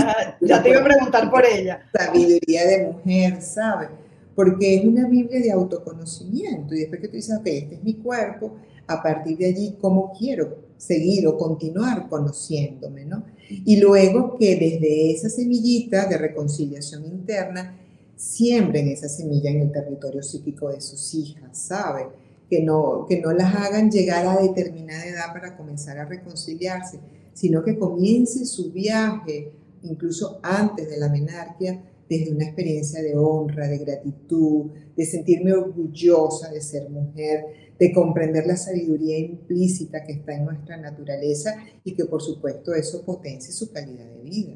ya 0.40 0.62
te 0.62 0.70
iba 0.70 0.80
a 0.80 0.84
preguntar 0.84 1.30
por 1.30 1.44
ella. 1.44 1.82
Sabiduría 1.92 2.64
de 2.64 2.86
mujer, 2.86 3.42
¿sabes? 3.42 3.88
porque 4.36 4.76
es 4.76 4.84
una 4.84 5.08
Biblia 5.08 5.40
de 5.40 5.50
autoconocimiento. 5.50 6.74
Y 6.74 6.80
después 6.80 7.00
que 7.00 7.08
tú 7.08 7.16
dices, 7.16 7.36
ok, 7.36 7.46
este 7.46 7.74
es 7.76 7.82
mi 7.82 7.94
cuerpo, 7.94 8.58
a 8.86 9.02
partir 9.02 9.38
de 9.38 9.46
allí, 9.46 9.76
¿cómo 9.80 10.12
quiero 10.16 10.58
seguir 10.76 11.26
o 11.26 11.38
continuar 11.38 12.08
conociéndome? 12.08 13.06
¿no? 13.06 13.24
Y 13.48 13.80
luego 13.80 14.36
que 14.38 14.56
desde 14.56 15.10
esa 15.10 15.30
semillita 15.30 16.06
de 16.06 16.18
reconciliación 16.18 17.06
interna, 17.06 17.80
siembren 18.14 18.88
esa 18.88 19.08
semilla 19.08 19.50
en 19.50 19.62
el 19.62 19.72
territorio 19.72 20.22
psíquico 20.22 20.68
de 20.68 20.80
sus 20.80 21.14
hijas, 21.14 21.58
¿sabe? 21.58 22.06
Que 22.48 22.62
no, 22.62 23.06
que 23.08 23.20
no 23.20 23.32
las 23.32 23.54
hagan 23.54 23.90
llegar 23.90 24.26
a 24.26 24.40
determinada 24.40 25.04
edad 25.04 25.32
para 25.32 25.56
comenzar 25.56 25.98
a 25.98 26.04
reconciliarse, 26.04 27.00
sino 27.34 27.64
que 27.64 27.78
comience 27.78 28.46
su 28.46 28.72
viaje 28.72 29.52
incluso 29.82 30.40
antes 30.42 30.88
de 30.88 30.98
la 30.98 31.08
menarquia 31.08 31.82
desde 32.08 32.32
una 32.32 32.44
experiencia 32.44 33.02
de 33.02 33.16
honra, 33.16 33.66
de 33.68 33.78
gratitud, 33.78 34.70
de 34.96 35.04
sentirme 35.04 35.52
orgullosa 35.52 36.50
de 36.50 36.60
ser 36.60 36.88
mujer, 36.88 37.44
de 37.78 37.92
comprender 37.92 38.46
la 38.46 38.56
sabiduría 38.56 39.18
implícita 39.18 40.04
que 40.04 40.12
está 40.12 40.34
en 40.34 40.44
nuestra 40.44 40.76
naturaleza 40.76 41.56
y 41.84 41.94
que 41.94 42.04
por 42.04 42.22
supuesto 42.22 42.74
eso 42.74 43.04
potencie 43.04 43.52
su 43.52 43.72
calidad 43.72 44.06
de 44.06 44.22
vida. 44.22 44.54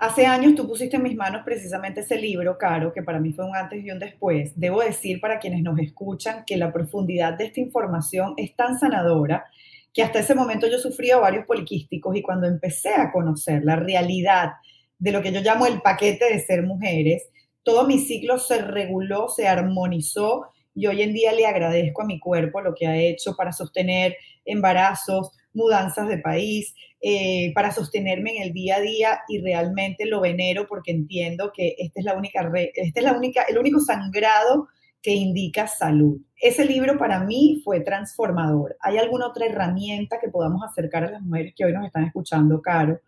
Hace 0.00 0.26
años 0.26 0.54
tú 0.54 0.64
pusiste 0.64 0.94
en 0.94 1.02
mis 1.02 1.16
manos 1.16 1.42
precisamente 1.44 2.02
ese 2.02 2.20
libro, 2.20 2.56
Caro, 2.56 2.92
que 2.92 3.02
para 3.02 3.18
mí 3.18 3.32
fue 3.32 3.44
un 3.44 3.56
antes 3.56 3.84
y 3.84 3.90
un 3.90 3.98
después. 3.98 4.52
Debo 4.54 4.80
decir 4.80 5.20
para 5.20 5.40
quienes 5.40 5.60
nos 5.64 5.76
escuchan 5.80 6.44
que 6.46 6.56
la 6.56 6.72
profundidad 6.72 7.36
de 7.36 7.46
esta 7.46 7.58
información 7.58 8.34
es 8.36 8.54
tan 8.54 8.78
sanadora 8.78 9.46
que 9.92 10.04
hasta 10.04 10.20
ese 10.20 10.36
momento 10.36 10.68
yo 10.68 10.78
sufría 10.78 11.16
varios 11.16 11.46
poliquísticos 11.46 12.14
y 12.14 12.22
cuando 12.22 12.46
empecé 12.46 12.94
a 12.94 13.10
conocer 13.10 13.64
la 13.64 13.74
realidad 13.74 14.52
de 15.00 15.10
lo 15.10 15.20
que 15.20 15.32
yo 15.32 15.40
llamo 15.40 15.66
el 15.66 15.82
paquete 15.82 16.32
de 16.32 16.38
ser 16.46 16.62
mujeres, 16.62 17.28
todo 17.64 17.84
mi 17.84 17.98
ciclo 17.98 18.38
se 18.38 18.62
reguló, 18.62 19.28
se 19.28 19.48
armonizó 19.48 20.46
y 20.76 20.86
hoy 20.86 21.02
en 21.02 21.12
día 21.12 21.32
le 21.32 21.44
agradezco 21.44 22.02
a 22.02 22.06
mi 22.06 22.20
cuerpo 22.20 22.60
lo 22.60 22.72
que 22.72 22.86
ha 22.86 22.96
hecho 22.96 23.34
para 23.34 23.50
sostener 23.50 24.16
embarazos, 24.44 25.32
mudanzas 25.52 26.06
de 26.06 26.18
país, 26.18 26.72
eh, 27.00 27.52
para 27.54 27.70
sostenerme 27.70 28.36
en 28.36 28.42
el 28.42 28.52
día 28.52 28.76
a 28.76 28.80
día 28.80 29.20
y 29.28 29.40
realmente 29.40 30.04
lo 30.06 30.20
venero 30.20 30.66
porque 30.66 30.90
entiendo 30.90 31.52
que 31.54 31.76
esta 31.78 32.00
es 32.00 32.04
la 32.04 32.14
única, 32.14 32.50
este 32.74 33.00
es 33.00 33.04
la 33.04 33.12
única, 33.12 33.42
el 33.42 33.58
único 33.58 33.78
sangrado 33.80 34.68
que 35.00 35.12
indica 35.14 35.68
salud. 35.68 36.20
Ese 36.40 36.64
libro 36.64 36.98
para 36.98 37.22
mí 37.22 37.60
fue 37.64 37.80
transformador. 37.80 38.76
¿Hay 38.80 38.98
alguna 38.98 39.28
otra 39.28 39.46
herramienta 39.46 40.18
que 40.20 40.28
podamos 40.28 40.62
acercar 40.64 41.04
a 41.04 41.10
las 41.10 41.22
mujeres 41.22 41.54
que 41.56 41.64
hoy 41.64 41.72
nos 41.72 41.86
están 41.86 42.04
escuchando, 42.04 42.60
Caro, 42.60 43.00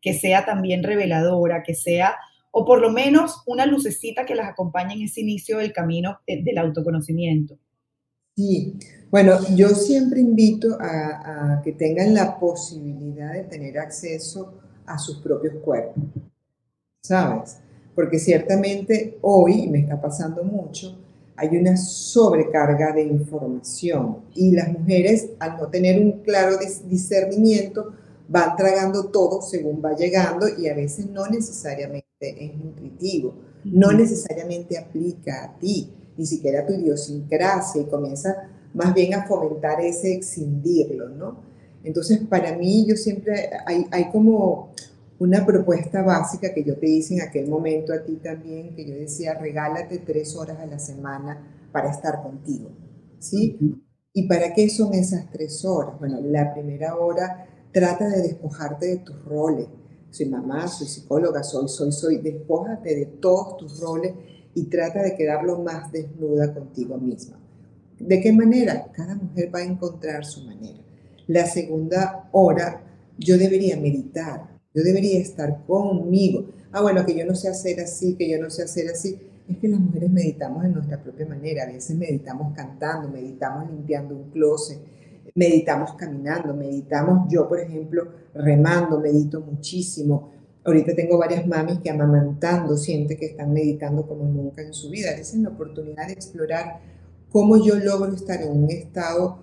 que 0.00 0.12
sea 0.12 0.44
también 0.44 0.82
reveladora, 0.82 1.62
que 1.62 1.74
sea, 1.74 2.16
o 2.50 2.64
por 2.64 2.80
lo 2.80 2.90
menos 2.90 3.42
una 3.46 3.66
lucecita 3.66 4.26
que 4.26 4.34
las 4.34 4.48
acompañe 4.48 4.94
en 4.94 5.02
ese 5.02 5.22
inicio 5.22 5.58
del 5.58 5.72
camino 5.72 6.20
del 6.26 6.58
autoconocimiento. 6.58 7.58
Sí, 8.38 8.78
bueno, 9.10 9.36
yo 9.56 9.70
siempre 9.70 10.20
invito 10.20 10.78
a, 10.80 11.60
que 11.64 11.72
tengan 11.72 12.14
la 12.14 12.38
posibilidad 12.38 13.32
de 13.32 13.42
tener 13.42 13.76
acceso 13.80 14.54
a 14.86 14.96
sus 14.96 15.18
propios 15.18 15.54
cuerpos, 15.54 16.04
¿sabes? 17.02 17.56
Porque 17.96 18.20
ciertamente 18.20 19.18
hoy, 19.22 19.66
me 19.66 19.80
está 19.80 20.00
pasando 20.00 20.44
mucho, 20.44 20.96
hay 21.34 21.56
una 21.56 21.76
sobrecarga 21.76 22.92
de 22.92 23.02
información 23.02 24.18
y 24.36 24.52
las 24.52 24.68
mujeres 24.68 25.30
al 25.40 25.56
no 25.56 25.66
tener 25.66 26.00
un 26.00 26.20
claro 26.22 26.58
discernimiento 26.84 27.92
van 28.28 28.54
tragando 28.54 29.06
todo 29.06 29.42
según 29.42 29.82
va 29.84 29.96
llegando 29.96 30.46
y 30.46 30.68
a 30.68 30.76
veces 30.76 31.10
no 31.10 31.26
necesariamente 31.26 32.04
es 32.20 32.56
nutritivo, 32.56 33.34
no 33.64 33.90
necesariamente 33.90 34.78
aplica 34.78 35.42
a 35.42 35.58
ti, 35.58 35.90
ni 36.18 36.26
siquiera 36.26 36.66
tu 36.66 36.74
idiosincrasia 36.74 37.80
y 37.80 37.86
comienza 37.86 38.50
más 38.74 38.92
bien 38.92 39.14
a 39.14 39.26
fomentar 39.26 39.80
ese 39.80 40.12
excindirlo, 40.12 41.08
¿no? 41.08 41.38
Entonces, 41.84 42.18
para 42.28 42.56
mí, 42.56 42.84
yo 42.86 42.96
siempre, 42.96 43.50
hay, 43.64 43.86
hay 43.90 44.10
como 44.10 44.72
una 45.20 45.46
propuesta 45.46 46.02
básica 46.02 46.52
que 46.52 46.64
yo 46.64 46.76
te 46.76 46.88
hice 46.88 47.14
en 47.14 47.22
aquel 47.22 47.48
momento 47.48 47.92
a 47.92 48.02
ti 48.02 48.16
también, 48.16 48.74
que 48.74 48.84
yo 48.84 48.94
decía, 48.94 49.34
regálate 49.34 49.98
tres 49.98 50.36
horas 50.36 50.58
a 50.58 50.66
la 50.66 50.78
semana 50.78 51.68
para 51.72 51.90
estar 51.90 52.22
contigo, 52.22 52.70
¿sí? 53.18 53.58
¿Y 54.12 54.26
para 54.26 54.52
qué 54.52 54.68
son 54.68 54.94
esas 54.94 55.30
tres 55.30 55.64
horas? 55.64 55.98
Bueno, 56.00 56.20
la 56.20 56.52
primera 56.52 56.96
hora 56.96 57.46
trata 57.72 58.08
de 58.08 58.22
despojarte 58.22 58.86
de 58.86 58.96
tus 58.98 59.24
roles. 59.24 59.68
Soy 60.10 60.26
mamá, 60.26 60.66
soy 60.66 60.88
psicóloga, 60.88 61.42
soy, 61.44 61.68
soy, 61.68 61.92
soy. 61.92 62.18
Despójate 62.18 62.96
de 62.96 63.06
todos 63.06 63.58
tus 63.58 63.80
roles 63.80 64.14
y 64.58 64.64
trata 64.64 65.02
de 65.02 65.14
quedar 65.14 65.44
lo 65.44 65.60
más 65.60 65.92
desnuda 65.92 66.52
contigo 66.52 66.98
misma. 66.98 67.38
¿De 67.98 68.20
qué 68.20 68.32
manera? 68.32 68.90
Cada 68.92 69.14
mujer 69.14 69.54
va 69.54 69.60
a 69.60 69.64
encontrar 69.64 70.24
su 70.24 70.44
manera. 70.44 70.78
La 71.28 71.46
segunda 71.46 72.28
hora 72.32 72.82
yo 73.18 73.38
debería 73.38 73.76
meditar, 73.76 74.48
yo 74.74 74.82
debería 74.82 75.20
estar 75.20 75.64
conmigo. 75.64 76.46
Ah, 76.72 76.82
bueno, 76.82 77.06
que 77.06 77.16
yo 77.16 77.24
no 77.24 77.34
sé 77.34 77.48
hacer 77.48 77.80
así, 77.80 78.14
que 78.14 78.28
yo 78.28 78.40
no 78.40 78.50
sé 78.50 78.64
hacer 78.64 78.88
así. 78.88 79.18
Es 79.48 79.58
que 79.58 79.68
las 79.68 79.80
mujeres 79.80 80.10
meditamos 80.10 80.64
en 80.64 80.72
nuestra 80.72 81.02
propia 81.02 81.26
manera. 81.26 81.62
A 81.62 81.66
veces 81.66 81.96
meditamos 81.96 82.54
cantando, 82.54 83.08
meditamos 83.08 83.70
limpiando 83.70 84.14
un 84.16 84.30
closet, 84.30 84.78
meditamos 85.34 85.94
caminando, 85.94 86.52
meditamos, 86.54 87.28
yo 87.30 87.48
por 87.48 87.60
ejemplo, 87.60 88.08
remando, 88.34 89.00
medito 89.00 89.40
muchísimo. 89.40 90.32
Ahorita 90.64 90.94
tengo 90.94 91.18
varias 91.18 91.46
mamis 91.46 91.78
que 91.78 91.90
amamantando 91.90 92.76
siente 92.76 93.16
que 93.16 93.26
están 93.26 93.52
meditando 93.52 94.06
como 94.06 94.24
nunca 94.24 94.62
en 94.62 94.74
su 94.74 94.90
vida. 94.90 95.12
Esa 95.12 95.36
es 95.36 95.42
la 95.42 95.50
oportunidad 95.50 96.06
de 96.06 96.12
explorar 96.12 96.80
cómo 97.30 97.62
yo 97.62 97.76
logro 97.76 98.14
estar 98.14 98.42
en 98.42 98.50
un 98.50 98.70
estado 98.70 99.38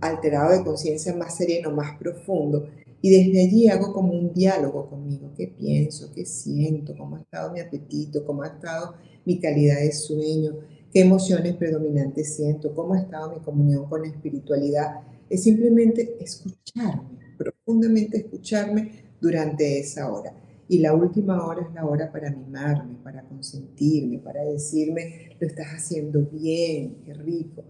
alterado 0.00 0.52
de 0.52 0.64
conciencia 0.64 1.14
más 1.14 1.36
sereno, 1.36 1.70
más 1.72 1.98
profundo. 1.98 2.68
Y 3.00 3.10
desde 3.10 3.42
allí 3.44 3.68
hago 3.68 3.92
como 3.92 4.12
un 4.12 4.32
diálogo 4.32 4.88
conmigo, 4.88 5.32
qué 5.36 5.48
pienso, 5.48 6.12
qué 6.14 6.24
siento, 6.24 6.94
cómo 6.96 7.16
ha 7.16 7.20
estado 7.20 7.52
mi 7.52 7.60
apetito, 7.60 8.24
cómo 8.24 8.42
ha 8.42 8.48
estado 8.48 8.94
mi 9.24 9.40
calidad 9.40 9.80
de 9.80 9.90
sueño, 9.90 10.58
qué 10.92 11.00
emociones 11.00 11.56
predominantes 11.56 12.36
siento, 12.36 12.72
cómo 12.74 12.94
ha 12.94 13.00
estado 13.00 13.32
mi 13.32 13.40
comunión 13.40 13.88
con 13.88 14.02
la 14.02 14.08
espiritualidad. 14.08 15.00
Es 15.28 15.42
simplemente 15.42 16.16
escucharme, 16.20 17.18
profundamente 17.36 18.18
escucharme 18.18 18.92
durante 19.20 19.80
esa 19.80 20.12
hora. 20.12 20.32
Y 20.72 20.78
la 20.78 20.94
última 20.94 21.44
hora 21.44 21.60
es 21.60 21.74
la 21.74 21.84
hora 21.84 22.10
para 22.10 22.30
mimarme, 22.30 22.94
para 23.04 23.22
consentirme, 23.24 24.20
para 24.20 24.42
decirme, 24.42 25.36
lo 25.38 25.46
estás 25.46 25.66
haciendo 25.66 26.26
bien, 26.32 26.96
qué 27.04 27.12
rico. 27.12 27.62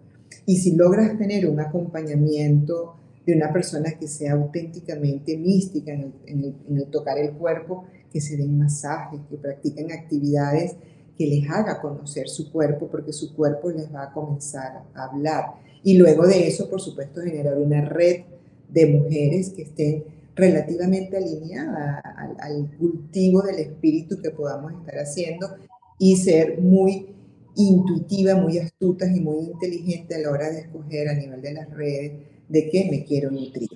Y 0.46 0.58
si 0.58 0.76
logras 0.76 1.18
tener 1.18 1.48
un 1.48 1.58
acompañamiento 1.58 2.94
de 3.26 3.34
una 3.34 3.52
persona 3.52 3.90
que 3.98 4.06
sea 4.06 4.34
auténticamente 4.34 5.36
mística 5.36 5.92
en 5.92 6.14
el, 6.26 6.86
tocar 6.92 7.18
el 7.18 7.32
cuerpo, 7.32 7.86
que 8.12 8.20
se 8.20 8.36
den 8.36 8.56
masajes, 8.56 9.18
que 9.28 9.36
practiquen 9.36 9.90
actividades 9.90 10.76
que 11.18 11.26
les 11.26 11.50
haga 11.50 11.80
conocer 11.80 12.28
su 12.28 12.52
cuerpo, 12.52 12.86
porque 12.86 13.12
su 13.12 13.34
cuerpo 13.34 13.72
les 13.72 13.92
va 13.92 14.04
a 14.04 14.12
comenzar 14.12 14.84
a 14.94 15.04
hablar. 15.06 15.54
Y 15.82 15.98
luego 15.98 16.24
de 16.24 16.46
eso, 16.46 16.70
por 16.70 16.80
supuesto, 16.80 17.20
generar 17.20 17.58
una 17.58 17.80
red 17.80 18.26
de 18.68 18.86
mujeres 18.86 19.50
que 19.50 19.62
estén 19.62 20.04
relativamente 20.34 21.16
alineada 21.16 22.00
al, 22.38 22.70
cultivo 22.78 23.42
del 23.42 23.58
espíritu 23.58 24.16
que 24.22 24.30
podamos 24.30 24.72
estar 24.72 24.96
haciendo 24.98 25.48
y 25.98 26.16
ser 26.16 26.60
muy 26.60 27.08
intuitiva, 27.54 28.34
muy 28.34 28.58
astutas 28.58 29.14
y 29.14 29.20
muy 29.20 29.44
inteligente 29.44 30.14
a 30.14 30.18
la 30.18 30.30
hora 30.30 30.50
de 30.50 30.60
escoger 30.60 31.08
a 31.08 31.14
nivel 31.14 31.42
de 31.42 31.52
las 31.52 31.70
redes 31.70 32.12
de 32.48 32.70
qué 32.70 32.88
me 32.90 33.04
quiero 33.04 33.30
nutrir. 33.30 33.68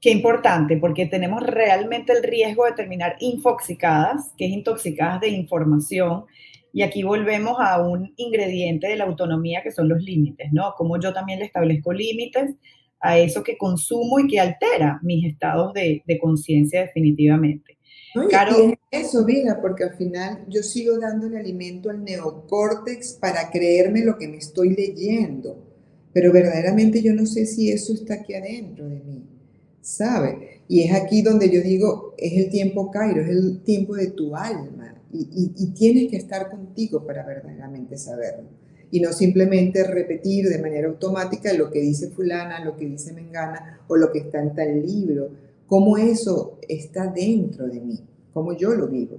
Qué 0.00 0.10
importante, 0.10 0.76
porque 0.76 1.06
tenemos 1.06 1.42
realmente 1.44 2.12
el 2.12 2.22
riesgo 2.22 2.64
de 2.64 2.72
terminar 2.72 3.16
infoxicadas, 3.18 4.32
que 4.36 4.46
es 4.46 4.52
intoxicadas 4.52 5.20
de 5.20 5.28
información, 5.28 6.24
y 6.72 6.82
aquí 6.82 7.02
volvemos 7.02 7.56
a 7.58 7.82
un 7.82 8.12
ingrediente 8.16 8.86
de 8.86 8.96
la 8.96 9.04
autonomía 9.04 9.62
que 9.62 9.72
son 9.72 9.88
los 9.88 10.02
límites, 10.02 10.52
¿no? 10.52 10.74
Como 10.76 11.00
yo 11.00 11.12
también 11.12 11.38
le 11.38 11.46
establezco 11.46 11.92
límites 11.92 12.54
a 13.00 13.18
eso 13.18 13.42
que 13.42 13.56
consumo 13.56 14.18
y 14.18 14.26
que 14.26 14.40
altera 14.40 14.98
mis 15.02 15.24
estados 15.26 15.72
de, 15.74 16.02
conciencia 16.20 16.82
definitivamente. 16.82 17.76
claro, 18.28 18.74
eso, 18.90 19.24
mira, 19.24 19.60
porque 19.60 19.84
al 19.84 19.94
final 19.96 20.44
yo 20.48 20.62
sigo 20.62 20.98
dándole 20.98 21.38
alimento 21.38 21.90
al 21.90 22.02
neocórtex 22.02 23.14
para 23.14 23.50
creerme 23.50 24.02
lo 24.02 24.16
que 24.16 24.28
me 24.28 24.38
estoy 24.38 24.74
leyendo, 24.74 25.62
pero 26.12 26.32
verdaderamente 26.32 27.02
yo 27.02 27.14
no 27.14 27.26
sé 27.26 27.46
si 27.46 27.70
eso 27.70 27.92
está 27.92 28.14
aquí 28.14 28.34
adentro 28.34 28.88
de 28.88 29.00
mí, 29.00 29.24
¿sabe? 29.82 30.62
Y 30.68 30.82
es 30.82 30.94
aquí 30.94 31.22
donde 31.22 31.50
yo 31.50 31.60
digo, 31.60 32.14
es 32.16 32.32
el 32.32 32.50
tiempo 32.50 32.90
Cairo, 32.90 33.20
es 33.20 33.28
el 33.28 33.62
tiempo 33.62 33.94
de 33.94 34.08
tu 34.08 34.34
alma, 34.34 34.94
y 35.12 35.70
tienes 35.72 36.10
que 36.10 36.16
estar 36.16 36.50
contigo 36.50 37.06
para 37.06 37.24
verdaderamente 37.24 37.96
saberlo 37.96 38.65
y 38.90 39.00
no 39.00 39.12
simplemente 39.12 39.84
repetir 39.84 40.48
de 40.48 40.60
manera 40.60 40.88
automática 40.88 41.52
lo 41.52 41.70
que 41.70 41.80
dice 41.80 42.10
fulana, 42.10 42.64
lo 42.64 42.76
que 42.76 42.86
dice 42.86 43.12
Mengana 43.12 43.80
o 43.88 43.96
lo 43.96 44.12
que 44.12 44.20
está 44.20 44.40
en 44.40 44.54
tal 44.54 44.86
libro. 44.86 45.30
Cómo 45.66 45.96
eso 45.96 46.58
está 46.68 47.06
dentro 47.08 47.66
de 47.66 47.80
mí, 47.80 48.00
cómo 48.32 48.56
yo 48.56 48.72
lo 48.74 48.86
vivo. 48.86 49.18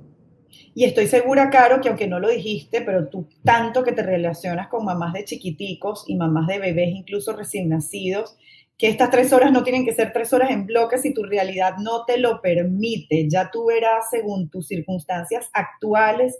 Y 0.73 0.85
estoy 0.85 1.07
segura, 1.07 1.49
Caro, 1.49 1.81
que 1.81 1.89
aunque 1.89 2.07
no 2.07 2.19
lo 2.19 2.29
dijiste, 2.29 2.81
pero 2.81 3.09
tú 3.09 3.27
tanto 3.43 3.83
que 3.83 3.91
te 3.91 4.03
relacionas 4.03 4.67
con 4.67 4.85
mamás 4.85 5.13
de 5.13 5.25
chiquiticos 5.25 6.05
y 6.07 6.15
mamás 6.15 6.47
de 6.47 6.59
bebés, 6.59 6.89
incluso 6.93 7.33
recién 7.33 7.69
nacidos, 7.69 8.37
que 8.77 8.87
estas 8.87 9.09
tres 9.09 9.33
horas 9.33 9.51
no 9.51 9.63
tienen 9.63 9.85
que 9.85 9.93
ser 9.93 10.13
tres 10.13 10.31
horas 10.33 10.51
en 10.51 10.67
bloque 10.67 10.99
si 10.99 11.13
tu 11.13 11.23
realidad 11.23 11.75
no 11.79 12.05
te 12.05 12.17
lo 12.17 12.41
permite. 12.41 13.27
Ya 13.27 13.49
tú 13.51 13.65
verás, 13.65 14.09
según 14.11 14.49
tus 14.49 14.67
circunstancias 14.67 15.49
actuales, 15.51 16.37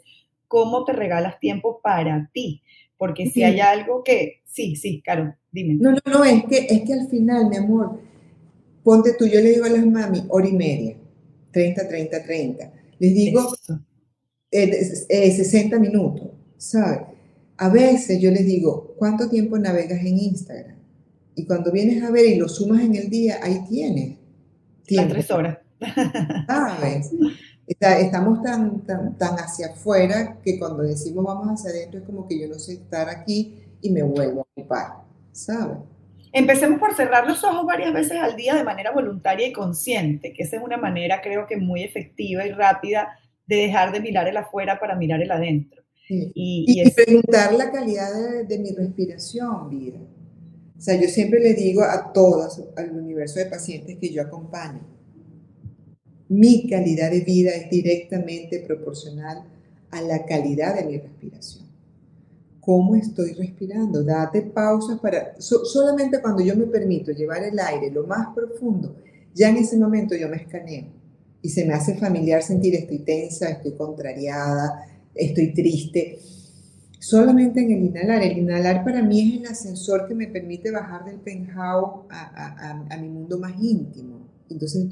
cómo 0.48 0.84
te 0.86 0.94
regalas 0.94 1.40
tiempo 1.40 1.82
para 1.82 2.30
ti. 2.32 2.62
Porque 2.98 3.30
si 3.30 3.44
hay 3.44 3.60
algo 3.60 4.04
que, 4.04 4.42
sí, 4.46 4.76
sí, 4.76 5.02
claro, 5.04 5.36
dime. 5.52 5.76
No, 5.76 5.92
no, 5.92 6.00
no, 6.06 6.24
es 6.24 6.44
que, 6.46 6.68
es 6.70 6.82
que 6.82 6.94
al 6.94 7.08
final, 7.08 7.50
mi 7.50 7.58
amor, 7.58 8.00
ponte 8.84 9.14
tú, 9.18 9.28
yo 9.28 9.40
le 9.40 9.52
digo 9.52 9.66
a 9.66 9.70
las 9.70 9.86
mami, 9.86 10.24
hora 10.30 10.48
y 10.48 10.54
media, 10.54 10.96
30, 11.52 11.88
30, 11.88 12.24
30. 12.24 12.74
Les 13.00 13.14
digo 13.14 13.54
eh, 14.52 15.32
60 15.32 15.76
eh, 15.76 15.80
minutos, 15.80 16.30
¿sabes? 16.58 17.02
A 17.58 17.70
veces 17.70 18.22
yo 18.22 18.32
les 18.32 18.46
digo, 18.46 18.96
¿cuánto 18.98 19.30
tiempo 19.30 19.58
navegas 19.58 20.00
en 20.02 20.18
Instagram? 20.18 20.78
Y 21.36 21.46
cuando 21.46 21.72
vienes 21.72 22.04
a 22.04 22.12
ver 22.12 22.26
y 22.26 22.36
lo 22.36 22.50
sumas 22.50 22.82
en 22.82 22.96
el 22.96 23.10
día, 23.10 23.40
ahí 23.44 23.62
tienes. 23.70 24.18
Las 24.90 25.10
tres 25.10 25.30
horas. 25.32 25.58
¿Sabes? 26.48 27.12
Estamos 27.68 28.42
tan, 28.42 28.82
tan, 28.86 29.18
tan 29.18 29.36
hacia 29.36 29.68
afuera 29.68 30.40
que 30.44 30.58
cuando 30.58 30.84
decimos 30.84 31.26
vamos 31.26 31.48
hacia 31.48 31.72
adentro 31.72 32.00
es 32.00 32.06
como 32.06 32.28
que 32.28 32.40
yo 32.40 32.48
no 32.48 32.56
sé 32.56 32.74
estar 32.74 33.10
aquí 33.10 33.62
y 33.82 33.92
me 33.92 34.04
vuelvo 34.04 34.42
a 34.42 34.60
ocupar, 34.60 34.88
¿sabes? 35.32 35.78
Empecemos 36.32 36.80
por 36.80 36.96
cerrar 36.96 37.28
los 37.28 37.44
ojos 37.44 37.66
varias 37.66 37.94
veces 37.94 38.18
al 38.22 38.36
día 38.36 38.56
de 38.56 38.64
manera 38.64 38.92
voluntaria 38.92 39.48
y 39.48 39.54
consciente, 39.54 40.34
que 40.34 40.44
esa 40.44 40.58
es 40.58 40.64
una 40.64 40.78
manera 40.78 41.22
creo 41.22 41.46
que 41.46 41.58
muy 41.58 41.84
efectiva 41.84 42.46
y 42.46 42.52
rápida 42.52 43.18
de 43.48 43.56
dejar 43.56 43.92
de 43.92 44.02
mirar 44.02 44.28
el 44.28 44.38
afuera 44.38 44.80
para 44.80 44.96
mirar 44.96 45.22
el 45.22 45.32
adentro. 45.32 45.84
Y, 46.10 46.90
preguntar 46.92 47.54
la 47.54 47.70
calidad 47.70 48.14
de, 48.14 48.44
de, 48.46 48.60
mi 48.60 48.72
respiración, 48.72 49.70
vida. 49.70 50.00
O 50.78 50.80
sea, 50.80 50.96
yo 50.96 51.08
siempre 51.10 51.42
le 51.42 51.54
digo 51.54 51.84
a 51.84 52.14
todas, 52.14 52.64
al 52.78 52.92
universo 52.92 53.40
de 53.40 53.48
pacientes 53.48 53.98
que 54.00 54.14
yo 54.14 54.22
acompaño, 54.22 54.80
mi 56.30 56.68
calidad 56.70 57.12
de 57.12 57.22
vida 57.22 57.52
es 57.52 57.70
directamente 57.70 58.60
proporcional 58.60 59.44
a 59.92 60.02
la 60.02 60.26
calidad 60.26 60.76
de 60.76 60.86
mi 60.86 60.98
respiración. 60.98 61.66
¿Cómo 62.60 62.96
estoy 62.96 63.34
respirando? 63.34 64.04
Date 64.04 64.42
pausas 64.42 65.00
para... 65.00 65.36
solamente 65.40 66.22
cuando 66.22 66.44
yo 66.44 66.56
me 66.56 66.66
permito 66.66 67.12
llevar 67.12 67.44
el 67.44 67.58
aire 67.58 67.90
lo 67.92 68.06
más 68.06 68.28
profundo, 68.36 68.98
ya 69.34 69.50
en 69.50 69.58
ese 69.58 69.78
momento 69.78 70.16
yo 70.16 70.28
me 70.28 70.38
escaneo 70.38 70.88
y 71.42 71.50
se 71.50 71.64
me 71.64 71.74
hace 71.74 71.96
familiar 71.96 72.44
sentir 72.44 72.76
estoy 72.76 73.00
tensa, 73.00 73.50
estoy 73.50 73.74
contrariada, 73.74 74.86
estoy 75.16 75.54
triste. 75.54 76.20
solamente 77.00 77.62
en 77.62 77.72
el 77.72 77.86
inhalar. 77.86 78.22
El 78.24 78.40
inhalar 78.40 78.84
para 78.84 79.02
mí 79.02 79.22
es 79.22 79.40
el 79.40 79.48
ascensor 79.48 80.06
que 80.08 80.16
me 80.16 80.28
permite 80.28 80.70
bajar 80.72 81.06
del 81.06 81.20
penthouse 81.20 82.06
a, 82.10 82.86
a 82.90 82.98
mi 82.98 83.08
mundo 83.08 83.40
más 83.40 83.54
íntimo. 83.62 84.28
Entonces, 84.50 84.88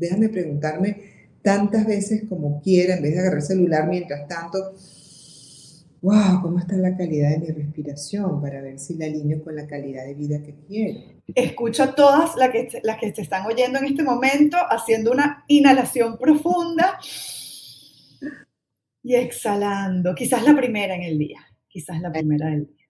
déjame 0.00 0.28
preguntarme 0.30 0.96
tantas 1.42 1.86
veces 1.86 2.24
como 2.28 2.60
quiera, 2.60 2.96
en 2.96 3.02
vez 3.02 3.14
de 3.14 3.20
agarrar 3.20 3.38
el 3.38 3.46
celular 3.46 3.88
mientras 3.88 4.26
tanto, 4.26 4.74
wow, 6.02 6.40
¿cómo 6.42 6.58
está 6.58 6.76
la 6.76 6.96
calidad 6.96 7.30
de 7.30 7.38
mi 7.38 7.46
respiración? 7.48 8.40
Para 8.40 8.60
ver 8.62 8.78
si 8.78 8.94
la 8.94 9.06
alineo 9.06 9.42
con 9.44 9.54
la 9.54 9.66
calidad 9.66 10.04
de 10.04 10.14
vida 10.14 10.42
que 10.42 10.54
quiero. 10.66 11.00
Escucho 11.34 11.84
a 11.84 11.94
todas 11.94 12.36
las 12.36 12.50
que, 12.50 12.68
las 12.82 12.98
que 12.98 13.12
te 13.12 13.22
están 13.22 13.46
oyendo 13.46 13.78
en 13.78 13.84
este 13.84 14.02
momento 14.02 14.56
haciendo 14.68 15.12
una 15.12 15.44
inhalación 15.48 16.18
profunda 16.18 16.98
y 19.02 19.14
exhalando. 19.14 20.14
Quizás 20.14 20.42
la 20.42 20.56
primera 20.56 20.94
en 20.94 21.02
el 21.02 21.18
día, 21.18 21.40
quizás 21.68 22.00
la 22.00 22.10
primera 22.10 22.48
del 22.48 22.66
día. 22.66 22.86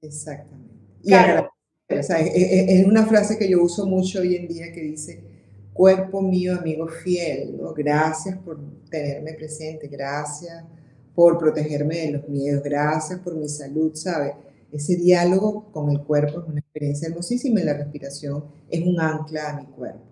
Exactamente. 0.00 0.74
claro. 1.04 1.50
es, 1.88 2.86
una 2.86 3.06
frase 3.06 3.38
que 3.38 3.48
yo 3.48 3.62
uso 3.62 3.86
mucho 3.86 4.20
hoy 4.20 4.36
en 4.36 4.46
día 4.46 4.72
que 4.72 4.80
dice, 4.82 5.27
cuerpo 5.78 6.20
mío, 6.20 6.58
amigo 6.58 6.88
fiel, 6.88 7.56
gracias 7.76 8.36
por 8.38 8.58
tenerme 8.90 9.34
presente, 9.34 9.86
gracias 9.86 10.64
por 11.14 11.38
protegerme 11.38 11.98
de 11.98 12.12
los 12.14 12.28
miedos, 12.28 12.64
gracias 12.64 13.20
por 13.20 13.36
mi 13.36 13.48
salud, 13.48 13.94
¿sabe? 13.94 14.34
Ese 14.72 14.96
diálogo 14.96 15.70
con 15.70 15.88
el 15.92 16.00
cuerpo 16.00 16.40
es 16.40 16.48
una 16.48 16.58
experiencia 16.58 17.06
hermosísima 17.06 17.60
y 17.60 17.64
la 17.64 17.74
respiración 17.74 18.44
es 18.68 18.84
un 18.84 19.00
ancla 19.00 19.50
a 19.50 19.60
mi 19.60 19.66
cuerpo. 19.66 20.02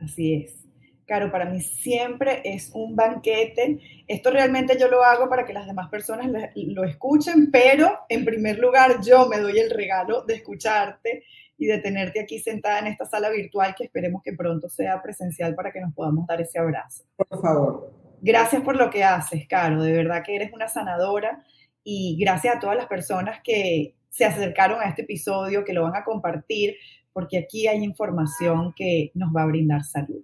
Así 0.00 0.34
es. 0.34 0.67
Claro, 1.08 1.32
para 1.32 1.46
mí 1.46 1.62
siempre 1.62 2.42
es 2.44 2.70
un 2.74 2.94
banquete. 2.94 3.78
Esto 4.06 4.30
realmente 4.30 4.76
yo 4.78 4.88
lo 4.88 5.02
hago 5.02 5.26
para 5.30 5.46
que 5.46 5.54
las 5.54 5.66
demás 5.66 5.88
personas 5.88 6.30
lo 6.54 6.84
escuchen, 6.84 7.50
pero 7.50 8.00
en 8.10 8.26
primer 8.26 8.58
lugar 8.58 9.00
yo 9.00 9.26
me 9.26 9.38
doy 9.38 9.58
el 9.58 9.70
regalo 9.70 10.24
de 10.26 10.34
escucharte 10.34 11.24
y 11.56 11.64
de 11.64 11.78
tenerte 11.78 12.20
aquí 12.20 12.38
sentada 12.40 12.80
en 12.80 12.88
esta 12.88 13.06
sala 13.06 13.30
virtual 13.30 13.74
que 13.74 13.84
esperemos 13.84 14.22
que 14.22 14.34
pronto 14.34 14.68
sea 14.68 15.00
presencial 15.00 15.54
para 15.54 15.72
que 15.72 15.80
nos 15.80 15.94
podamos 15.94 16.26
dar 16.26 16.42
ese 16.42 16.58
abrazo. 16.58 17.04
Por 17.16 17.40
favor. 17.40 17.90
Gracias 18.20 18.60
por 18.60 18.76
lo 18.76 18.90
que 18.90 19.02
haces, 19.02 19.48
Caro. 19.48 19.82
De 19.82 19.94
verdad 19.94 20.22
que 20.22 20.36
eres 20.36 20.52
una 20.52 20.68
sanadora 20.68 21.42
y 21.82 22.18
gracias 22.20 22.56
a 22.56 22.60
todas 22.60 22.76
las 22.76 22.86
personas 22.86 23.40
que 23.42 23.94
se 24.10 24.26
acercaron 24.26 24.78
a 24.82 24.90
este 24.90 25.02
episodio, 25.02 25.64
que 25.64 25.72
lo 25.72 25.84
van 25.84 25.96
a 25.96 26.04
compartir, 26.04 26.76
porque 27.14 27.38
aquí 27.38 27.66
hay 27.66 27.82
información 27.82 28.74
que 28.76 29.10
nos 29.14 29.34
va 29.34 29.44
a 29.44 29.46
brindar 29.46 29.84
salud. 29.84 30.22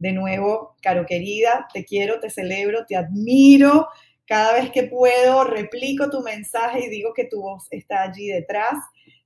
De 0.00 0.12
nuevo, 0.12 0.76
Caro 0.80 1.04
querida, 1.04 1.68
te 1.72 1.84
quiero, 1.84 2.20
te 2.20 2.30
celebro, 2.30 2.86
te 2.86 2.96
admiro. 2.96 3.86
Cada 4.26 4.54
vez 4.54 4.70
que 4.70 4.84
puedo, 4.84 5.44
replico 5.44 6.08
tu 6.08 6.22
mensaje 6.22 6.86
y 6.86 6.88
digo 6.88 7.12
que 7.14 7.26
tu 7.26 7.42
voz 7.42 7.66
está 7.70 8.02
allí 8.02 8.28
detrás. 8.28 8.78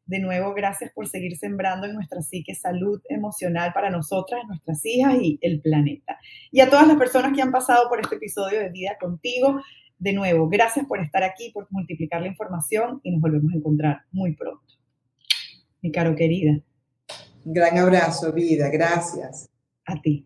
De 0.04 0.18
nuevo, 0.18 0.52
gracias 0.52 0.90
por 0.92 1.08
seguir 1.08 1.36
sembrando 1.36 1.86
en 1.86 1.94
nuestra 1.94 2.20
psique 2.22 2.56
salud 2.56 3.00
emocional 3.08 3.72
para 3.72 3.88
nosotras, 3.88 4.42
nuestras 4.48 4.84
hijas 4.84 5.14
y 5.22 5.38
el 5.42 5.60
planeta. 5.60 6.18
Y 6.50 6.60
a 6.60 6.68
todas 6.68 6.88
las 6.88 6.96
personas 6.96 7.32
que 7.34 7.40
han 7.40 7.52
pasado 7.52 7.88
por 7.88 8.00
este 8.00 8.16
episodio 8.16 8.58
de 8.58 8.70
Vida 8.70 8.98
contigo, 9.00 9.62
de 9.98 10.12
nuevo, 10.12 10.48
gracias 10.48 10.86
por 10.86 11.00
estar 11.00 11.22
aquí, 11.22 11.52
por 11.52 11.68
multiplicar 11.70 12.20
la 12.20 12.28
información 12.28 13.00
y 13.04 13.12
nos 13.12 13.20
volvemos 13.20 13.52
a 13.52 13.56
encontrar 13.56 14.00
muy 14.10 14.34
pronto. 14.34 14.74
Mi 15.82 15.92
caro 15.92 16.16
querida. 16.16 16.58
Gran 17.44 17.78
abrazo, 17.78 18.32
vida. 18.32 18.68
Gracias. 18.70 19.53
A 19.86 19.94
ti. 20.00 20.24